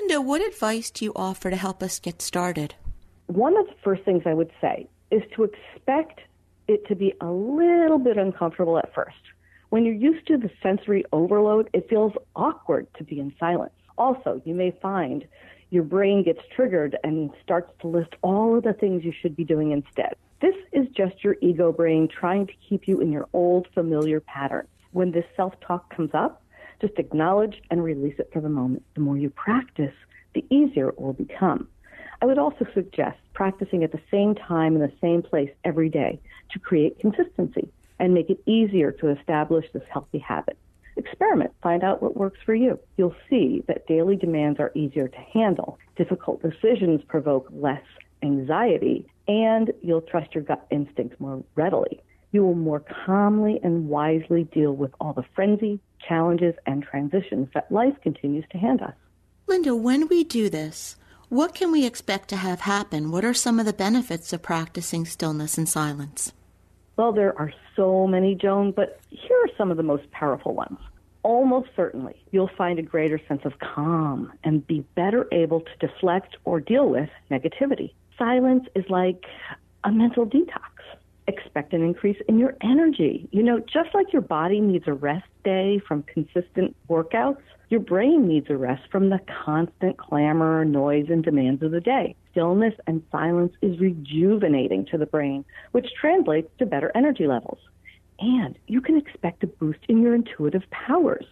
Linda, 0.00 0.22
what 0.22 0.40
advice 0.40 0.90
do 0.90 1.04
you 1.04 1.12
offer 1.14 1.50
to 1.50 1.56
help 1.56 1.82
us 1.82 2.00
get 2.00 2.22
started? 2.22 2.74
One 3.26 3.54
of 3.58 3.66
the 3.66 3.74
first 3.84 4.02
things 4.04 4.22
I 4.24 4.32
would 4.32 4.50
say 4.62 4.88
is 5.10 5.20
to 5.36 5.44
expect 5.44 6.20
it 6.68 6.88
to 6.88 6.96
be 6.96 7.12
a 7.20 7.30
little 7.30 7.98
bit 7.98 8.16
uncomfortable 8.16 8.78
at 8.78 8.94
first. 8.94 9.12
When 9.72 9.86
you're 9.86 9.94
used 9.94 10.26
to 10.26 10.36
the 10.36 10.50
sensory 10.62 11.02
overload, 11.14 11.70
it 11.72 11.88
feels 11.88 12.12
awkward 12.36 12.88
to 12.98 13.04
be 13.04 13.18
in 13.18 13.32
silence. 13.40 13.72
Also, 13.96 14.42
you 14.44 14.54
may 14.54 14.70
find 14.82 15.26
your 15.70 15.82
brain 15.82 16.22
gets 16.22 16.42
triggered 16.54 16.98
and 17.02 17.30
starts 17.42 17.72
to 17.80 17.86
list 17.86 18.10
all 18.20 18.54
of 18.54 18.64
the 18.64 18.74
things 18.74 19.02
you 19.02 19.14
should 19.18 19.34
be 19.34 19.44
doing 19.44 19.70
instead. 19.70 20.14
This 20.42 20.56
is 20.72 20.88
just 20.88 21.24
your 21.24 21.36
ego 21.40 21.72
brain 21.72 22.06
trying 22.06 22.48
to 22.48 22.52
keep 22.68 22.86
you 22.86 23.00
in 23.00 23.10
your 23.10 23.26
old 23.32 23.66
familiar 23.72 24.20
pattern. 24.20 24.68
When 24.90 25.10
this 25.10 25.24
self 25.36 25.58
talk 25.60 25.88
comes 25.88 26.10
up, 26.12 26.42
just 26.82 26.98
acknowledge 26.98 27.62
and 27.70 27.82
release 27.82 28.18
it 28.18 28.28
for 28.30 28.42
the 28.42 28.50
moment. 28.50 28.84
The 28.92 29.00
more 29.00 29.16
you 29.16 29.30
practice, 29.30 29.94
the 30.34 30.44
easier 30.50 30.90
it 30.90 31.00
will 31.00 31.14
become. 31.14 31.66
I 32.20 32.26
would 32.26 32.36
also 32.36 32.66
suggest 32.74 33.16
practicing 33.32 33.84
at 33.84 33.92
the 33.92 34.02
same 34.10 34.34
time 34.34 34.74
in 34.74 34.82
the 34.82 34.92
same 35.00 35.22
place 35.22 35.50
every 35.64 35.88
day 35.88 36.20
to 36.50 36.58
create 36.58 37.00
consistency 37.00 37.70
and 38.02 38.12
make 38.12 38.28
it 38.28 38.42
easier 38.46 38.90
to 38.90 39.08
establish 39.10 39.64
this 39.72 39.84
healthy 39.88 40.18
habit. 40.18 40.58
Experiment, 40.96 41.52
find 41.62 41.84
out 41.84 42.02
what 42.02 42.16
works 42.16 42.40
for 42.44 42.52
you. 42.52 42.78
You'll 42.96 43.14
see 43.30 43.62
that 43.68 43.86
daily 43.86 44.16
demands 44.16 44.58
are 44.58 44.72
easier 44.74 45.06
to 45.06 45.18
handle, 45.32 45.78
difficult 45.96 46.42
decisions 46.42 47.00
provoke 47.06 47.48
less 47.52 47.84
anxiety, 48.22 49.06
and 49.28 49.72
you'll 49.82 50.00
trust 50.00 50.34
your 50.34 50.42
gut 50.42 50.66
instincts 50.70 51.18
more 51.20 51.44
readily. 51.54 52.02
You 52.32 52.44
will 52.44 52.56
more 52.56 52.82
calmly 53.06 53.60
and 53.62 53.88
wisely 53.88 54.44
deal 54.52 54.72
with 54.72 54.90
all 55.00 55.12
the 55.12 55.24
frenzy, 55.34 55.78
challenges, 56.06 56.56
and 56.66 56.82
transitions 56.82 57.48
that 57.54 57.70
life 57.70 57.94
continues 58.02 58.44
to 58.50 58.58
hand 58.58 58.82
us. 58.82 58.94
Linda, 59.46 59.76
when 59.76 60.08
we 60.08 60.24
do 60.24 60.50
this, 60.50 60.96
what 61.28 61.54
can 61.54 61.70
we 61.70 61.86
expect 61.86 62.28
to 62.30 62.36
have 62.36 62.62
happen? 62.62 63.12
What 63.12 63.24
are 63.24 63.32
some 63.32 63.60
of 63.60 63.66
the 63.66 63.72
benefits 63.72 64.32
of 64.32 64.42
practicing 64.42 65.04
stillness 65.04 65.56
and 65.56 65.68
silence? 65.68 66.32
Well, 66.96 67.12
there 67.12 67.38
are 67.38 67.52
so 67.76 68.06
many, 68.06 68.34
Joan, 68.34 68.72
but 68.72 69.00
here 69.10 69.36
are 69.44 69.50
some 69.56 69.70
of 69.70 69.76
the 69.76 69.82
most 69.82 70.10
powerful 70.10 70.54
ones. 70.54 70.78
Almost 71.22 71.68
certainly, 71.76 72.16
you'll 72.32 72.50
find 72.58 72.78
a 72.78 72.82
greater 72.82 73.20
sense 73.28 73.42
of 73.44 73.58
calm 73.60 74.32
and 74.42 74.66
be 74.66 74.80
better 74.96 75.26
able 75.32 75.60
to 75.60 75.86
deflect 75.86 76.36
or 76.44 76.60
deal 76.60 76.88
with 76.88 77.08
negativity. 77.30 77.92
Silence 78.18 78.66
is 78.74 78.84
like 78.88 79.24
a 79.84 79.92
mental 79.92 80.26
detox. 80.26 80.70
Expect 81.28 81.72
an 81.72 81.82
increase 81.82 82.20
in 82.28 82.38
your 82.38 82.56
energy. 82.60 83.28
You 83.30 83.44
know, 83.44 83.60
just 83.60 83.94
like 83.94 84.12
your 84.12 84.22
body 84.22 84.60
needs 84.60 84.88
a 84.88 84.92
rest 84.92 85.28
day 85.44 85.80
from 85.86 86.02
consistent 86.02 86.74
workouts, 86.88 87.42
your 87.68 87.80
brain 87.80 88.26
needs 88.26 88.50
a 88.50 88.56
rest 88.56 88.82
from 88.90 89.08
the 89.08 89.20
constant 89.44 89.96
clamor, 89.96 90.64
noise, 90.64 91.06
and 91.08 91.22
demands 91.22 91.62
of 91.62 91.70
the 91.70 91.80
day. 91.80 92.16
Stillness 92.32 92.74
and 92.86 93.02
silence 93.12 93.52
is 93.62 93.78
rejuvenating 93.78 94.86
to 94.86 94.98
the 94.98 95.06
brain, 95.06 95.44
which 95.72 95.86
translates 96.00 96.50
to 96.58 96.66
better 96.66 96.90
energy 96.94 97.26
levels. 97.26 97.58
And 98.18 98.58
you 98.66 98.80
can 98.80 98.96
expect 98.96 99.44
a 99.44 99.46
boost 99.46 99.80
in 99.88 100.02
your 100.02 100.14
intuitive 100.14 100.62
powers. 100.70 101.26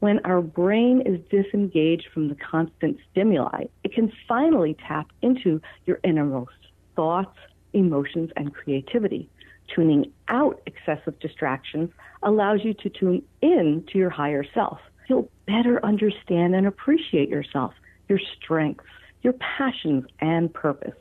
When 0.00 0.20
our 0.24 0.40
brain 0.40 1.02
is 1.04 1.20
disengaged 1.28 2.06
from 2.14 2.28
the 2.28 2.36
constant 2.36 2.98
stimuli, 3.10 3.64
it 3.84 3.92
can 3.92 4.10
finally 4.26 4.76
tap 4.86 5.08
into 5.22 5.60
your 5.86 5.98
innermost 6.02 6.52
thoughts, 6.96 7.36
emotions, 7.72 8.30
and 8.36 8.54
creativity. 8.54 9.28
Tuning 9.74 10.10
out 10.28 10.62
excessive 10.66 11.18
distractions 11.20 11.90
allows 12.22 12.60
you 12.64 12.72
to 12.74 12.88
tune 12.88 13.22
in 13.42 13.84
to 13.92 13.98
your 13.98 14.10
higher 14.10 14.44
self. 14.54 14.78
You'll 15.08 15.30
better 15.46 15.84
understand 15.84 16.54
and 16.54 16.66
appreciate 16.66 17.28
yourself, 17.28 17.74
your 18.08 18.20
strengths, 18.36 18.84
your 19.22 19.34
passions, 19.34 20.04
and 20.20 20.52
purpose. 20.52 20.96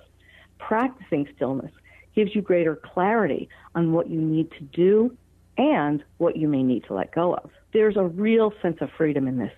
Practicing 0.59 1.27
stillness 1.35 1.71
gives 2.15 2.33
you 2.35 2.41
greater 2.41 2.75
clarity 2.75 3.47
on 3.75 3.93
what 3.93 4.09
you 4.09 4.19
need 4.19 4.51
to 4.51 4.61
do 4.61 5.15
and 5.57 6.03
what 6.17 6.35
you 6.35 6.47
may 6.47 6.63
need 6.63 6.83
to 6.85 6.93
let 6.93 7.13
go 7.13 7.35
of. 7.35 7.49
There's 7.73 7.97
a 7.97 8.03
real 8.03 8.53
sense 8.61 8.77
of 8.81 8.89
freedom 8.97 9.27
in 9.27 9.37
this. 9.37 9.53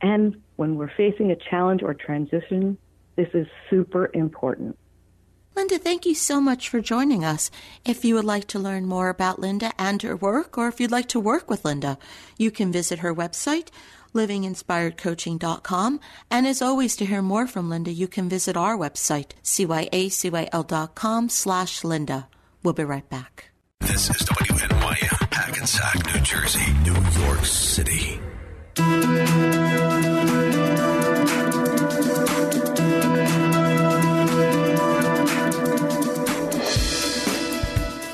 And 0.00 0.40
when 0.56 0.76
we're 0.76 0.90
facing 0.96 1.30
a 1.30 1.36
challenge 1.36 1.82
or 1.82 1.94
transition, 1.94 2.76
this 3.16 3.28
is 3.34 3.46
super 3.70 4.10
important. 4.14 4.76
Linda, 5.54 5.78
thank 5.78 6.06
you 6.06 6.14
so 6.14 6.40
much 6.40 6.70
for 6.70 6.80
joining 6.80 7.24
us. 7.24 7.50
If 7.84 8.06
you 8.06 8.14
would 8.14 8.24
like 8.24 8.46
to 8.48 8.58
learn 8.58 8.86
more 8.86 9.10
about 9.10 9.38
Linda 9.38 9.72
and 9.78 10.00
her 10.00 10.16
work, 10.16 10.56
or 10.56 10.68
if 10.68 10.80
you'd 10.80 10.90
like 10.90 11.08
to 11.08 11.20
work 11.20 11.50
with 11.50 11.64
Linda, 11.64 11.98
you 12.38 12.50
can 12.50 12.72
visit 12.72 13.00
her 13.00 13.14
website, 13.14 13.68
livinginspiredcoaching.com. 14.14 16.00
And 16.30 16.46
as 16.46 16.62
always, 16.62 16.96
to 16.96 17.04
hear 17.06 17.22
more 17.22 17.46
from 17.46 17.68
Linda, 17.68 17.90
you 17.92 18.08
can 18.08 18.28
visit 18.28 18.56
our 18.56 18.76
website, 18.76 19.32
cyacyl.com 19.42 21.28
slash 21.28 21.84
Linda. 21.84 22.28
We'll 22.62 22.74
be 22.74 22.84
right 22.84 23.08
back. 23.08 23.50
This 23.80 24.10
is 24.10 24.28
WNYM, 24.28 25.34
Hackensack, 25.34 26.14
New 26.14 26.20
Jersey, 26.20 26.72
New 26.84 27.24
York 27.24 27.44
City. 27.44 28.20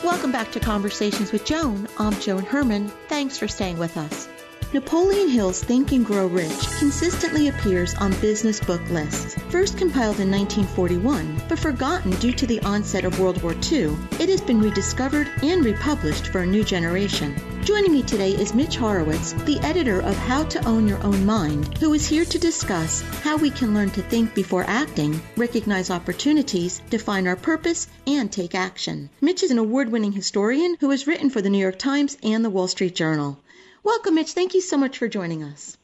Welcome 0.03 0.33
back 0.33 0.51
to 0.53 0.61
Conversations 0.61 1.33
with 1.33 1.45
Joan. 1.45 1.87
I'm 1.99 2.19
Joan 2.21 2.43
Herrmann. 2.43 2.89
Thanks 3.09 3.39
for 3.39 3.47
staying 3.47 3.79
with 3.79 3.97
us. 3.97 4.29
Napoleon 4.75 5.31
Hill's 5.31 5.63
Think 5.63 5.93
and 5.93 6.05
Grow 6.05 6.27
Rich 6.27 6.69
consistently 6.79 7.49
appears 7.49 7.95
on 7.95 8.13
business 8.21 8.61
book 8.61 8.83
lists. 8.91 9.35
First 9.49 9.79
compiled 9.79 10.21
in 10.21 10.31
1941, 10.31 11.41
but 11.49 11.59
forgotten 11.59 12.11
due 12.17 12.35
to 12.35 12.47
the 12.47 12.61
onset 12.61 13.07
of 13.07 13.19
World 13.19 13.43
War 13.43 13.55
II, 13.73 13.97
it 14.21 14.29
has 14.29 14.43
been 14.43 14.61
rediscovered 14.61 15.27
and 15.43 15.65
republished 15.65 16.27
for 16.27 16.41
a 16.41 16.47
new 16.47 16.65
generation. 16.65 17.35
Joining 17.65 17.93
me 17.93 18.03
today 18.03 18.33
is 18.33 18.53
Mitch 18.53 18.77
Horowitz, 18.77 19.33
the 19.33 19.59
editor 19.61 20.01
of 20.01 20.15
How 20.15 20.45
to 20.45 20.63
Own 20.67 20.87
Your 20.87 21.03
Own 21.03 21.25
Mind, 21.25 21.79
who 21.79 21.95
is 21.95 22.07
here 22.07 22.27
to 22.27 22.39
discuss 22.39 23.01
how 23.23 23.39
we 23.39 23.49
can 23.49 23.73
learn 23.73 23.89
to 23.93 24.03
think 24.03 24.35
before 24.35 24.65
acting, 24.65 25.19
recognize 25.39 25.91
opportunities, 25.91 26.83
define 26.91 27.27
our 27.27 27.37
purpose, 27.37 27.89
and 28.07 28.31
take 28.31 28.55
action. 28.55 29.09
Mitch 29.23 29.43
is 29.43 29.51
an 29.51 29.57
award 29.57 29.91
winning 29.91 30.13
historian 30.13 30.77
who 30.81 30.91
has 30.91 31.07
written 31.07 31.31
for 31.31 31.41
the 31.41 31.49
New 31.49 31.57
York 31.57 31.79
Times 31.79 32.19
and 32.23 32.45
the 32.45 32.51
Wall 32.51 32.69
Street 32.69 32.95
Journal. 32.95 33.39
Welcome, 33.89 34.17
Mitch. 34.17 34.33
Thank 34.33 34.53
you 34.53 34.61
so 34.61 34.77
much 34.77 34.99
for 34.99 35.09
joining 35.09 35.43
us. 35.43 35.79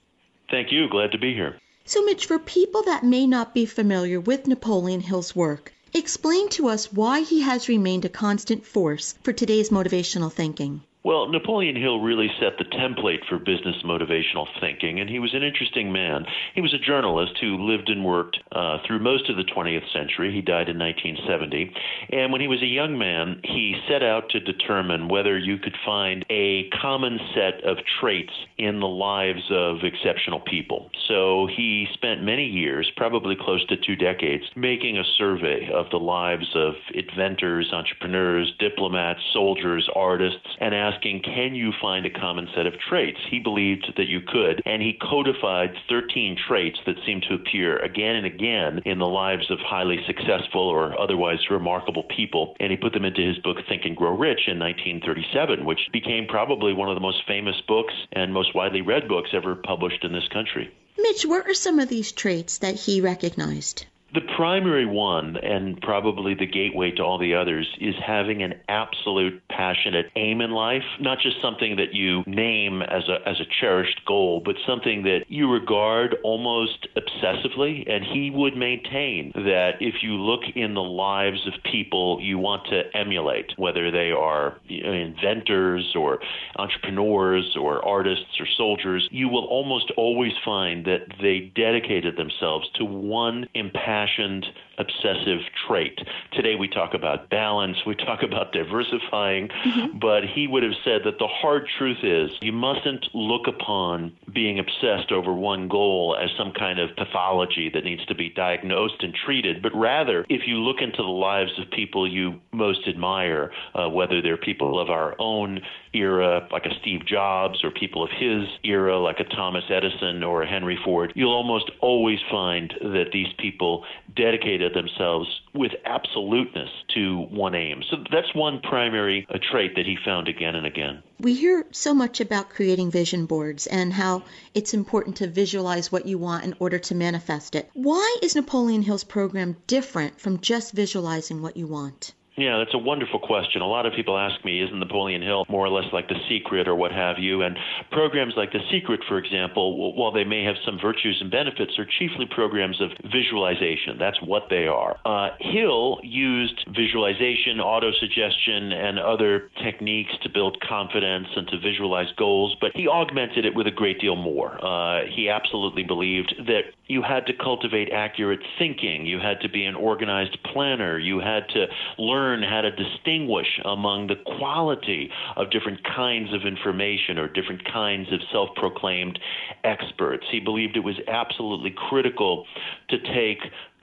Thank 0.50 0.70
you. 0.70 0.90
Glad 0.90 1.12
to 1.12 1.18
be 1.18 1.32
here. 1.32 1.56
So, 1.86 2.04
Mitch, 2.04 2.26
for 2.26 2.38
people 2.38 2.82
that 2.82 3.02
may 3.02 3.26
not 3.26 3.54
be 3.54 3.64
familiar 3.64 4.20
with 4.20 4.46
Napoleon 4.46 5.00
Hill's 5.00 5.34
work, 5.34 5.72
explain 5.94 6.50
to 6.50 6.68
us 6.68 6.92
why 6.92 7.20
he 7.20 7.40
has 7.40 7.66
remained 7.66 8.04
a 8.04 8.10
constant 8.10 8.66
force 8.66 9.14
for 9.22 9.32
today's 9.32 9.70
motivational 9.70 10.30
thinking. 10.30 10.82
Well, 11.04 11.28
Napoleon 11.28 11.76
Hill 11.76 12.00
really 12.00 12.30
set 12.40 12.56
the 12.56 12.64
template 12.64 13.26
for 13.28 13.38
business 13.38 13.76
motivational 13.84 14.46
thinking, 14.58 15.00
and 15.00 15.10
he 15.10 15.18
was 15.18 15.34
an 15.34 15.42
interesting 15.42 15.92
man. 15.92 16.24
He 16.54 16.62
was 16.62 16.72
a 16.72 16.78
journalist 16.78 17.34
who 17.42 17.58
lived 17.58 17.90
and 17.90 18.02
worked 18.02 18.38
uh, 18.52 18.78
through 18.86 19.00
most 19.00 19.28
of 19.28 19.36
the 19.36 19.44
20th 19.44 19.92
century. 19.92 20.32
He 20.32 20.40
died 20.40 20.70
in 20.70 20.78
1970. 20.78 21.74
And 22.08 22.32
when 22.32 22.40
he 22.40 22.48
was 22.48 22.62
a 22.62 22.66
young 22.66 22.96
man, 22.96 23.42
he 23.44 23.78
set 23.86 24.02
out 24.02 24.30
to 24.30 24.40
determine 24.40 25.08
whether 25.08 25.36
you 25.36 25.58
could 25.58 25.76
find 25.84 26.24
a 26.30 26.70
common 26.80 27.20
set 27.34 27.62
of 27.64 27.76
traits 28.00 28.32
in 28.56 28.80
the 28.80 28.88
lives 28.88 29.44
of 29.50 29.84
exceptional 29.84 30.40
people. 30.40 30.88
So 31.06 31.46
he 31.54 31.86
spent 31.92 32.22
many 32.22 32.46
years, 32.46 32.90
probably 32.96 33.36
close 33.38 33.62
to 33.66 33.76
two 33.76 33.96
decades, 33.96 34.44
making 34.56 34.96
a 34.96 35.04
survey 35.18 35.68
of 35.70 35.90
the 35.90 35.98
lives 35.98 36.48
of 36.54 36.72
inventors, 36.94 37.70
entrepreneurs, 37.74 38.50
diplomats, 38.58 39.20
soldiers, 39.34 39.86
artists, 39.94 40.48
and 40.60 40.74
asked 40.74 40.93
asking, 40.94 41.22
can 41.22 41.54
you 41.54 41.72
find 41.80 42.06
a 42.06 42.10
common 42.10 42.48
set 42.54 42.66
of 42.66 42.74
traits? 42.88 43.18
He 43.30 43.38
believed 43.38 43.92
that 43.96 44.08
you 44.08 44.20
could, 44.20 44.62
and 44.64 44.82
he 44.82 44.98
codified 45.00 45.74
13 45.88 46.36
traits 46.48 46.78
that 46.86 46.96
seem 47.06 47.20
to 47.22 47.34
appear 47.34 47.78
again 47.78 48.16
and 48.16 48.26
again 48.26 48.80
in 48.84 48.98
the 48.98 49.06
lives 49.06 49.50
of 49.50 49.58
highly 49.60 49.98
successful 50.06 50.62
or 50.62 50.98
otherwise 51.00 51.38
remarkable 51.50 52.04
people, 52.04 52.56
and 52.60 52.70
he 52.70 52.76
put 52.76 52.92
them 52.92 53.04
into 53.04 53.26
his 53.26 53.38
book 53.38 53.58
Think 53.68 53.84
and 53.84 53.96
Grow 53.96 54.16
Rich 54.16 54.48
in 54.48 54.58
1937, 54.58 55.64
which 55.64 55.80
became 55.92 56.26
probably 56.26 56.72
one 56.72 56.88
of 56.88 56.94
the 56.94 57.00
most 57.00 57.22
famous 57.26 57.60
books 57.66 57.94
and 58.12 58.32
most 58.32 58.54
widely 58.54 58.80
read 58.80 59.08
books 59.08 59.30
ever 59.32 59.54
published 59.54 60.04
in 60.04 60.12
this 60.12 60.28
country. 60.32 60.72
Mitch, 60.98 61.26
what 61.26 61.46
are 61.48 61.54
some 61.54 61.80
of 61.80 61.88
these 61.88 62.12
traits 62.12 62.58
that 62.58 62.76
he 62.76 63.00
recognized? 63.00 63.86
The 64.14 64.20
primary 64.36 64.86
one, 64.86 65.36
and 65.38 65.80
probably 65.80 66.34
the 66.34 66.46
gateway 66.46 66.92
to 66.92 67.02
all 67.02 67.18
the 67.18 67.34
others, 67.34 67.66
is 67.80 67.96
having 68.06 68.44
an 68.44 68.54
absolute 68.68 69.42
passionate 69.48 70.06
aim 70.14 70.40
in 70.40 70.52
life, 70.52 70.84
not 71.00 71.18
just 71.18 71.42
something 71.42 71.74
that 71.76 71.94
you 71.94 72.22
name 72.24 72.80
as 72.80 73.08
a, 73.08 73.28
as 73.28 73.40
a 73.40 73.44
cherished 73.60 74.02
goal, 74.06 74.40
but 74.44 74.54
something 74.68 75.02
that 75.02 75.24
you 75.26 75.50
regard 75.50 76.14
almost 76.22 76.86
obsessively. 76.96 77.90
And 77.90 78.04
he 78.04 78.30
would 78.30 78.56
maintain 78.56 79.32
that 79.34 79.78
if 79.80 79.96
you 80.00 80.12
look 80.12 80.42
in 80.54 80.74
the 80.74 80.80
lives 80.80 81.44
of 81.48 81.54
people 81.72 82.20
you 82.22 82.38
want 82.38 82.68
to 82.68 82.82
emulate, 82.96 83.52
whether 83.56 83.90
they 83.90 84.12
are 84.12 84.58
inventors 84.68 85.92
or 85.98 86.20
entrepreneurs 86.54 87.56
or 87.60 87.84
artists 87.84 88.38
or 88.38 88.46
soldiers, 88.56 89.08
you 89.10 89.28
will 89.28 89.46
almost 89.46 89.90
always 89.96 90.32
find 90.44 90.84
that 90.84 91.06
they 91.20 91.50
dedicated 91.56 92.16
themselves 92.16 92.68
to 92.76 92.84
one 92.84 93.48
impassioned 93.54 94.03
impassioned 94.04 94.46
obsessive 94.78 95.40
trait. 95.66 95.98
Today 96.32 96.54
we 96.54 96.68
talk 96.68 96.94
about 96.94 97.30
balance, 97.30 97.76
we 97.86 97.94
talk 97.94 98.22
about 98.30 98.52
diversifying, 98.52 99.48
mm-hmm. 99.48 99.98
but 99.98 100.24
he 100.24 100.46
would 100.46 100.62
have 100.62 100.72
said 100.84 101.02
that 101.04 101.18
the 101.18 101.28
hard 101.28 101.66
truth 101.78 101.98
is 102.02 102.30
you 102.40 102.52
mustn't 102.52 103.06
look 103.14 103.46
upon 103.46 104.12
being 104.32 104.58
obsessed 104.58 105.12
over 105.12 105.32
one 105.32 105.68
goal 105.68 106.16
as 106.20 106.30
some 106.36 106.52
kind 106.52 106.78
of 106.78 106.94
pathology 106.96 107.70
that 107.72 107.84
needs 107.84 108.04
to 108.06 108.14
be 108.14 108.30
diagnosed 108.30 109.02
and 109.02 109.14
treated, 109.14 109.62
but 109.62 109.74
rather 109.74 110.24
if 110.28 110.42
you 110.46 110.56
look 110.56 110.80
into 110.80 110.98
the 110.98 111.02
lives 111.02 111.52
of 111.58 111.70
people 111.70 112.10
you 112.10 112.40
most 112.52 112.86
admire, 112.88 113.52
uh, 113.74 113.88
whether 113.88 114.20
they're 114.20 114.36
people 114.36 114.80
of 114.80 114.90
our 114.90 115.14
own 115.18 115.60
era, 115.92 116.46
like 116.50 116.66
a 116.66 116.74
Steve 116.80 117.06
Jobs, 117.06 117.62
or 117.62 117.70
people 117.70 118.02
of 118.02 118.10
his 118.10 118.44
era, 118.64 118.98
like 118.98 119.20
a 119.20 119.24
Thomas 119.24 119.64
Edison 119.70 120.22
or 120.22 120.42
a 120.42 120.46
Henry 120.46 120.78
Ford, 120.84 121.12
you'll 121.14 121.32
almost 121.32 121.70
always 121.80 122.18
find 122.30 122.74
that 122.80 123.10
these 123.12 123.28
people 123.38 123.84
dedicated 124.16 124.63
themselves 124.72 125.28
with 125.52 125.72
absoluteness 125.84 126.70
to 126.94 127.18
one 127.30 127.54
aim. 127.54 127.82
So 127.90 127.98
that's 128.10 128.34
one 128.34 128.60
primary 128.60 129.26
uh, 129.28 129.38
trait 129.50 129.76
that 129.76 129.86
he 129.86 129.96
found 130.04 130.28
again 130.28 130.54
and 130.54 130.66
again. 130.66 131.02
We 131.20 131.34
hear 131.34 131.66
so 131.70 131.92
much 131.92 132.20
about 132.20 132.50
creating 132.50 132.90
vision 132.90 133.26
boards 133.26 133.66
and 133.66 133.92
how 133.92 134.22
it's 134.54 134.74
important 134.74 135.16
to 135.16 135.26
visualize 135.26 135.92
what 135.92 136.06
you 136.06 136.18
want 136.18 136.44
in 136.44 136.54
order 136.58 136.78
to 136.78 136.94
manifest 136.94 137.54
it. 137.54 137.70
Why 137.74 138.18
is 138.22 138.34
Napoleon 138.34 138.82
Hill's 138.82 139.04
program 139.04 139.56
different 139.66 140.20
from 140.20 140.40
just 140.40 140.72
visualizing 140.72 141.42
what 141.42 141.56
you 141.56 141.66
want? 141.66 142.14
Yeah, 142.36 142.58
that's 142.58 142.74
a 142.74 142.78
wonderful 142.78 143.20
question. 143.20 143.62
A 143.62 143.66
lot 143.66 143.86
of 143.86 143.92
people 143.92 144.18
ask 144.18 144.44
me, 144.44 144.60
isn't 144.60 144.78
Napoleon 144.78 145.22
Hill 145.22 145.44
more 145.48 145.64
or 145.64 145.68
less 145.68 145.92
like 145.92 146.08
The 146.08 146.18
Secret 146.28 146.66
or 146.66 146.74
what 146.74 146.90
have 146.90 147.18
you? 147.18 147.42
And 147.42 147.56
programs 147.92 148.34
like 148.36 148.50
The 148.50 148.58
Secret, 148.72 149.00
for 149.06 149.18
example, 149.18 149.94
while 149.94 150.10
they 150.10 150.24
may 150.24 150.42
have 150.42 150.56
some 150.66 150.78
virtues 150.82 151.18
and 151.20 151.30
benefits, 151.30 151.78
are 151.78 151.86
chiefly 151.98 152.26
programs 152.28 152.80
of 152.80 152.90
visualization. 153.12 153.98
That's 153.98 154.20
what 154.20 154.48
they 154.50 154.66
are. 154.66 154.96
Uh, 155.04 155.30
Hill 155.38 156.00
used 156.02 156.66
visualization, 156.74 157.58
autosuggestion, 157.58 158.72
and 158.72 158.98
other 158.98 159.50
techniques 159.62 160.12
to 160.24 160.28
build 160.28 160.60
confidence 160.60 161.28
and 161.36 161.46
to 161.48 161.58
visualize 161.60 162.08
goals, 162.16 162.56
but 162.60 162.72
he 162.74 162.88
augmented 162.88 163.44
it 163.44 163.54
with 163.54 163.68
a 163.68 163.70
great 163.70 164.00
deal 164.00 164.16
more. 164.16 164.58
Uh, 164.64 165.06
he 165.14 165.28
absolutely 165.28 165.84
believed 165.84 166.34
that 166.48 166.62
you 166.88 167.00
had 167.00 167.26
to 167.26 167.32
cultivate 167.32 167.90
accurate 167.92 168.40
thinking, 168.58 169.06
you 169.06 169.20
had 169.20 169.40
to 169.40 169.48
be 169.48 169.64
an 169.64 169.76
organized 169.76 170.36
planner, 170.52 170.98
you 170.98 171.20
had 171.20 171.48
to 171.50 171.66
learn 171.96 172.23
learn 172.24 172.42
how 172.42 172.62
to 172.62 172.70
distinguish 172.70 173.60
among 173.64 174.06
the 174.06 174.16
quality 174.38 175.10
of 175.36 175.50
different 175.50 175.80
kinds 175.84 176.32
of 176.32 176.46
information 176.46 177.18
or 177.18 177.28
different 177.28 177.62
kinds 177.70 178.10
of 178.12 178.20
self 178.32 178.48
proclaimed 178.56 179.18
experts. 179.62 180.24
He 180.30 180.40
believed 180.40 180.76
it 180.76 180.84
was 180.84 180.96
absolutely 181.06 181.74
critical 181.88 182.46
to 182.88 182.98
take 182.98 183.40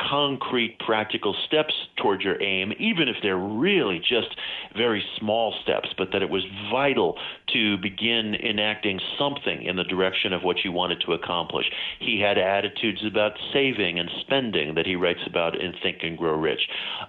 concrete, 0.10 0.78
practical 0.80 1.36
steps 1.46 1.74
towards 1.98 2.24
your 2.24 2.42
aim, 2.42 2.74
even 2.80 3.08
if 3.08 3.18
they're 3.22 3.38
really 3.38 4.00
just 4.00 4.36
very 4.76 5.04
small 5.20 5.54
steps, 5.62 5.90
but 5.98 6.10
that 6.12 6.22
it 6.22 6.30
was 6.30 6.44
vital 6.72 7.18
to 7.54 7.78
begin 7.78 8.36
enacting 8.36 9.00
something 9.18 9.64
in 9.64 9.76
the 9.76 9.84
direction 9.84 10.34
of 10.34 10.44
what 10.44 10.58
you 10.64 10.72
wanted 10.72 11.02
to 11.06 11.14
accomplish. 11.14 11.66
He 12.00 12.20
had 12.20 12.38
attitudes 12.38 13.04
about 13.06 13.34
saving 13.54 14.00
and 14.00 14.10
spending 14.22 14.76
that 14.76 14.86
he 14.86 14.96
writes 14.96 15.22
about 15.28 15.60
in 15.60 15.74
Think 15.84 15.98
and 16.04 16.18
Grow 16.18 16.36
Rich. 16.36 16.62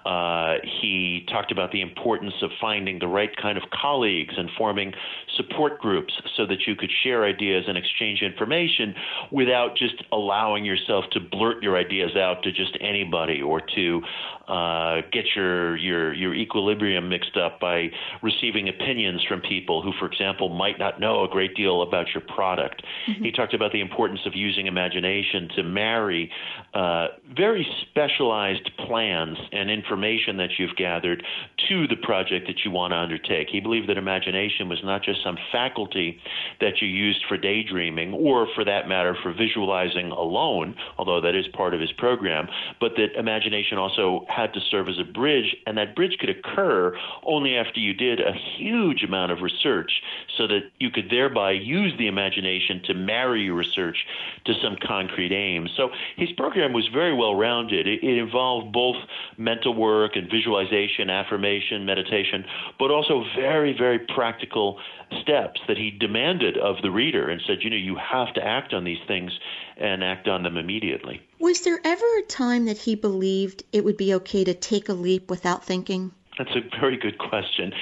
Uh, 0.05 0.55
he 0.81 1.27
talked 1.31 1.53
about 1.53 1.73
the 1.73 1.81
importance 1.81 2.35
of 2.43 2.51
finding 2.61 2.99
the 2.99 3.09
right 3.09 3.35
kind 3.37 3.57
of 3.57 3.65
colleagues 3.71 4.35
and 4.37 4.51
forming 4.57 4.93
support 5.37 5.79
groups 5.79 6.13
so 6.37 6.47
that 6.47 6.67
you 6.67 6.75
could 6.75 6.91
share 7.03 7.25
ideas 7.25 7.65
and 7.69 7.79
exchange 7.79 8.23
information 8.23 8.95
without 9.31 9.77
just 9.77 9.95
allowing 10.13 10.65
yourself 10.65 11.05
to 11.13 11.21
blurt 11.21 11.63
your 11.63 11.77
ideas 11.77 12.17
out 12.17 12.43
to 12.43 12.53
just 12.53 12.77
anybody 12.83 13.41
or 13.41 13.61
to 13.75 14.03
uh, 14.49 15.03
get 15.13 15.25
your, 15.37 15.77
your 15.77 16.13
your 16.13 16.35
equilibrium 16.35 17.09
mixed 17.09 17.37
up 17.37 17.61
by 17.61 17.89
receiving 18.23 18.69
opinions 18.69 19.23
from 19.29 19.41
people 19.41 19.83
who, 19.83 19.93
for 19.99 20.07
example, 20.07 20.49
might 20.49 20.79
not 20.79 21.01
know 21.01 21.25
a 21.25 21.29
great 21.29 21.55
deal 21.55 21.83
about 21.83 22.07
your 22.13 22.23
product. 22.35 22.83
Mm-hmm. 23.09 23.25
He 23.25 23.33
talked 23.33 23.55
about 23.55 23.73
the 23.73 23.81
importance 23.81 24.21
of 24.27 24.35
using 24.35 24.67
imagination 24.67 25.49
to 25.57 25.63
marry 25.63 26.31
uh, 26.75 27.09
very 27.37 27.67
specialized 27.89 28.69
plans 28.87 29.39
and 29.53 29.71
information 29.71 30.37
that 30.39 30.51
you've 30.59 30.77
gathered 30.77 31.23
to 31.69 31.87
the 31.87 31.97
project 31.97 32.47
that 32.49 32.65
you 32.65 32.71
want 32.71 32.93
to 32.93 32.97
undertake. 32.97 33.49
He 33.51 33.61
believed 33.61 33.89
that 33.89 33.97
imagination 33.97 34.69
was 34.69 34.81
not 34.83 35.03
just 35.03 35.23
some 35.23 35.39
faculty 35.51 36.19
that 36.61 36.83
you 36.83 36.89
used 36.89 37.25
for 37.29 37.37
daydreaming 37.37 38.13
or, 38.13 38.49
for 38.55 38.65
that 38.65 38.89
matter, 38.89 39.17
for 39.23 39.33
visualizing 39.33 40.11
alone, 40.11 40.75
although 40.99 41.21
that 41.21 41.35
is 41.35 41.47
part 41.49 41.75
of 41.75 41.81
his 41.81 41.93
program, 41.93 42.49
but 42.81 42.93
that 42.97 43.19
imagination 43.19 43.79
also 43.79 44.25
had 44.29 44.53
to 44.55 44.61
serve 44.71 44.89
as 44.89 44.99
a 44.99 45.05
bridge, 45.05 45.57
and 45.67 45.77
that 45.79 45.95
bridge 45.95 46.17
could 46.19 46.31
occur 46.31 46.97
only 47.25 47.57
after 47.57 47.81
you 47.81 47.95
did 47.95 48.21
a 48.21 48.33
huge 48.57 49.03
amount 49.03 49.33
of 49.33 49.41
research 49.41 49.91
so 50.37 50.47
that 50.47 50.61
you 50.79 50.91
could 50.91 51.11
thereby 51.11 51.53
use 51.53 51.93
the 51.99 52.07
imagination 52.07 52.83
to 52.85 52.95
marry 52.95 53.43
your 53.43 53.55
research 53.55 53.97
to 54.45 54.55
some 54.63 54.77
concrete 54.87 55.33
aim. 55.33 55.69
So 55.77 55.91
his 56.17 56.31
program 56.33 56.73
was 56.73 56.89
very 56.93 57.15
well 57.15 57.35
rounded. 57.35 57.87
It, 57.87 58.03
it 58.03 58.19
involved 58.19 58.73
both 58.73 58.97
mental 59.37 59.75
work 59.75 60.13
and 60.17 60.31
visualization, 60.31 61.11
affirmation, 61.11 61.85
meditation, 61.85 62.45
but 62.79 62.91
also 62.91 63.25
very, 63.37 63.77
very 63.77 63.99
practical 63.99 64.79
steps 65.21 65.61
that 65.69 65.77
he 65.77 65.91
demanded 65.91 66.57
of 66.57 66.77
the 66.83 66.91
reader 66.91 67.29
and 67.29 67.41
said, 67.47 67.59
you 67.61 67.71
know, 67.71 67.77
you 67.77 67.97
have 67.97 68.33
to 68.35 68.43
act 68.43 68.73
on 68.73 68.85
these 68.85 68.99
things 69.07 69.33
and 69.77 70.03
act 70.03 70.29
on 70.29 70.43
them 70.43 70.57
immediately. 70.57 71.21
Was 71.43 71.63
there 71.63 71.81
ever 71.83 72.07
a 72.19 72.23
time 72.23 72.67
that 72.67 72.79
he 72.79 72.95
believed 72.95 73.65
it 73.73 73.85
would 73.85 73.97
be 73.97 74.15
okay 74.15 74.45
to 74.45 74.55
take 74.55 74.89
a 74.89 74.93
leap 74.93 75.29
without 75.29 75.65
thinking? 75.65 76.13
That's 76.39 76.53
a 76.55 76.61
very 76.79 76.97
good 76.97 77.19
question. 77.19 77.73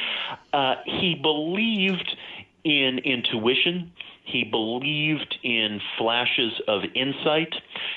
Uh, 0.54 0.76
he 0.86 1.14
believed 1.20 2.16
in 2.64 3.00
intuition. 3.04 3.92
He 4.24 4.44
believed 4.44 5.36
in 5.42 5.78
flashes 5.98 6.52
of 6.68 6.84
insight. 6.94 7.54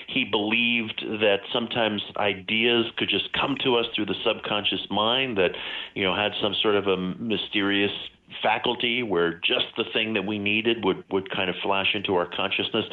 He 0.07 0.25
believed 0.25 1.01
that 1.21 1.39
sometimes 1.53 2.01
ideas 2.17 2.87
could 2.97 3.07
just 3.07 3.31
come 3.31 3.55
to 3.63 3.77
us 3.77 3.85
through 3.95 4.07
the 4.07 4.15
subconscious 4.25 4.85
mind 4.91 5.37
that, 5.37 5.51
you 5.93 6.03
know, 6.03 6.13
had 6.13 6.33
some 6.41 6.55
sort 6.61 6.75
of 6.75 6.87
a 6.87 6.97
mysterious 6.97 7.93
faculty 8.41 9.03
where 9.03 9.33
just 9.33 9.65
the 9.77 9.85
thing 9.93 10.13
that 10.13 10.25
we 10.25 10.39
needed 10.39 10.83
would, 10.83 11.03
would 11.11 11.29
kind 11.31 11.49
of 11.49 11.55
flash 11.63 11.93
into 11.93 12.15
our 12.15 12.25
consciousness. 12.25 12.85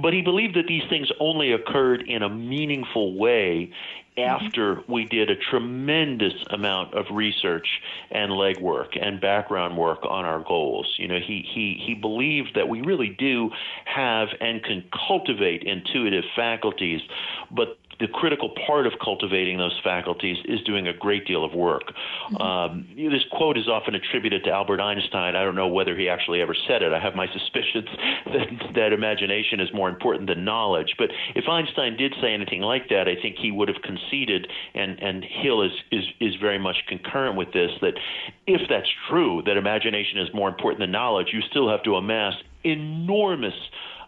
But 0.00 0.12
he 0.12 0.22
believed 0.22 0.56
that 0.56 0.66
these 0.66 0.84
things 0.88 1.10
only 1.20 1.52
occurred 1.52 2.02
in 2.02 2.22
a 2.22 2.28
meaningful 2.28 3.16
way 3.18 3.72
after 4.16 4.80
we 4.88 5.04
did 5.04 5.28
a 5.28 5.34
tremendous 5.36 6.34
amount 6.50 6.94
of 6.94 7.06
research 7.10 7.66
and 8.10 8.30
legwork 8.30 8.96
and 9.00 9.20
background 9.20 9.76
work 9.76 9.98
on 10.04 10.24
our 10.24 10.38
goals. 10.46 10.94
You 10.98 11.08
know, 11.08 11.18
he, 11.18 11.44
he, 11.52 11.82
he 11.84 11.94
believed 11.94 12.54
that 12.54 12.68
we 12.68 12.80
really 12.80 13.08
do 13.08 13.50
have 13.86 14.28
and 14.40 14.62
can 14.62 14.84
cultivate 15.08 15.64
intuitive 15.64 16.24
faculties, 16.36 17.00
but 17.50 17.78
the 18.00 18.08
critical 18.08 18.52
part 18.66 18.86
of 18.86 18.92
cultivating 19.02 19.58
those 19.58 19.78
faculties 19.82 20.36
is 20.46 20.60
doing 20.62 20.88
a 20.88 20.92
great 20.92 21.26
deal 21.26 21.44
of 21.44 21.54
work. 21.54 21.92
Mm-hmm. 22.32 22.36
Um, 22.36 22.88
this 22.96 23.24
quote 23.30 23.56
is 23.56 23.68
often 23.68 23.94
attributed 23.94 24.44
to 24.44 24.50
Albert 24.50 24.80
Einstein. 24.80 25.36
I 25.36 25.44
don't 25.44 25.54
know 25.54 25.68
whether 25.68 25.96
he 25.96 26.08
actually 26.08 26.40
ever 26.40 26.54
said 26.66 26.82
it. 26.82 26.92
I 26.92 27.00
have 27.00 27.14
my 27.14 27.26
suspicions 27.32 27.88
that, 28.26 28.74
that 28.74 28.92
imagination 28.92 29.60
is 29.60 29.68
more 29.72 29.88
important 29.88 30.28
than 30.28 30.44
knowledge. 30.44 30.94
But 30.98 31.10
if 31.34 31.48
Einstein 31.48 31.96
did 31.96 32.14
say 32.20 32.32
anything 32.32 32.60
like 32.60 32.88
that, 32.88 33.08
I 33.08 33.20
think 33.20 33.36
he 33.36 33.50
would 33.50 33.68
have 33.68 33.82
conceded, 33.82 34.48
and, 34.74 34.98
and 35.00 35.24
Hill 35.24 35.62
is, 35.62 35.72
is, 35.90 36.04
is 36.20 36.34
very 36.40 36.58
much 36.58 36.76
concurrent 36.88 37.36
with 37.36 37.52
this, 37.52 37.70
that 37.80 37.94
if 38.46 38.62
that's 38.68 38.88
true, 39.08 39.42
that 39.46 39.56
imagination 39.56 40.18
is 40.18 40.28
more 40.34 40.48
important 40.48 40.80
than 40.80 40.90
knowledge, 40.90 41.28
you 41.32 41.40
still 41.50 41.68
have 41.68 41.82
to 41.84 41.96
amass 41.96 42.34
enormous 42.64 43.54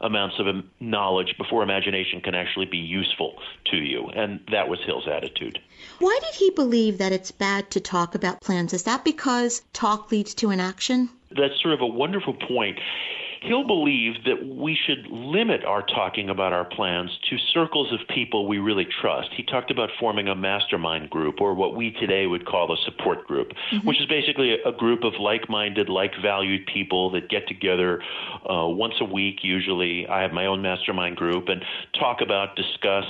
amounts 0.01 0.39
of 0.39 0.47
knowledge 0.81 1.35
before 1.39 1.63
imagination 1.63 2.21
can 2.21 2.35
actually 2.35 2.67
be 2.67 2.79
useful 2.79 3.35
to 3.71 3.77
you. 3.77 4.09
And 4.09 4.41
that 4.51 4.69
was 4.69 4.79
Hill's 4.85 5.09
attitude. 5.09 5.59
Why 5.99 6.19
did 6.23 6.35
he 6.35 6.51
believe 6.51 6.99
that 6.99 7.13
it's 7.13 7.31
bad 7.31 7.71
to 7.73 7.81
talk 7.81 8.15
about 8.15 8.41
plans? 8.41 8.73
Is 8.73 8.85
that 8.85 9.05
because 9.05 9.63
talk 9.73 10.11
leads 10.11 10.35
to 10.37 10.51
inaction? 10.51 11.09
That's 11.31 11.61
sort 11.61 11.75
of 11.75 11.81
a 11.81 11.87
wonderful 11.87 12.35
point. 12.35 12.79
Hill 13.43 13.65
believed 13.65 14.21
that 14.25 14.47
we 14.47 14.77
should 14.87 15.07
limit 15.11 15.65
our 15.65 15.83
talking 15.83 16.31
about 16.31 16.53
our 16.53 16.65
plans 16.65 17.11
to 17.31 17.37
circles 17.53 17.93
of 17.93 18.01
people 18.09 18.47
we 18.47 18.59
really 18.59 18.87
trust. 19.01 19.29
He 19.37 19.43
talked 19.43 19.71
about 19.71 19.91
forming 19.99 20.29
a 20.29 20.35
mastermind 20.35 21.11
group, 21.11 21.41
or 21.41 21.55
what 21.55 21.77
we 21.77 21.93
today 21.93 22.27
would 22.27 22.47
call 22.47 22.73
a 22.73 22.77
support 22.85 23.27
group, 23.27 23.53
mm-hmm. 23.73 23.87
which 23.87 24.01
is 24.01 24.07
basically 24.07 24.57
a, 24.65 24.73
group 24.77 25.05
of 25.05 25.15
like 25.19 25.49
minded, 25.49 25.89
like 25.89 26.13
valued 26.23 26.67
people 26.67 27.11
that 27.11 27.31
get 27.31 27.49
together 27.49 28.03
uh, 28.51 28.67
once 28.67 28.95
a 29.01 29.05
week, 29.05 29.37
usually. 29.43 30.07
I 30.07 30.21
have 30.23 30.33
my 30.33 30.47
own 30.47 30.61
mastermind 30.61 31.17
group, 31.17 31.49
and 31.49 31.65
talk 31.99 32.21
about, 32.21 32.57
discuss, 32.57 33.05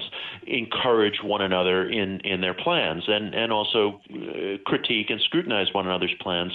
encourage 0.47 1.21
one 1.23 1.43
another 1.43 1.89
in, 1.89 2.21
in 2.21 2.41
their 2.41 2.55
plans, 2.55 3.03
and, 3.09 3.35
and 3.35 3.53
also 3.53 4.01
uh, 4.15 4.59
critique 4.65 5.11
and 5.11 5.21
scrutinize 5.23 5.73
one 5.73 5.87
another's 5.87 6.15
plans 6.21 6.53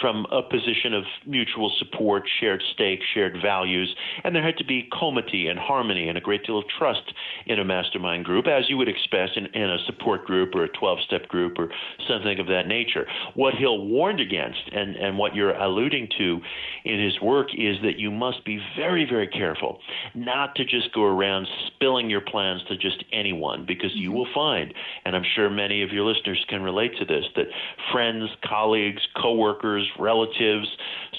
from 0.00 0.26
a 0.32 0.42
position 0.42 0.94
of 0.94 1.04
mutual 1.26 1.70
support, 1.78 2.24
shared 2.40 2.62
stake, 2.72 3.00
shared 3.14 3.36
values, 3.40 3.94
and 4.24 4.34
there 4.34 4.42
had 4.42 4.56
to 4.58 4.64
be 4.64 4.88
comity 4.92 5.46
and 5.46 5.58
harmony 5.58 6.08
and 6.08 6.18
a 6.18 6.20
great 6.20 6.44
deal 6.44 6.58
of 6.58 6.64
trust 6.78 7.14
in 7.46 7.58
a 7.58 7.64
mastermind 7.64 8.24
group, 8.24 8.46
as 8.46 8.68
you 8.68 8.76
would 8.76 8.88
expect 8.88 9.36
in, 9.36 9.46
in 9.46 9.70
a 9.70 9.78
support 9.86 10.24
group 10.24 10.54
or 10.54 10.64
a 10.64 10.68
12 10.68 10.98
step 11.06 11.28
group 11.28 11.58
or 11.58 11.68
something 12.08 12.38
of 12.38 12.46
that 12.46 12.66
nature. 12.66 13.06
What 13.34 13.54
Hill 13.54 13.86
warned 13.86 14.20
against, 14.20 14.60
and, 14.72 14.96
and 14.96 15.16
what 15.16 15.34
you're 15.34 15.54
alluding 15.54 16.08
to 16.18 16.40
in 16.84 17.02
his 17.02 17.20
work, 17.20 17.48
is 17.56 17.76
that 17.82 17.98
you 17.98 18.10
must 18.10 18.44
be 18.44 18.60
very, 18.76 19.06
very 19.08 19.28
careful 19.28 19.78
not 20.14 20.54
to 20.56 20.64
just 20.64 20.92
go 20.92 21.04
around 21.04 21.46
spilling 21.66 22.10
your 22.10 22.20
plans 22.20 22.62
to 22.68 22.76
just 22.76 23.04
anyone, 23.12 23.64
because 23.66 23.90
you 23.94 24.10
mm-hmm. 24.10 24.18
will 24.18 24.28
find, 24.34 24.74
and 25.04 25.14
I'm 25.16 25.24
sure 25.34 25.48
many 25.50 25.82
of 25.82 25.90
your 25.90 26.04
listeners 26.04 26.44
can 26.48 26.62
relate 26.62 26.92
to 26.98 27.04
this, 27.04 27.24
that 27.36 27.46
friends, 27.92 28.28
colleagues, 28.44 29.02
coworkers, 29.20 29.88
relatives, 29.98 30.68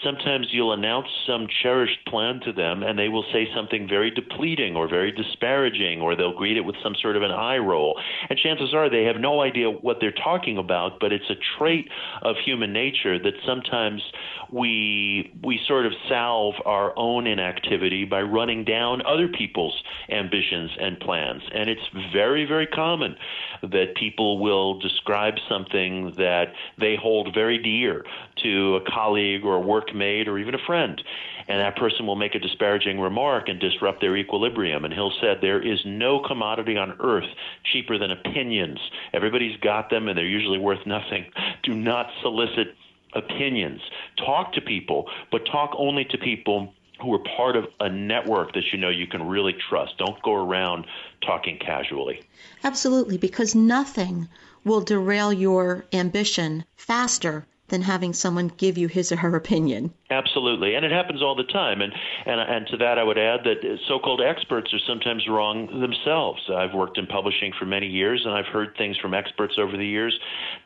sometimes 0.03 0.47
you'll 0.51 0.73
announce 0.73 1.07
some 1.27 1.47
cherished 1.85 2.05
plan 2.07 2.39
to 2.41 2.53
them 2.53 2.83
and 2.83 2.97
they 2.97 3.09
will 3.09 3.25
say 3.31 3.47
something 3.55 3.87
very 3.87 4.11
depleting 4.11 4.75
or 4.75 4.87
very 4.87 5.11
disparaging 5.11 6.01
or 6.01 6.15
they'll 6.15 6.35
greet 6.35 6.57
it 6.57 6.61
with 6.61 6.75
some 6.83 6.95
sort 7.01 7.15
of 7.15 7.23
an 7.23 7.31
eye 7.31 7.57
roll. 7.57 7.99
And 8.29 8.37
chances 8.37 8.73
are 8.73 8.89
they 8.89 9.03
have 9.03 9.17
no 9.17 9.41
idea 9.41 9.69
what 9.69 9.97
they're 9.99 10.11
talking 10.11 10.57
about, 10.57 10.99
but 10.99 11.11
it's 11.11 11.29
a 11.29 11.35
trait 11.57 11.89
of 12.21 12.35
human 12.43 12.73
nature 12.73 13.19
that 13.19 13.33
sometimes 13.45 14.01
we 14.51 15.31
we 15.43 15.59
sort 15.67 15.85
of 15.85 15.93
salve 16.07 16.55
our 16.65 16.93
own 16.97 17.27
inactivity 17.27 18.05
by 18.05 18.21
running 18.21 18.63
down 18.63 19.01
other 19.05 19.27
people's 19.27 19.83
ambitions 20.09 20.71
and 20.79 20.99
plans. 20.99 21.41
And 21.53 21.69
it's 21.69 21.81
very, 22.13 22.45
very 22.45 22.67
common 22.67 23.15
that 23.61 23.95
people 23.95 24.39
will 24.39 24.79
describe 24.79 25.35
something 25.49 26.13
that 26.17 26.53
they 26.77 26.95
hold 26.95 27.33
very 27.33 27.57
dear 27.57 28.05
to 28.43 28.75
a 28.75 28.91
colleague 28.91 29.43
or 29.43 29.57
a 29.57 29.63
workmate 29.63 30.27
or 30.27 30.37
even 30.37 30.55
a 30.55 30.65
friend 30.65 31.01
and 31.47 31.59
that 31.59 31.75
person 31.75 32.05
will 32.05 32.15
make 32.15 32.35
a 32.35 32.39
disparaging 32.39 32.99
remark 32.99 33.47
and 33.47 33.59
disrupt 33.59 34.01
their 34.01 34.15
equilibrium. 34.17 34.83
And 34.85 34.93
Hill 34.93 35.11
said 35.21 35.37
there 35.41 35.61
is 35.61 35.79
no 35.85 36.19
commodity 36.19 36.77
on 36.77 36.97
earth 36.99 37.29
cheaper 37.71 37.97
than 37.97 38.11
opinions. 38.11 38.79
Everybody's 39.13 39.57
got 39.59 39.89
them, 39.89 40.07
and 40.07 40.17
they're 40.17 40.25
usually 40.25 40.59
worth 40.59 40.85
nothing. 40.85 41.25
Do 41.63 41.73
not 41.73 42.09
solicit 42.21 42.75
opinions. 43.13 43.81
Talk 44.17 44.53
to 44.53 44.61
people, 44.61 45.09
but 45.31 45.45
talk 45.45 45.71
only 45.77 46.05
to 46.05 46.17
people 46.17 46.73
who 47.01 47.13
are 47.13 47.23
part 47.37 47.55
of 47.55 47.65
a 47.79 47.89
network 47.89 48.53
that 48.53 48.63
you 48.71 48.79
know 48.79 48.89
you 48.89 49.07
can 49.07 49.27
really 49.27 49.53
trust. 49.69 49.97
Don't 49.97 50.21
go 50.23 50.33
around 50.33 50.85
talking 51.21 51.57
casually. 51.57 52.21
Absolutely, 52.63 53.17
because 53.17 53.53
nothing 53.53 54.27
will 54.63 54.81
derail 54.81 55.31
your 55.31 55.85
ambition 55.93 56.65
faster 56.75 57.45
than 57.67 57.81
having 57.81 58.13
someone 58.13 58.47
give 58.57 58.77
you 58.77 58.87
his 58.87 59.11
or 59.11 59.15
her 59.17 59.35
opinion. 59.35 59.91
Absolutely, 60.11 60.75
and 60.75 60.85
it 60.85 60.91
happens 60.91 61.21
all 61.21 61.35
the 61.35 61.43
time. 61.43 61.81
And 61.81 61.91
and 62.25 62.39
and 62.39 62.67
to 62.67 62.77
that, 62.77 62.99
I 62.99 63.03
would 63.03 63.17
add 63.17 63.41
that 63.43 63.79
so-called 63.87 64.21
experts 64.21 64.73
are 64.73 64.79
sometimes 64.87 65.27
wrong 65.27 65.67
themselves. 65.79 66.41
I've 66.53 66.73
worked 66.73 66.97
in 66.97 67.07
publishing 67.07 67.53
for 67.57 67.65
many 67.65 67.87
years, 67.87 68.21
and 68.23 68.33
I've 68.33 68.45
heard 68.45 68.75
things 68.77 68.97
from 68.97 69.13
experts 69.13 69.55
over 69.57 69.75
the 69.77 69.85
years 69.85 70.17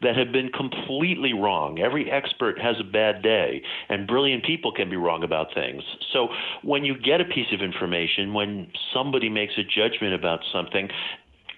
that 0.01 0.17
have 0.17 0.31
been 0.31 0.49
completely 0.49 1.33
wrong. 1.33 1.79
Every 1.79 2.11
expert 2.11 2.59
has 2.59 2.75
a 2.79 2.83
bad 2.83 3.21
day, 3.21 3.61
and 3.87 4.05
brilliant 4.07 4.43
people 4.43 4.73
can 4.73 4.89
be 4.89 4.97
wrong 4.97 5.23
about 5.23 5.53
things. 5.53 5.83
So 6.11 6.27
when 6.63 6.83
you 6.83 6.97
get 6.97 7.21
a 7.21 7.25
piece 7.25 7.53
of 7.53 7.61
information, 7.61 8.33
when 8.33 8.71
somebody 8.93 9.29
makes 9.29 9.53
a 9.57 9.63
judgment 9.63 10.13
about 10.13 10.41
something, 10.51 10.89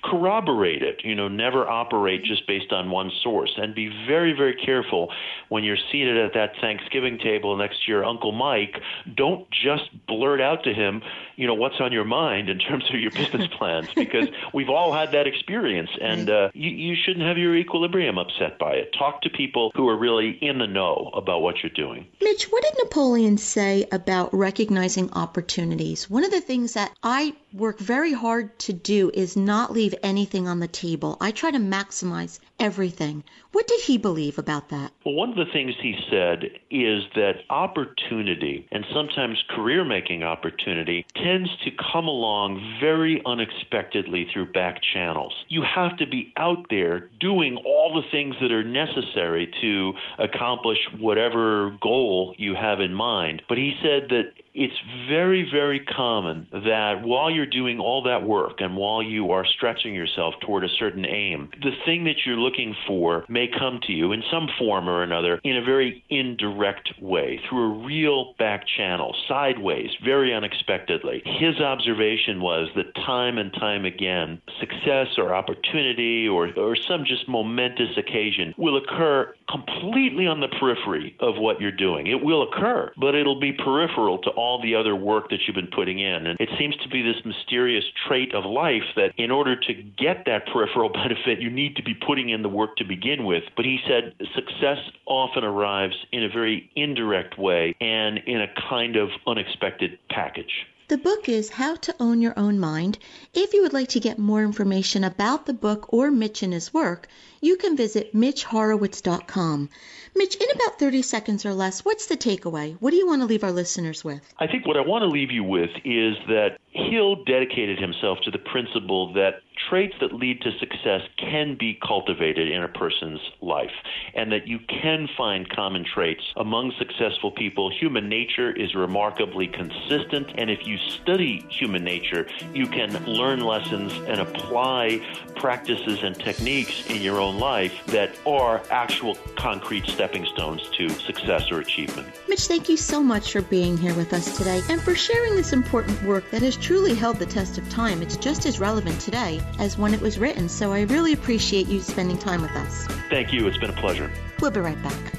corroborate 0.03 0.81
it. 0.81 1.01
You 1.03 1.15
know, 1.15 1.27
never 1.27 1.67
operate 1.67 2.23
just 2.23 2.47
based 2.47 2.71
on 2.71 2.89
one 2.89 3.11
source, 3.23 3.53
and 3.57 3.75
be 3.75 3.87
very, 4.07 4.33
very 4.33 4.55
careful 4.55 5.11
when 5.49 5.63
you're 5.63 5.77
seated 5.91 6.17
at 6.17 6.33
that 6.33 6.53
Thanksgiving 6.59 7.17
table 7.19 7.55
next 7.57 7.85
to 7.85 7.91
your 7.91 8.05
Uncle 8.05 8.31
Mike. 8.31 8.81
Don't 9.15 9.47
just 9.51 9.89
blurt 10.07 10.41
out 10.41 10.63
to 10.63 10.73
him, 10.73 11.01
you 11.35 11.47
know, 11.47 11.53
what's 11.53 11.79
on 11.79 11.91
your 11.91 12.05
mind 12.05 12.49
in 12.49 12.59
terms 12.59 12.85
of 12.93 12.99
your 12.99 13.11
business 13.11 13.47
plans, 13.57 13.87
because 13.95 14.27
we've 14.53 14.69
all 14.69 14.91
had 14.91 15.11
that 15.11 15.27
experience, 15.27 15.89
and 15.99 16.29
uh, 16.29 16.49
you, 16.53 16.69
you 16.69 16.95
shouldn't 16.95 17.25
have 17.25 17.37
your 17.37 17.55
equilibrium 17.55 18.17
upset 18.17 18.59
by 18.59 18.73
it. 18.73 18.93
Talk 18.97 19.21
to 19.23 19.29
people 19.29 19.71
who 19.75 19.87
are 19.87 19.97
really 19.97 20.37
in 20.41 20.57
the 20.57 20.67
know 20.67 21.11
about 21.13 21.41
what 21.41 21.61
you're 21.63 21.71
doing. 21.71 22.07
Mitch, 22.21 22.45
what 22.45 22.63
did 22.63 22.73
Napoleon 22.83 23.37
say 23.37 23.87
about 23.91 24.33
recognizing 24.33 25.11
opportunities? 25.13 26.09
One 26.09 26.23
of 26.23 26.31
the 26.31 26.41
things 26.41 26.73
that 26.73 26.91
I 27.03 27.33
work 27.53 27.79
very 27.79 28.13
hard 28.13 28.57
to 28.59 28.73
do 28.73 29.11
is 29.13 29.35
not 29.35 29.71
leave 29.71 29.90
anything 30.03 30.47
on 30.47 30.59
the 30.59 30.67
table. 30.67 31.17
I 31.19 31.31
try 31.31 31.51
to 31.51 31.57
maximize 31.57 32.39
everything. 32.59 33.23
What 33.51 33.67
did 33.67 33.81
he 33.81 33.97
believe 33.97 34.37
about 34.37 34.69
that? 34.69 34.91
Well, 35.05 35.15
one 35.15 35.29
of 35.29 35.35
the 35.35 35.51
things 35.51 35.73
he 35.81 35.95
said 36.09 36.45
is 36.69 37.03
that 37.15 37.41
opportunity, 37.49 38.67
and 38.71 38.85
sometimes 38.93 39.43
career 39.49 39.83
making 39.83 40.23
opportunity, 40.23 41.05
tends 41.15 41.49
to 41.65 41.71
come 41.91 42.07
along 42.07 42.77
very 42.79 43.21
unexpectedly 43.25 44.27
through 44.31 44.51
back 44.53 44.81
channels. 44.93 45.33
You 45.49 45.63
have 45.63 45.97
to 45.97 46.07
be 46.07 46.31
out 46.37 46.67
there 46.69 47.09
doing 47.19 47.57
all 47.65 47.93
the 47.93 48.07
things 48.09 48.35
that 48.41 48.51
are 48.51 48.63
necessary 48.63 49.51
to 49.61 49.93
accomplish 50.17 50.79
whatever 50.97 51.77
goal 51.81 52.35
you 52.37 52.55
have 52.55 52.79
in 52.79 52.93
mind. 52.93 53.41
But 53.49 53.57
he 53.57 53.73
said 53.81 54.09
that 54.09 54.31
it's 54.53 54.75
very, 55.07 55.47
very 55.49 55.79
common 55.79 56.47
that 56.51 57.01
while 57.03 57.31
you're 57.31 57.45
doing 57.45 57.79
all 57.79 58.03
that 58.03 58.23
work 58.23 58.59
and 58.59 58.75
while 58.75 59.01
you 59.01 59.31
are 59.31 59.45
stretching 59.45 59.95
yourself 59.95 60.35
toward 60.41 60.63
a 60.63 60.69
certain 60.69 61.05
aim, 61.05 61.49
the 61.61 61.71
thing 61.85 62.03
that 62.03 62.25
you're 62.25 62.37
looking 62.37 62.75
for 62.85 63.25
may 63.29 63.47
come 63.47 63.79
to 63.83 63.93
you 63.93 64.11
in 64.11 64.23
some 64.31 64.49
form 64.57 64.89
or 64.89 65.03
another 65.03 65.39
in 65.43 65.57
a 65.57 65.63
very 65.63 66.03
indirect 66.09 66.93
way, 66.99 67.39
through 67.47 67.63
a 67.63 67.85
real 67.85 68.33
back 68.37 68.65
channel, 68.67 69.15
sideways, 69.27 69.89
very 70.03 70.33
unexpectedly. 70.33 71.21
His 71.25 71.59
observation 71.59 72.41
was 72.41 72.69
that 72.75 72.93
time 72.95 73.37
and 73.37 73.53
time 73.53 73.85
again, 73.85 74.41
success 74.59 75.07
or 75.17 75.33
opportunity 75.33 76.27
or, 76.27 76.49
or 76.57 76.75
some 76.75 77.05
just 77.05 77.27
momentous 77.27 77.97
occasion 77.97 78.53
will 78.57 78.77
occur 78.77 79.33
completely 79.49 80.27
on 80.27 80.39
the 80.39 80.47
periphery 80.47 81.15
of 81.19 81.37
what 81.37 81.61
you're 81.61 81.71
doing. 81.71 82.07
It 82.07 82.23
will 82.23 82.43
occur, 82.43 82.91
but 82.97 83.15
it'll 83.15 83.39
be 83.39 83.53
peripheral 83.53 84.17
to 84.19 84.29
all 84.41 84.59
the 84.59 84.73
other 84.73 84.95
work 84.95 85.29
that 85.29 85.39
you've 85.45 85.55
been 85.55 85.67
putting 85.67 85.99
in. 85.99 86.25
And 86.25 86.39
it 86.39 86.49
seems 86.57 86.75
to 86.77 86.89
be 86.89 87.03
this 87.03 87.23
mysterious 87.23 87.85
trait 88.07 88.33
of 88.33 88.43
life 88.43 88.89
that 88.95 89.13
in 89.17 89.29
order 89.29 89.55
to 89.55 89.73
get 89.73 90.25
that 90.25 90.47
peripheral 90.51 90.89
benefit, 91.03 91.39
you 91.39 91.51
need 91.51 91.75
to 91.75 91.83
be 91.83 91.93
putting 91.93 92.29
in 92.29 92.41
the 92.41 92.49
work 92.49 92.75
to 92.77 92.83
begin 92.83 93.23
with. 93.23 93.43
But 93.55 93.65
he 93.65 93.79
said 93.87 94.15
success 94.33 94.79
often 95.05 95.43
arrives 95.43 95.95
in 96.11 96.23
a 96.23 96.29
very 96.29 96.71
indirect 96.75 97.37
way 97.37 97.75
and 97.79 98.17
in 98.25 98.41
a 98.41 98.47
kind 98.69 98.95
of 98.95 99.09
unexpected 99.27 99.99
package. 100.09 100.65
The 100.91 100.97
book 100.97 101.29
is 101.29 101.51
How 101.51 101.75
to 101.75 101.95
Own 102.01 102.21
Your 102.21 102.37
Own 102.37 102.59
Mind. 102.59 102.97
If 103.33 103.53
you 103.53 103.61
would 103.61 103.71
like 103.71 103.87
to 103.91 104.01
get 104.01 104.19
more 104.19 104.43
information 104.43 105.05
about 105.05 105.45
the 105.45 105.53
book 105.53 105.93
or 105.93 106.11
Mitch 106.11 106.43
and 106.43 106.51
his 106.51 106.73
work, 106.73 107.07
you 107.39 107.55
can 107.55 107.77
visit 107.77 108.13
mitchhorowitz.com. 108.13 109.69
Mitch, 110.17 110.35
in 110.35 110.47
about 110.53 110.79
30 110.79 111.01
seconds 111.01 111.45
or 111.45 111.53
less, 111.53 111.85
what's 111.85 112.07
the 112.07 112.17
takeaway? 112.17 112.75
What 112.81 112.91
do 112.91 112.97
you 112.97 113.07
want 113.07 113.21
to 113.21 113.25
leave 113.25 113.45
our 113.45 113.53
listeners 113.53 114.03
with? 114.03 114.33
I 114.37 114.47
think 114.47 114.67
what 114.67 114.75
I 114.75 114.81
want 114.81 115.03
to 115.03 115.07
leave 115.07 115.31
you 115.31 115.45
with 115.45 115.69
is 115.85 116.17
that 116.27 116.57
Hill 116.71 117.23
dedicated 117.23 117.79
himself 117.79 118.19
to 118.25 118.31
the 118.31 118.39
principle 118.39 119.13
that 119.13 119.35
traits 119.69 119.95
that 119.99 120.13
lead 120.13 120.41
to 120.41 120.51
success 120.59 121.01
can 121.17 121.55
be 121.55 121.79
cultivated 121.85 122.49
in 122.49 122.63
a 122.63 122.67
person's 122.67 123.19
life, 123.41 123.71
and 124.15 124.31
that 124.31 124.47
you 124.47 124.59
can 124.67 125.07
find 125.17 125.49
common 125.49 125.85
traits 125.85 126.23
among 126.37 126.71
successful 126.77 127.31
people. 127.31 127.71
Human 127.71 128.09
nature 128.09 128.51
is 128.51 128.75
remarkably 128.75 129.47
consistent, 129.47 130.27
and 130.37 130.49
if 130.49 130.65
you 130.67 130.77
study 130.77 131.45
human 131.49 131.83
nature, 131.83 132.27
you 132.53 132.67
can 132.67 132.91
learn 133.05 133.41
lessons 133.41 133.93
and 134.07 134.19
apply 134.19 135.01
practices 135.35 136.03
and 136.03 136.15
techniques 136.15 136.85
in 136.87 137.01
your 137.01 137.19
own 137.19 137.37
life 137.39 137.73
that 137.87 138.11
are 138.25 138.61
actual 138.69 139.15
concrete 139.35 139.85
stepping 139.87 140.25
stones 140.25 140.61
to 140.77 140.89
success 140.89 141.51
or 141.51 141.59
achievement. 141.59 142.07
Mitch, 142.27 142.47
thank 142.47 142.69
you 142.69 142.77
so 142.77 143.01
much 143.01 143.31
for 143.31 143.41
being 143.41 143.77
here 143.77 143.93
with 143.95 144.13
us 144.13 144.37
today 144.37 144.61
and 144.69 144.81
for 144.81 144.95
sharing 144.95 145.35
this 145.35 145.53
important 145.53 146.01
work 146.03 146.29
that 146.31 146.41
has 146.41 146.55
truly 146.57 146.93
held 146.93 147.17
the 147.17 147.25
test 147.25 147.57
of 147.57 147.69
time. 147.69 148.01
It's 148.01 148.17
just 148.17 148.45
as 148.45 148.59
relevant 148.59 148.99
today 148.99 149.41
as 149.59 149.77
when 149.77 149.93
it 149.93 150.01
was 150.01 150.17
written, 150.17 150.49
so 150.49 150.71
I 150.71 150.81
really 150.81 151.13
appreciate 151.13 151.67
you 151.67 151.79
spending 151.79 152.17
time 152.17 152.41
with 152.41 152.51
us. 152.51 152.87
Thank 153.09 153.33
you. 153.33 153.47
It's 153.47 153.57
been 153.57 153.69
a 153.69 153.73
pleasure. 153.73 154.11
We'll 154.39 154.51
be 154.51 154.59
right 154.59 154.81
back. 154.81 155.13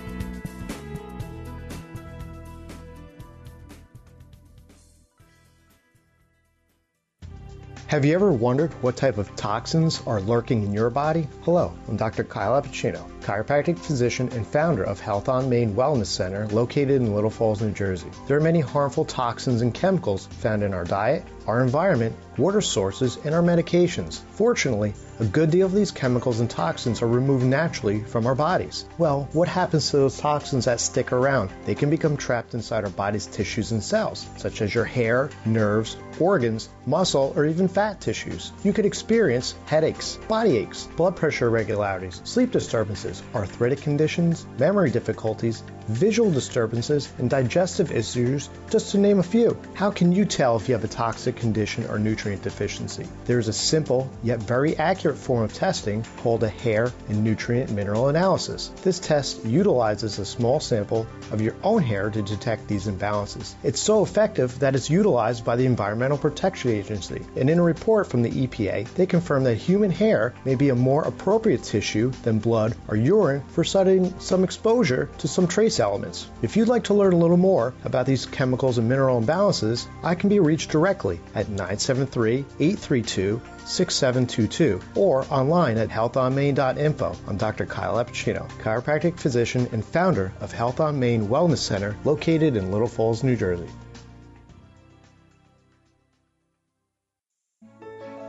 Have 7.93 8.07
you 8.07 8.15
ever 8.15 8.33
wondered 8.33 8.73
what 8.83 8.97
type 8.97 9.19
of 9.19 9.37
toxins 9.37 10.03
are 10.07 10.19
lurking 10.19 10.63
in 10.63 10.73
your 10.73 10.89
body? 10.89 11.29
Hello, 11.43 11.77
I'm 11.87 11.99
Dr. 11.99 12.25
Kyle 12.25 12.59
Appuccino, 12.61 13.07
chiropractic 13.23 13.79
physician 13.79 14.29
and 14.33 14.47
founder 14.47 14.83
of 14.83 15.01
Health 15.01 15.29
on 15.29 15.49
Main 15.49 15.75
Wellness 15.75 16.07
Center 16.07 16.47
located 16.49 17.03
in 17.03 17.15
Little 17.15 17.31
Falls, 17.31 17.61
New 17.61 17.71
Jersey. 17.71 18.09
There 18.27 18.37
are 18.37 18.41
many 18.41 18.61
harmful 18.61 19.05
toxins 19.05 19.63
and 19.63 19.73
chemicals 19.73 20.27
found 20.27 20.63
in 20.63 20.75
our 20.75 20.85
diet, 20.85 21.25
our 21.47 21.63
environment, 21.63 22.15
water 22.39 22.61
sources, 22.61 23.19
and 23.25 23.35
our 23.35 23.43
medications. 23.43 24.21
Fortunately, 24.31 24.95
a 25.21 25.25
good 25.25 25.51
deal 25.51 25.67
of 25.67 25.73
these 25.73 25.91
chemicals 25.91 26.41
and 26.41 26.49
toxins 26.49 27.03
are 27.03 27.07
removed 27.07 27.45
naturally 27.45 28.03
from 28.03 28.27
our 28.27 28.35
bodies. 28.35 28.87
Well, 28.99 29.29
what 29.33 29.49
happens 29.49 29.91
to 29.91 29.99
those 29.99 30.19
toxins 30.19 30.65
that 30.65 30.81
stick 30.81 31.13
around? 31.13 31.51
They 31.65 31.75
can 31.75 31.91
become 31.91 32.17
trapped 32.17 32.55
inside 32.55 32.85
our 32.85 32.91
body's 32.91 33.27
tissues 33.27 33.73
and 33.73 33.83
cells, 33.83 34.27
such 34.37 34.63
as 34.63 34.75
your 34.75 34.85
hair, 34.85 35.31
nerves, 35.45 35.97
organs, 36.19 36.69
muscle, 36.87 37.33
or 37.37 37.45
even 37.45 37.69
fat 37.69 38.01
tissues. 38.01 38.53
You 38.65 38.73
could 38.73 38.87
experience 38.87 39.55
headaches, 39.67 40.19
body 40.29 40.57
aches, 40.57 40.89
blood 40.97 41.17
pressure 41.17 41.49
irregularities, 41.49 42.21
sleep 42.25 42.51
disturbances, 42.51 43.12
arthritic 43.35 43.81
conditions, 43.81 44.47
memory 44.57 44.91
difficulties, 44.91 45.65
visual 45.89 46.31
disturbances, 46.31 47.13
and 47.19 47.29
digestive 47.29 47.91
issues, 47.91 48.49
just 48.71 48.93
to 48.93 48.99
name 48.99 49.19
a 49.19 49.23
few. 49.23 49.59
How 49.75 49.91
can 49.91 50.13
you 50.13 50.25
tell 50.25 50.57
if 50.57 50.69
you 50.69 50.75
have 50.75 50.85
a 50.85 50.89
toxic 50.89 51.35
condition 51.35 51.87
or 51.89 51.99
nutrient 51.99 52.43
deficiency? 52.43 53.07
There 53.25 53.39
is 53.39 53.49
a 53.49 53.53
simple 53.53 54.09
yet 54.23 54.41
very 54.41 54.77
accurate 54.77 55.19
form 55.19 55.43
of 55.43 55.53
testing 55.53 56.05
called 56.19 56.43
a 56.43 56.49
hair 56.49 56.93
and 57.09 57.25
nutrient 57.25 57.73
mineral 57.73 58.09
analysis. 58.09 58.71
This 58.83 59.01
test 59.01 59.45
utilizes 59.45 60.19
a 60.19 60.25
small 60.25 60.61
sample 60.61 61.07
of 61.33 61.41
your 61.41 61.57
own 61.63 61.83
hair 61.83 62.11
to 62.11 62.23
detect 62.23 62.69
these 62.69 62.87
imbalances. 62.87 63.55
It's 63.63 63.81
so 63.81 64.03
effective 64.03 64.59
that 64.61 64.75
it's 64.75 64.91
utilized 64.91 65.45
by 65.45 65.57
the 65.57 65.67
Environmental 65.67 66.19
Protection 66.19 66.71
Agency. 66.71 67.23
And 67.37 67.51
in 67.51 67.59
a 67.59 67.63
report 67.63 68.07
from 68.07 68.23
the 68.23 68.31
EPA, 68.31 68.89
they 68.95 69.07
confirm 69.07 69.45
that 69.45 69.57
human 69.57 69.91
hair 69.91 70.35
may 70.45 70.55
be 70.55 70.69
a 70.69 70.75
more 70.75 71.03
appropriate 71.03 71.63
tissue 71.63 72.11
than 72.23 72.39
blood 72.39 72.75
or 72.89 72.97
urine 73.05 73.43
for 73.49 73.65
studying 73.65 74.19
some 74.21 74.45
exposure 74.45 75.11
to 75.19 75.29
some 75.29 75.47
trace 75.47 75.81
elements. 75.81 76.29
If 76.43 76.57
you'd 76.57 76.69
like 76.69 76.85
to 76.85 76.95
learn 76.95 77.13
a 77.13 77.19
little 77.19 77.37
more 77.37 77.75
about 77.85 78.07
these 78.07 78.27
chemicals 78.27 78.79
and 78.79 78.89
mineral 78.89 79.21
imbalances, 79.21 79.87
I 80.03 80.15
can 80.15 80.29
be 80.29 80.41
reached 80.41 80.71
directly 80.71 81.21
at 81.35 81.49
973 81.49 82.45
832 82.61 83.41
6722 83.65 84.81
or 84.97 85.25
online 85.31 85.79
at 85.79 85.89
healthonmain.info. 85.89 87.17
I'm 87.29 87.37
Dr. 87.37 87.67
Kyle 87.67 87.95
Appuccino, 87.95 88.49
chiropractic 88.63 89.19
physician 89.19 89.69
and 89.73 89.85
founder 89.85 90.33
of 90.41 90.53
Health 90.53 90.81
on 90.81 90.99
Main 90.99 91.29
Wellness 91.29 91.59
Center 91.59 91.97
located 92.05 92.57
in 92.57 92.73
Little 92.73 92.89
Falls, 92.89 93.23
New 93.23 93.37
Jersey. 93.37 93.69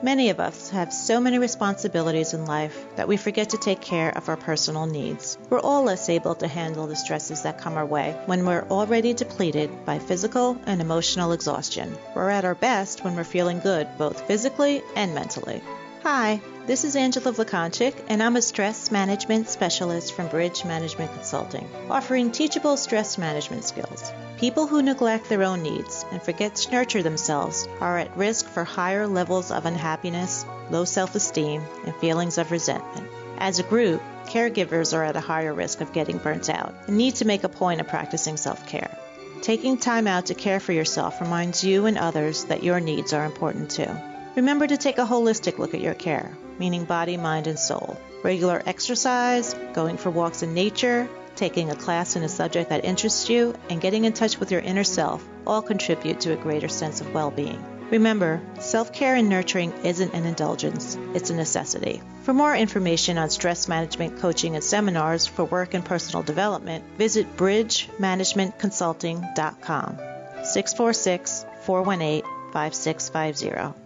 Many 0.03 0.31
of 0.31 0.41
us 0.41 0.69
have 0.71 0.91
so 0.91 1.21
many 1.21 1.39
responsibilities 1.39 2.33
in 2.33 2.45
life 2.45 2.77
that 2.97 3.07
we 3.07 3.15
forget 3.15 3.51
to 3.51 3.57
take 3.57 3.79
care 3.79 4.09
of 4.09 4.27
our 4.27 4.35
personal 4.35 4.85
needs. 4.85 5.37
We're 5.49 5.61
all 5.61 5.83
less 5.83 6.09
able 6.09 6.35
to 6.35 6.47
handle 6.49 6.87
the 6.87 6.97
stresses 6.97 7.43
that 7.43 7.61
come 7.61 7.77
our 7.77 7.85
way 7.85 8.13
when 8.25 8.45
we're 8.45 8.67
already 8.69 9.13
depleted 9.13 9.85
by 9.85 9.99
physical 9.99 10.57
and 10.65 10.81
emotional 10.81 11.31
exhaustion. 11.31 11.95
We're 12.15 12.31
at 12.31 12.43
our 12.43 12.53
best 12.53 13.05
when 13.05 13.15
we're 13.15 13.23
feeling 13.23 13.61
good, 13.61 13.87
both 13.97 14.27
physically 14.27 14.83
and 14.97 15.15
mentally. 15.15 15.61
Hi, 16.03 16.41
this 16.67 16.83
is 16.83 16.97
Angela 16.97 17.31
Vlakonchik, 17.31 17.95
and 18.09 18.21
I'm 18.21 18.35
a 18.35 18.41
stress 18.41 18.91
management 18.91 19.47
specialist 19.47 20.13
from 20.13 20.27
Bridge 20.27 20.65
Management 20.65 21.13
Consulting, 21.13 21.69
offering 21.89 22.31
teachable 22.31 22.75
stress 22.75 23.17
management 23.17 23.63
skills. 23.63 24.11
People 24.43 24.67
who 24.67 24.81
neglect 24.81 25.29
their 25.29 25.43
own 25.43 25.63
needs 25.63 26.03
and 26.11 26.21
forget 26.21 26.53
to 26.53 26.71
nurture 26.73 27.01
themselves 27.01 27.65
are 27.79 27.97
at 27.97 28.17
risk 28.17 28.45
for 28.45 28.65
higher 28.65 29.07
levels 29.07 29.51
of 29.51 29.65
unhappiness, 29.65 30.45
low 30.69 30.83
self 30.83 31.15
esteem, 31.15 31.61
and 31.85 31.95
feelings 31.95 32.37
of 32.37 32.51
resentment. 32.51 33.07
As 33.37 33.59
a 33.59 33.63
group, 33.63 34.01
caregivers 34.25 34.93
are 34.93 35.05
at 35.05 35.15
a 35.15 35.21
higher 35.21 35.53
risk 35.53 35.79
of 35.79 35.93
getting 35.93 36.17
burnt 36.17 36.49
out 36.49 36.75
and 36.87 36.97
need 36.97 37.15
to 37.15 37.25
make 37.25 37.45
a 37.45 37.47
point 37.47 37.79
of 37.79 37.87
practicing 37.87 38.35
self 38.35 38.67
care. 38.67 38.97
Taking 39.41 39.77
time 39.77 40.07
out 40.07 40.25
to 40.25 40.33
care 40.33 40.59
for 40.59 40.73
yourself 40.73 41.21
reminds 41.21 41.63
you 41.63 41.85
and 41.85 41.97
others 41.97 42.43
that 42.43 42.63
your 42.63 42.81
needs 42.81 43.13
are 43.13 43.23
important 43.23 43.71
too. 43.71 43.95
Remember 44.35 44.67
to 44.67 44.75
take 44.75 44.97
a 44.97 45.05
holistic 45.05 45.57
look 45.57 45.73
at 45.73 45.79
your 45.79 45.93
care, 45.93 46.35
meaning 46.59 46.83
body, 46.83 47.15
mind, 47.15 47.47
and 47.47 47.57
soul. 47.57 47.97
Regular 48.23 48.61
exercise, 48.65 49.55
going 49.71 49.95
for 49.95 50.09
walks 50.09 50.43
in 50.43 50.53
nature, 50.53 51.07
taking 51.35 51.69
a 51.69 51.75
class 51.75 52.15
in 52.15 52.23
a 52.23 52.29
subject 52.29 52.69
that 52.69 52.85
interests 52.85 53.29
you, 53.29 53.53
and 53.69 53.81
getting 53.81 54.05
in 54.05 54.13
touch 54.13 54.39
with 54.39 54.51
your 54.51 54.61
inner 54.61 54.83
self 54.83 55.23
all 55.45 55.61
contribute 55.61 56.21
to 56.21 56.33
a 56.33 56.37
greater 56.37 56.67
sense 56.67 57.01
of 57.01 57.13
well 57.13 57.29
being. 57.31 57.63
Remember, 57.91 58.41
self 58.59 58.93
care 58.93 59.15
and 59.15 59.29
nurturing 59.29 59.71
isn't 59.83 60.13
an 60.13 60.25
indulgence, 60.25 60.97
it's 61.13 61.29
a 61.29 61.35
necessity. 61.35 62.01
For 62.23 62.33
more 62.33 62.55
information 62.55 63.17
on 63.17 63.29
stress 63.29 63.67
management 63.67 64.19
coaching 64.19 64.55
and 64.55 64.63
seminars 64.63 65.27
for 65.27 65.43
work 65.45 65.73
and 65.73 65.83
personal 65.85 66.23
development, 66.23 66.83
visit 66.97 67.37
bridgemanagementconsulting.com. 67.37 69.97
646 70.43 71.45
418 71.61 72.23
5650. 72.53 73.82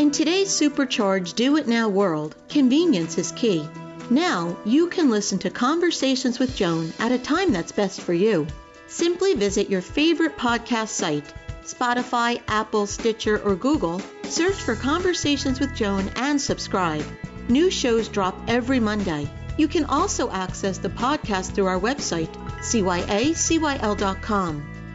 In 0.00 0.10
today's 0.10 0.48
supercharged 0.48 1.36
do 1.36 1.58
it 1.58 1.68
now 1.68 1.86
world, 1.90 2.34
convenience 2.48 3.18
is 3.18 3.32
key. 3.32 3.68
Now 4.08 4.56
you 4.64 4.86
can 4.86 5.10
listen 5.10 5.38
to 5.40 5.50
Conversations 5.50 6.38
with 6.38 6.56
Joan 6.56 6.94
at 6.98 7.12
a 7.12 7.18
time 7.18 7.52
that's 7.52 7.70
best 7.70 8.00
for 8.00 8.14
you. 8.14 8.46
Simply 8.86 9.34
visit 9.34 9.68
your 9.68 9.82
favorite 9.82 10.38
podcast 10.38 10.88
site 10.88 11.34
Spotify, 11.64 12.40
Apple, 12.48 12.86
Stitcher, 12.86 13.42
or 13.42 13.54
Google, 13.54 14.00
search 14.24 14.54
for 14.54 14.74
Conversations 14.74 15.60
with 15.60 15.74
Joan 15.74 16.10
and 16.16 16.40
subscribe. 16.40 17.04
New 17.50 17.70
shows 17.70 18.08
drop 18.08 18.34
every 18.48 18.80
Monday. 18.80 19.28
You 19.58 19.68
can 19.68 19.84
also 19.84 20.30
access 20.30 20.78
the 20.78 20.88
podcast 20.88 21.52
through 21.52 21.66
our 21.66 21.78
website, 21.78 22.32
cyacyl.com. 22.62 23.34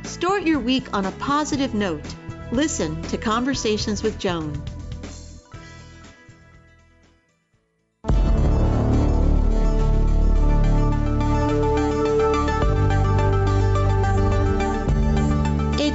Start 0.04 0.42
your 0.48 0.60
week 0.60 0.92
on 0.94 1.06
a 1.06 1.12
positive 1.12 1.76
note. 1.76 2.16
Listen 2.52 3.00
to 3.04 3.20
Conversations 3.20 4.02
with 4.02 4.18
Joan. 4.18 4.64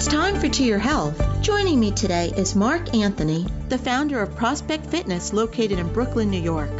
It's 0.00 0.08
time 0.08 0.40
for 0.40 0.48
To 0.48 0.64
Your 0.64 0.78
Health. 0.78 1.42
Joining 1.42 1.78
me 1.78 1.90
today 1.90 2.32
is 2.34 2.56
Mark 2.56 2.94
Anthony, 2.94 3.46
the 3.68 3.76
founder 3.76 4.22
of 4.22 4.34
Prospect 4.34 4.86
Fitness 4.86 5.34
located 5.34 5.78
in 5.78 5.92
Brooklyn, 5.92 6.30
New 6.30 6.40
York. 6.40 6.70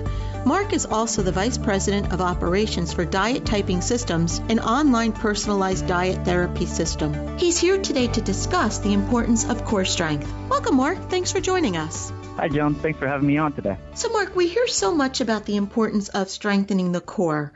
Mark 0.46 0.72
is 0.72 0.86
also 0.86 1.20
the 1.20 1.30
Vice 1.30 1.58
President 1.58 2.14
of 2.14 2.22
Operations 2.22 2.94
for 2.94 3.04
Diet 3.04 3.44
Typing 3.44 3.82
Systems, 3.82 4.38
an 4.48 4.58
online 4.58 5.12
personalized 5.12 5.86
diet 5.86 6.24
therapy 6.24 6.64
system. 6.64 7.36
He's 7.36 7.58
here 7.58 7.76
today 7.76 8.06
to 8.06 8.22
discuss 8.22 8.78
the 8.78 8.94
importance 8.94 9.44
of 9.44 9.66
core 9.66 9.84
strength. 9.84 10.32
Welcome, 10.48 10.76
Mark. 10.76 11.10
Thanks 11.10 11.30
for 11.30 11.42
joining 11.42 11.76
us. 11.76 12.10
Hi, 12.36 12.48
Joan. 12.48 12.74
Thanks 12.76 12.98
for 12.98 13.06
having 13.06 13.28
me 13.28 13.36
on 13.36 13.52
today. 13.52 13.76
So, 13.92 14.08
Mark, 14.08 14.34
we 14.34 14.48
hear 14.48 14.66
so 14.66 14.94
much 14.94 15.20
about 15.20 15.44
the 15.44 15.56
importance 15.56 16.08
of 16.08 16.30
strengthening 16.30 16.92
the 16.92 17.02
core. 17.02 17.52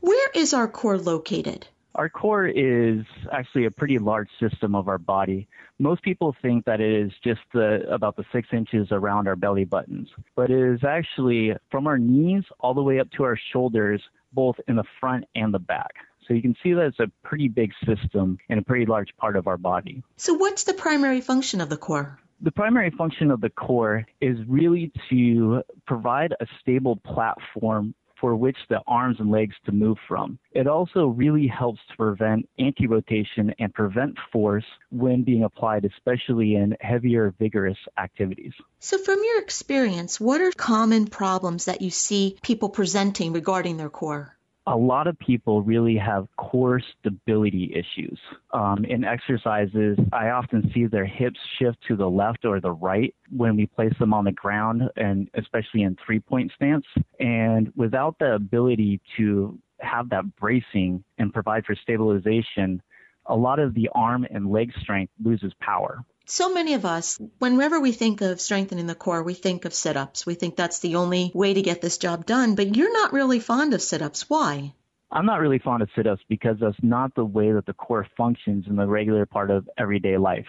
Where 0.00 0.28
is 0.34 0.52
our 0.52 0.68
core 0.68 0.98
located? 0.98 1.66
Our 1.96 2.10
core 2.10 2.46
is 2.46 3.04
actually 3.32 3.64
a 3.64 3.70
pretty 3.70 3.98
large 3.98 4.28
system 4.38 4.74
of 4.74 4.86
our 4.86 4.98
body. 4.98 5.48
Most 5.78 6.02
people 6.02 6.36
think 6.42 6.66
that 6.66 6.78
it 6.78 7.06
is 7.06 7.10
just 7.24 7.40
the, 7.54 7.90
about 7.90 8.16
the 8.16 8.24
six 8.32 8.48
inches 8.52 8.88
around 8.90 9.26
our 9.26 9.34
belly 9.34 9.64
buttons, 9.64 10.08
but 10.34 10.50
it 10.50 10.74
is 10.74 10.84
actually 10.84 11.54
from 11.70 11.86
our 11.86 11.96
knees 11.96 12.44
all 12.60 12.74
the 12.74 12.82
way 12.82 13.00
up 13.00 13.10
to 13.12 13.24
our 13.24 13.38
shoulders, 13.50 14.02
both 14.34 14.56
in 14.68 14.76
the 14.76 14.84
front 15.00 15.24
and 15.34 15.54
the 15.54 15.58
back. 15.58 15.92
So 16.28 16.34
you 16.34 16.42
can 16.42 16.54
see 16.62 16.74
that 16.74 16.84
it's 16.84 17.00
a 17.00 17.10
pretty 17.24 17.48
big 17.48 17.72
system 17.86 18.36
and 18.50 18.58
a 18.60 18.62
pretty 18.62 18.84
large 18.84 19.16
part 19.16 19.34
of 19.36 19.46
our 19.46 19.56
body. 19.56 20.02
So, 20.16 20.34
what's 20.34 20.64
the 20.64 20.74
primary 20.74 21.22
function 21.22 21.62
of 21.62 21.70
the 21.70 21.76
core? 21.78 22.18
The 22.42 22.50
primary 22.50 22.90
function 22.90 23.30
of 23.30 23.40
the 23.40 23.48
core 23.48 24.04
is 24.20 24.36
really 24.46 24.92
to 25.08 25.62
provide 25.86 26.34
a 26.40 26.46
stable 26.60 26.96
platform 26.96 27.94
for 28.20 28.34
which 28.36 28.56
the 28.68 28.80
arms 28.86 29.16
and 29.18 29.30
legs 29.30 29.54
to 29.64 29.72
move 29.72 29.98
from. 30.08 30.38
It 30.52 30.66
also 30.66 31.06
really 31.06 31.46
helps 31.46 31.80
to 31.90 31.96
prevent 31.96 32.48
anti-rotation 32.58 33.54
and 33.58 33.72
prevent 33.74 34.16
force 34.32 34.64
when 34.90 35.22
being 35.22 35.44
applied, 35.44 35.84
especially 35.84 36.56
in 36.56 36.76
heavier, 36.80 37.34
vigorous 37.38 37.78
activities. 37.98 38.52
So, 38.78 38.98
from 38.98 39.18
your 39.24 39.40
experience, 39.40 40.20
what 40.20 40.40
are 40.40 40.52
common 40.52 41.06
problems 41.06 41.66
that 41.66 41.82
you 41.82 41.90
see 41.90 42.36
people 42.42 42.68
presenting 42.68 43.32
regarding 43.32 43.76
their 43.76 43.90
core? 43.90 44.35
A 44.66 44.76
lot 44.76 45.06
of 45.06 45.18
people 45.18 45.62
really 45.62 45.96
have 45.96 46.26
core 46.36 46.80
stability 46.98 47.72
issues. 47.74 48.18
Um, 48.52 48.84
in 48.84 49.04
exercises, 49.04 49.96
I 50.12 50.30
often 50.30 50.70
see 50.74 50.86
their 50.86 51.06
hips 51.06 51.38
shift 51.58 51.78
to 51.88 51.96
the 51.96 52.08
left 52.08 52.44
or 52.44 52.60
the 52.60 52.72
right 52.72 53.14
when 53.30 53.56
we 53.56 53.66
place 53.66 53.94
them 54.00 54.12
on 54.12 54.24
the 54.24 54.32
ground, 54.32 54.82
and 54.96 55.28
especially 55.34 55.82
in 55.82 55.96
three 56.04 56.18
point 56.18 56.50
stance. 56.56 56.84
And 57.20 57.72
without 57.76 58.18
the 58.18 58.34
ability 58.34 59.00
to 59.16 59.58
have 59.80 60.08
that 60.10 60.34
bracing 60.36 61.04
and 61.18 61.32
provide 61.32 61.64
for 61.64 61.76
stabilization, 61.76 62.82
a 63.26 63.36
lot 63.36 63.58
of 63.58 63.74
the 63.74 63.88
arm 63.94 64.26
and 64.30 64.50
leg 64.50 64.72
strength 64.80 65.12
loses 65.22 65.52
power 65.60 66.04
so 66.26 66.52
many 66.52 66.74
of 66.74 66.84
us, 66.84 67.20
whenever 67.38 67.80
we 67.80 67.92
think 67.92 68.20
of 68.20 68.40
strengthening 68.40 68.86
the 68.86 68.94
core, 68.94 69.22
we 69.22 69.34
think 69.34 69.64
of 69.64 69.72
sit 69.72 69.96
ups. 69.96 70.26
We 70.26 70.34
think 70.34 70.56
that's 70.56 70.80
the 70.80 70.96
only 70.96 71.30
way 71.34 71.54
to 71.54 71.62
get 71.62 71.80
this 71.80 71.98
job 71.98 72.26
done, 72.26 72.54
but 72.54 72.76
you're 72.76 72.92
not 72.92 73.12
really 73.12 73.40
fond 73.40 73.74
of 73.74 73.82
sit 73.82 74.02
ups. 74.02 74.28
Why? 74.28 74.74
I'm 75.10 75.26
not 75.26 75.40
really 75.40 75.60
fond 75.60 75.82
of 75.82 75.88
sit 75.94 76.06
ups 76.06 76.22
because 76.28 76.56
that's 76.60 76.76
not 76.82 77.14
the 77.14 77.24
way 77.24 77.52
that 77.52 77.64
the 77.66 77.72
core 77.72 78.06
functions 78.16 78.66
in 78.66 78.76
the 78.76 78.86
regular 78.86 79.24
part 79.24 79.50
of 79.50 79.68
everyday 79.78 80.18
life 80.18 80.46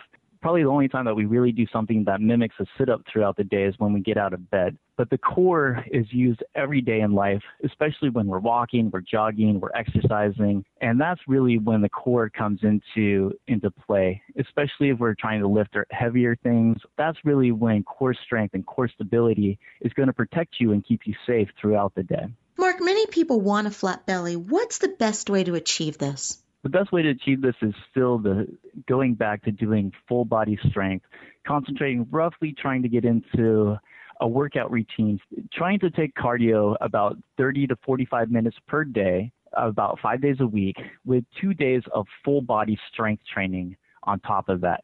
probably 0.47 0.63
the 0.63 0.69
only 0.69 0.87
time 0.87 1.03
that 1.03 1.13
we 1.13 1.25
really 1.25 1.51
do 1.51 1.65
something 1.73 2.05
that 2.05 2.21
mimics 2.21 2.55
a 2.61 2.65
sit 2.77 2.87
up 2.87 3.01
throughout 3.11 3.35
the 3.35 3.43
day 3.43 3.63
is 3.63 3.75
when 3.79 3.91
we 3.91 3.99
get 3.99 4.15
out 4.15 4.31
of 4.31 4.49
bed. 4.49 4.77
But 4.95 5.09
the 5.09 5.17
core 5.17 5.83
is 5.91 6.05
used 6.11 6.41
every 6.55 6.79
day 6.79 7.01
in 7.01 7.11
life, 7.11 7.41
especially 7.65 8.11
when 8.11 8.27
we're 8.27 8.39
walking, 8.39 8.89
we're 8.89 9.01
jogging, 9.01 9.59
we're 9.59 9.75
exercising, 9.75 10.63
and 10.79 11.01
that's 11.01 11.19
really 11.27 11.57
when 11.57 11.81
the 11.81 11.89
core 11.89 12.29
comes 12.29 12.61
into 12.63 13.33
into 13.49 13.69
play, 13.69 14.21
especially 14.39 14.87
if 14.89 14.99
we're 14.99 15.15
trying 15.15 15.41
to 15.41 15.49
lift 15.49 15.75
heavier 15.91 16.37
things. 16.37 16.77
That's 16.97 17.17
really 17.25 17.51
when 17.51 17.83
core 17.83 18.15
strength 18.25 18.53
and 18.53 18.65
core 18.65 18.87
stability 18.87 19.59
is 19.81 19.91
going 19.91 20.07
to 20.07 20.13
protect 20.13 20.61
you 20.61 20.71
and 20.71 20.81
keep 20.81 21.01
you 21.03 21.13
safe 21.25 21.49
throughout 21.59 21.93
the 21.93 22.03
day. 22.03 22.27
Mark, 22.57 22.77
many 22.79 23.05
people 23.07 23.41
want 23.41 23.67
a 23.67 23.71
flat 23.71 24.05
belly. 24.05 24.37
What's 24.37 24.77
the 24.77 24.87
best 24.87 25.29
way 25.29 25.43
to 25.43 25.55
achieve 25.55 25.97
this? 25.97 26.41
The 26.67 26.77
best 26.77 26.91
way 26.91 27.01
to 27.01 27.09
achieve 27.11 27.41
this 27.41 27.55
is 27.61 27.73
still 27.89 28.17
the 28.17 28.45
going 28.89 29.13
back 29.13 29.41
to 29.41 29.51
doing 29.51 29.89
full 30.05 30.25
body 30.25 30.59
strength, 30.69 31.05
concentrating 31.47 32.05
roughly 32.11 32.53
trying 32.59 32.81
to 32.81 32.89
get 32.89 33.05
into 33.05 33.77
a 34.19 34.27
workout 34.27 34.69
routine, 34.69 35.17
trying 35.53 35.79
to 35.79 35.89
take 35.89 36.13
cardio 36.15 36.75
about 36.81 37.15
30 37.37 37.67
to 37.67 37.77
45 37.85 38.29
minutes 38.29 38.57
per 38.67 38.83
day, 38.83 39.31
about 39.53 39.97
five 40.01 40.21
days 40.21 40.35
a 40.41 40.45
week, 40.45 40.75
with 41.05 41.23
two 41.39 41.53
days 41.53 41.83
of 41.93 42.05
full 42.25 42.41
body 42.41 42.77
strength 42.91 43.23
training 43.33 43.77
on 44.03 44.19
top 44.19 44.49
of 44.49 44.59
that. 44.59 44.83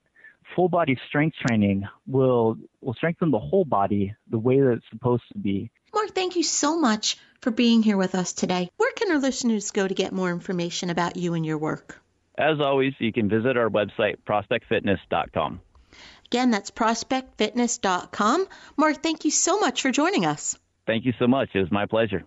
Full 0.55 0.69
body 0.69 0.97
strength 1.09 1.35
training 1.45 1.83
will 2.07 2.55
will 2.79 2.93
strengthen 2.93 3.29
the 3.29 3.39
whole 3.39 3.65
body 3.65 4.15
the 4.31 4.39
way 4.39 4.61
that 4.61 4.71
it's 4.71 4.85
supposed 4.89 5.23
to 5.33 5.37
be. 5.37 5.69
Mark, 5.93 6.15
thank 6.15 6.35
you 6.35 6.43
so 6.43 6.79
much 6.79 7.17
for 7.41 7.51
being 7.51 7.83
here 7.83 7.97
with 7.97 8.15
us 8.15 8.33
today. 8.33 8.69
Where 8.77 8.91
can 8.93 9.11
our 9.11 9.19
listeners 9.19 9.71
go 9.71 9.87
to 9.87 9.93
get 9.93 10.11
more 10.11 10.31
information 10.31 10.89
about 10.89 11.17
you 11.17 11.33
and 11.33 11.45
your 11.45 11.57
work? 11.57 11.99
As 12.37 12.59
always, 12.59 12.93
you 12.99 13.13
can 13.13 13.29
visit 13.29 13.57
our 13.57 13.69
website, 13.69 14.15
prospectfitness.com. 14.27 15.61
Again, 16.25 16.49
that's 16.49 16.71
prospectfitness.com. 16.71 18.47
Mark, 18.75 19.03
thank 19.03 19.23
you 19.23 19.29
so 19.29 19.59
much 19.59 19.83
for 19.83 19.91
joining 19.91 20.25
us. 20.25 20.57
Thank 20.87 21.05
you 21.05 21.13
so 21.19 21.27
much. 21.27 21.49
It 21.53 21.59
was 21.59 21.71
my 21.71 21.85
pleasure. 21.85 22.23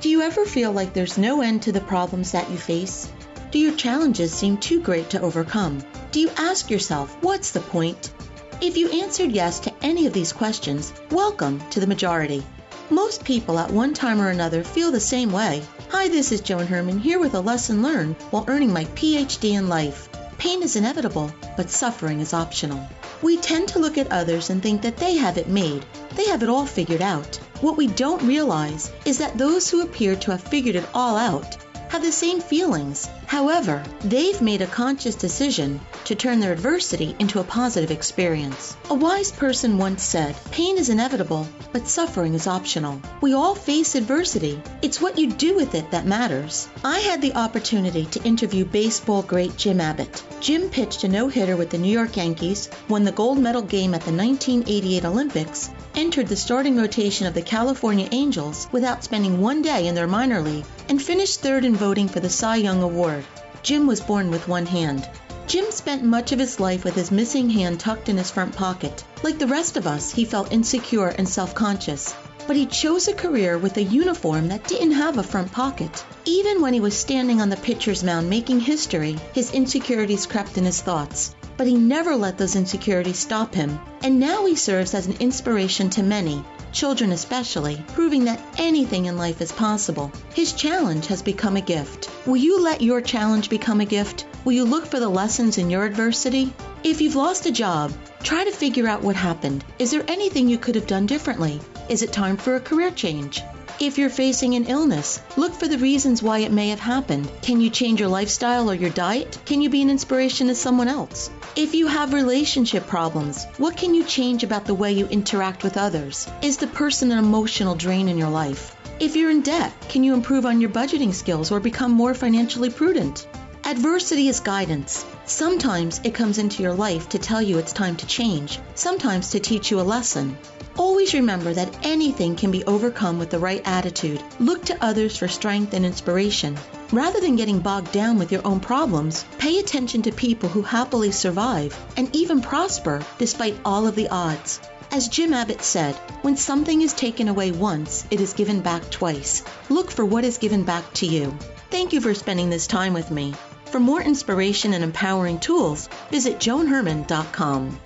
Do 0.00 0.08
you 0.10 0.22
ever 0.22 0.44
feel 0.44 0.72
like 0.72 0.92
there's 0.92 1.16
no 1.16 1.42
end 1.42 1.62
to 1.62 1.72
the 1.72 1.80
problems 1.80 2.32
that 2.32 2.50
you 2.50 2.56
face? 2.56 3.10
Do 3.52 3.60
your 3.60 3.76
challenges 3.76 4.32
seem 4.32 4.56
too 4.58 4.82
great 4.82 5.10
to 5.10 5.20
overcome? 5.20 5.82
Do 6.10 6.20
you 6.20 6.30
ask 6.36 6.70
yourself, 6.70 7.16
what's 7.22 7.52
the 7.52 7.60
point? 7.60 8.12
If 8.58 8.78
you 8.78 8.88
answered 8.88 9.32
yes 9.32 9.60
to 9.60 9.72
any 9.82 10.06
of 10.06 10.14
these 10.14 10.32
questions, 10.32 10.90
welcome 11.10 11.60
to 11.70 11.78
the 11.78 11.86
majority. 11.86 12.42
Most 12.88 13.22
people 13.22 13.58
at 13.58 13.70
one 13.70 13.92
time 13.92 14.18
or 14.18 14.30
another 14.30 14.64
feel 14.64 14.90
the 14.90 14.98
same 14.98 15.30
way. 15.30 15.62
Hi, 15.90 16.08
this 16.08 16.32
is 16.32 16.40
Joan 16.40 16.66
Herrmann 16.66 16.98
here 16.98 17.18
with 17.18 17.34
a 17.34 17.40
lesson 17.40 17.82
learned 17.82 18.16
while 18.30 18.46
earning 18.48 18.72
my 18.72 18.86
PhD 18.86 19.52
in 19.52 19.68
life. 19.68 20.08
pain 20.38 20.62
is 20.62 20.74
inevitable, 20.74 21.30
but 21.58 21.70
suffering 21.70 22.20
is 22.20 22.32
optional. 22.32 22.88
We 23.20 23.36
tend 23.36 23.68
to 23.68 23.78
look 23.78 23.98
at 23.98 24.10
others 24.10 24.48
and 24.48 24.62
think 24.62 24.80
that 24.82 24.96
they 24.96 25.16
have 25.16 25.36
it 25.36 25.48
made, 25.48 25.84
they 26.14 26.24
have 26.28 26.42
it 26.42 26.48
all 26.48 26.64
figured 26.64 27.02
out. 27.02 27.36
What 27.60 27.76
we 27.76 27.88
don't 27.88 28.26
realize 28.26 28.90
is 29.04 29.18
that 29.18 29.36
those 29.36 29.68
who 29.68 29.82
appear 29.82 30.16
to 30.16 30.30
have 30.30 30.42
figured 30.42 30.76
it 30.76 30.88
all 30.94 31.16
out 31.18 31.58
have 31.96 32.04
the 32.04 32.12
same 32.12 32.40
feelings. 32.40 33.08
However, 33.26 33.82
they've 34.00 34.42
made 34.42 34.60
a 34.60 34.66
conscious 34.66 35.14
decision 35.14 35.80
to 36.04 36.14
turn 36.14 36.40
their 36.40 36.52
adversity 36.52 37.16
into 37.18 37.40
a 37.40 37.44
positive 37.44 37.90
experience. 37.90 38.76
A 38.90 38.94
wise 38.94 39.32
person 39.32 39.78
once 39.78 40.02
said, 40.02 40.36
Pain 40.50 40.76
is 40.76 40.90
inevitable, 40.90 41.48
but 41.72 41.88
suffering 41.88 42.34
is 42.34 42.46
optional. 42.46 43.00
We 43.22 43.32
all 43.32 43.54
face 43.54 43.94
adversity. 43.94 44.60
It's 44.82 45.00
what 45.00 45.18
you 45.18 45.30
do 45.30 45.56
with 45.56 45.74
it 45.74 45.90
that 45.90 46.04
matters. 46.04 46.68
I 46.84 46.98
had 46.98 47.22
the 47.22 47.34
opportunity 47.34 48.04
to 48.04 48.22
interview 48.24 48.66
baseball 48.66 49.22
great 49.22 49.56
Jim 49.56 49.80
Abbott. 49.80 50.22
Jim 50.40 50.68
pitched 50.68 51.02
a 51.04 51.08
no 51.08 51.28
hitter 51.28 51.56
with 51.56 51.70
the 51.70 51.78
New 51.78 51.90
York 51.90 52.18
Yankees, 52.18 52.68
won 52.90 53.04
the 53.04 53.10
gold 53.10 53.38
medal 53.38 53.62
game 53.62 53.94
at 53.94 54.02
the 54.02 54.12
1988 54.12 55.06
Olympics, 55.06 55.70
entered 55.94 56.28
the 56.28 56.36
starting 56.36 56.76
rotation 56.76 57.26
of 57.26 57.32
the 57.32 57.40
California 57.40 58.06
Angels 58.12 58.68
without 58.70 59.02
spending 59.02 59.40
one 59.40 59.62
day 59.62 59.86
in 59.86 59.94
their 59.94 60.06
minor 60.06 60.42
league, 60.42 60.66
and 60.90 61.02
finished 61.02 61.40
third 61.40 61.64
in 61.64 61.74
voting 61.86 62.08
for 62.08 62.18
the 62.18 62.28
Cy 62.28 62.56
Young 62.56 62.82
Award. 62.82 63.24
Jim 63.62 63.86
was 63.86 64.00
born 64.00 64.28
with 64.28 64.48
one 64.48 64.66
hand. 64.66 65.08
Jim 65.46 65.66
spent 65.70 66.02
much 66.02 66.32
of 66.32 66.38
his 66.40 66.58
life 66.58 66.82
with 66.82 66.96
his 66.96 67.12
missing 67.12 67.48
hand 67.48 67.78
tucked 67.78 68.08
in 68.08 68.16
his 68.16 68.28
front 68.28 68.52
pocket. 68.56 69.04
Like 69.22 69.38
the 69.38 69.46
rest 69.46 69.76
of 69.76 69.86
us, 69.86 70.10
he 70.10 70.24
felt 70.24 70.52
insecure 70.52 71.14
and 71.16 71.28
self 71.28 71.54
conscious. 71.54 72.12
But 72.48 72.56
he 72.56 72.66
chose 72.66 73.06
a 73.06 73.12
career 73.12 73.56
with 73.56 73.76
a 73.76 73.84
uniform 73.84 74.48
that 74.48 74.66
didn't 74.66 74.98
have 75.04 75.16
a 75.16 75.22
front 75.22 75.52
pocket. 75.52 76.04
Even 76.24 76.60
when 76.60 76.74
he 76.74 76.80
was 76.80 76.96
standing 76.96 77.40
on 77.40 77.50
the 77.50 77.64
pitcher's 77.68 78.02
mound 78.02 78.28
making 78.28 78.58
history, 78.58 79.16
his 79.32 79.52
insecurities 79.52 80.26
crept 80.26 80.58
in 80.58 80.64
his 80.64 80.80
thoughts 80.80 81.36
but 81.56 81.66
he 81.66 81.74
never 81.74 82.14
let 82.16 82.36
those 82.36 82.56
insecurities 82.56 83.18
stop 83.18 83.54
him. 83.54 83.78
And 84.02 84.20
now 84.20 84.44
he 84.44 84.56
serves 84.56 84.92
as 84.92 85.06
an 85.06 85.16
inspiration 85.20 85.88
to 85.90 86.02
many, 86.02 86.44
children 86.76 87.10
especially, 87.12 87.82
proving 87.94 88.26
that 88.26 88.38
anything 88.58 89.06
in 89.06 89.16
life 89.16 89.40
is 89.40 89.50
possible. 89.50 90.12
His 90.34 90.52
challenge 90.52 91.06
has 91.06 91.22
become 91.22 91.56
a 91.56 91.62
gift. 91.62 92.10
Will 92.26 92.36
you 92.36 92.60
let 92.60 92.82
your 92.82 93.00
challenge 93.00 93.48
become 93.48 93.80
a 93.80 93.86
gift? 93.86 94.26
Will 94.44 94.52
you 94.52 94.66
look 94.66 94.84
for 94.84 95.00
the 95.00 95.08
lessons 95.08 95.56
in 95.56 95.70
your 95.70 95.86
adversity? 95.86 96.52
If 96.84 97.00
you've 97.00 97.16
lost 97.16 97.46
a 97.46 97.50
job, 97.50 97.92
try 98.22 98.44
to 98.44 98.52
figure 98.52 98.86
out 98.86 99.02
what 99.02 99.16
happened. 99.16 99.64
Is 99.78 99.90
there 99.90 100.04
anything 100.06 100.50
you 100.50 100.58
could 100.58 100.74
have 100.74 100.86
done 100.86 101.06
differently? 101.06 101.62
Is 101.88 102.02
it 102.02 102.12
time 102.12 102.36
for 102.36 102.56
a 102.56 102.60
career 102.60 102.90
change? 102.90 103.42
If 103.78 103.98
you're 103.98 104.08
facing 104.08 104.54
an 104.54 104.64
illness, 104.64 105.20
look 105.36 105.52
for 105.52 105.68
the 105.68 105.76
reasons 105.76 106.22
why 106.22 106.38
it 106.38 106.50
may 106.50 106.70
have 106.70 106.80
happened. 106.80 107.30
Can 107.42 107.60
you 107.60 107.68
change 107.68 108.00
your 108.00 108.08
lifestyle 108.08 108.70
or 108.70 108.74
your 108.74 108.88
diet? 108.88 109.38
Can 109.44 109.60
you 109.60 109.68
be 109.68 109.82
an 109.82 109.90
inspiration 109.90 110.46
to 110.46 110.54
someone 110.54 110.88
else? 110.88 111.30
If 111.56 111.74
you 111.74 111.86
have 111.86 112.14
relationship 112.14 112.86
problems, 112.86 113.44
what 113.58 113.76
can 113.76 113.94
you 113.94 114.02
change 114.02 114.44
about 114.44 114.64
the 114.64 114.72
way 114.74 114.92
you 114.92 115.06
interact 115.08 115.62
with 115.62 115.76
others? 115.76 116.26
Is 116.40 116.56
the 116.56 116.66
person 116.68 117.12
an 117.12 117.18
emotional 117.18 117.74
drain 117.74 118.08
in 118.08 118.16
your 118.16 118.30
life? 118.30 118.74
If 118.98 119.14
you're 119.14 119.30
in 119.30 119.42
debt, 119.42 119.74
can 119.90 120.02
you 120.02 120.14
improve 120.14 120.46
on 120.46 120.62
your 120.62 120.70
budgeting 120.70 121.12
skills 121.12 121.50
or 121.52 121.60
become 121.60 121.90
more 121.90 122.14
financially 122.14 122.70
prudent? 122.70 123.28
Adversity 123.68 124.28
is 124.28 124.38
guidance. 124.38 125.04
Sometimes 125.24 126.00
it 126.04 126.14
comes 126.14 126.38
into 126.38 126.62
your 126.62 126.72
life 126.72 127.08
to 127.08 127.18
tell 127.18 127.42
you 127.42 127.58
it's 127.58 127.72
time 127.72 127.96
to 127.96 128.06
change, 128.06 128.60
sometimes 128.76 129.30
to 129.30 129.40
teach 129.40 129.72
you 129.72 129.80
a 129.80 129.82
lesson. 129.82 130.38
Always 130.78 131.14
remember 131.14 131.52
that 131.52 131.76
anything 131.84 132.36
can 132.36 132.52
be 132.52 132.62
overcome 132.62 133.18
with 133.18 133.30
the 133.30 133.40
right 133.40 133.60
attitude. 133.64 134.22
Look 134.38 134.66
to 134.66 134.78
others 134.80 135.16
for 135.16 135.26
strength 135.26 135.74
and 135.74 135.84
inspiration. 135.84 136.56
Rather 136.92 137.18
than 137.20 137.34
getting 137.34 137.58
bogged 137.58 137.90
down 137.90 138.20
with 138.20 138.30
your 138.30 138.46
own 138.46 138.60
problems, 138.60 139.24
pay 139.38 139.58
attention 139.58 140.02
to 140.02 140.12
people 140.12 140.48
who 140.48 140.62
happily 140.62 141.10
survive 141.10 141.76
and 141.96 142.14
even 142.14 142.40
prosper 142.40 143.04
despite 143.18 143.58
all 143.64 143.88
of 143.88 143.96
the 143.96 144.08
odds. 144.10 144.60
As 144.92 145.08
Jim 145.08 145.34
Abbott 145.34 145.62
said, 145.62 145.96
when 146.22 146.36
something 146.36 146.82
is 146.82 146.94
taken 146.94 147.26
away 147.26 147.50
once, 147.50 148.06
it 148.12 148.20
is 148.20 148.32
given 148.32 148.60
back 148.60 148.88
twice. 148.90 149.42
Look 149.68 149.90
for 149.90 150.04
what 150.04 150.22
is 150.22 150.38
given 150.38 150.62
back 150.62 150.92
to 150.94 151.06
you. 151.06 151.36
Thank 151.68 151.92
you 151.92 152.00
for 152.00 152.14
spending 152.14 152.48
this 152.48 152.68
time 152.68 152.94
with 152.94 153.10
me. 153.10 153.34
For 153.66 153.80
more 153.80 154.00
inspiration 154.00 154.72
and 154.74 154.84
empowering 154.84 155.40
tools, 155.40 155.88
visit 156.10 156.38
joanherman.com. 156.38 157.78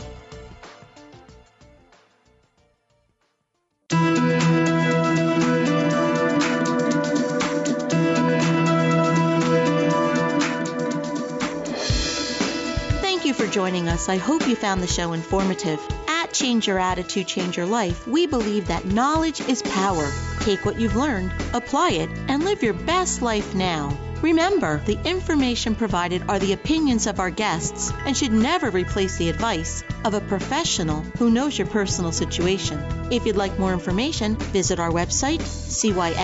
Thank 13.01 13.25
you 13.25 13.35
for 13.35 13.47
joining 13.47 13.89
us. 13.89 14.09
I 14.09 14.19
hope 14.19 14.47
you 14.47 14.55
found 14.55 14.83
the 14.83 14.87
show 14.87 15.13
informative. 15.13 15.81
At 16.07 16.33
Change 16.33 16.69
Your 16.69 16.79
Attitude, 16.79 17.27
Change 17.27 17.57
Your 17.57 17.67
Life, 17.67 18.07
we 18.07 18.27
believe 18.27 18.69
that 18.69 18.85
knowledge 18.85 19.41
is 19.41 19.63
power. 19.63 20.09
Take 20.41 20.65
what 20.65 20.79
you've 20.79 20.97
learned, 20.97 21.33
apply 21.55 21.91
it, 21.93 22.11
and 22.29 22.45
live 22.45 22.63
your 22.63 22.75
best 22.75 23.23
life 23.23 23.55
now. 23.55 23.97
Remember, 24.23 24.83
the 24.85 24.99
information 25.05 25.75
provided 25.75 26.23
are 26.29 26.39
the 26.39 26.53
opinions 26.53 27.07
of 27.07 27.21
our 27.21 27.31
guests 27.31 27.91
and 28.05 28.15
should 28.17 28.33
never 28.33 28.71
replace 28.71 29.17
the 29.17 29.31
advice 29.31 29.83
of 30.05 30.13
a 30.13 30.21
professional 30.21 31.01
who 31.19 31.31
knows 31.31 31.57
your 31.57 31.67
personal 31.67 32.13
situation. 32.13 32.79
If 33.11 33.25
you'd 33.25 33.37
like 33.37 33.59
more 33.59 33.73
information, 33.73 34.37
visit 34.37 34.79
our 34.79 34.91
website, 34.91 35.41
cyacyl.com. 35.41 36.21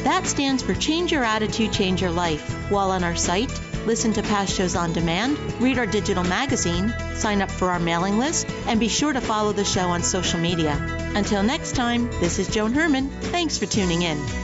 That 0.00 0.26
stands 0.26 0.62
for 0.62 0.74
Change 0.74 1.10
Your 1.12 1.24
Attitude, 1.24 1.72
Change 1.72 2.02
Your 2.02 2.10
Life. 2.10 2.70
While 2.70 2.90
on 2.90 3.02
our 3.02 3.16
site, 3.16 3.50
listen 3.86 4.12
to 4.12 4.22
past 4.22 4.54
shows 4.54 4.76
on 4.76 4.92
demand, 4.92 5.38
read 5.60 5.78
our 5.78 5.86
digital 5.86 6.24
magazine, 6.24 6.94
sign 7.14 7.40
up 7.40 7.50
for 7.50 7.70
our 7.70 7.80
mailing 7.80 8.18
list, 8.18 8.46
and 8.66 8.78
be 8.78 8.88
sure 8.88 9.14
to 9.14 9.22
follow 9.22 9.52
the 9.52 9.64
show 9.64 9.88
on 9.88 10.02
social 10.02 10.38
media. 10.38 10.76
Until 11.14 11.42
next 11.42 11.74
time, 11.74 12.10
this 12.20 12.38
is 12.38 12.48
Joan 12.48 12.74
Herrmann. 12.74 13.08
Thanks 13.08 13.56
for 13.56 13.64
tuning 13.64 14.02
in. 14.02 14.43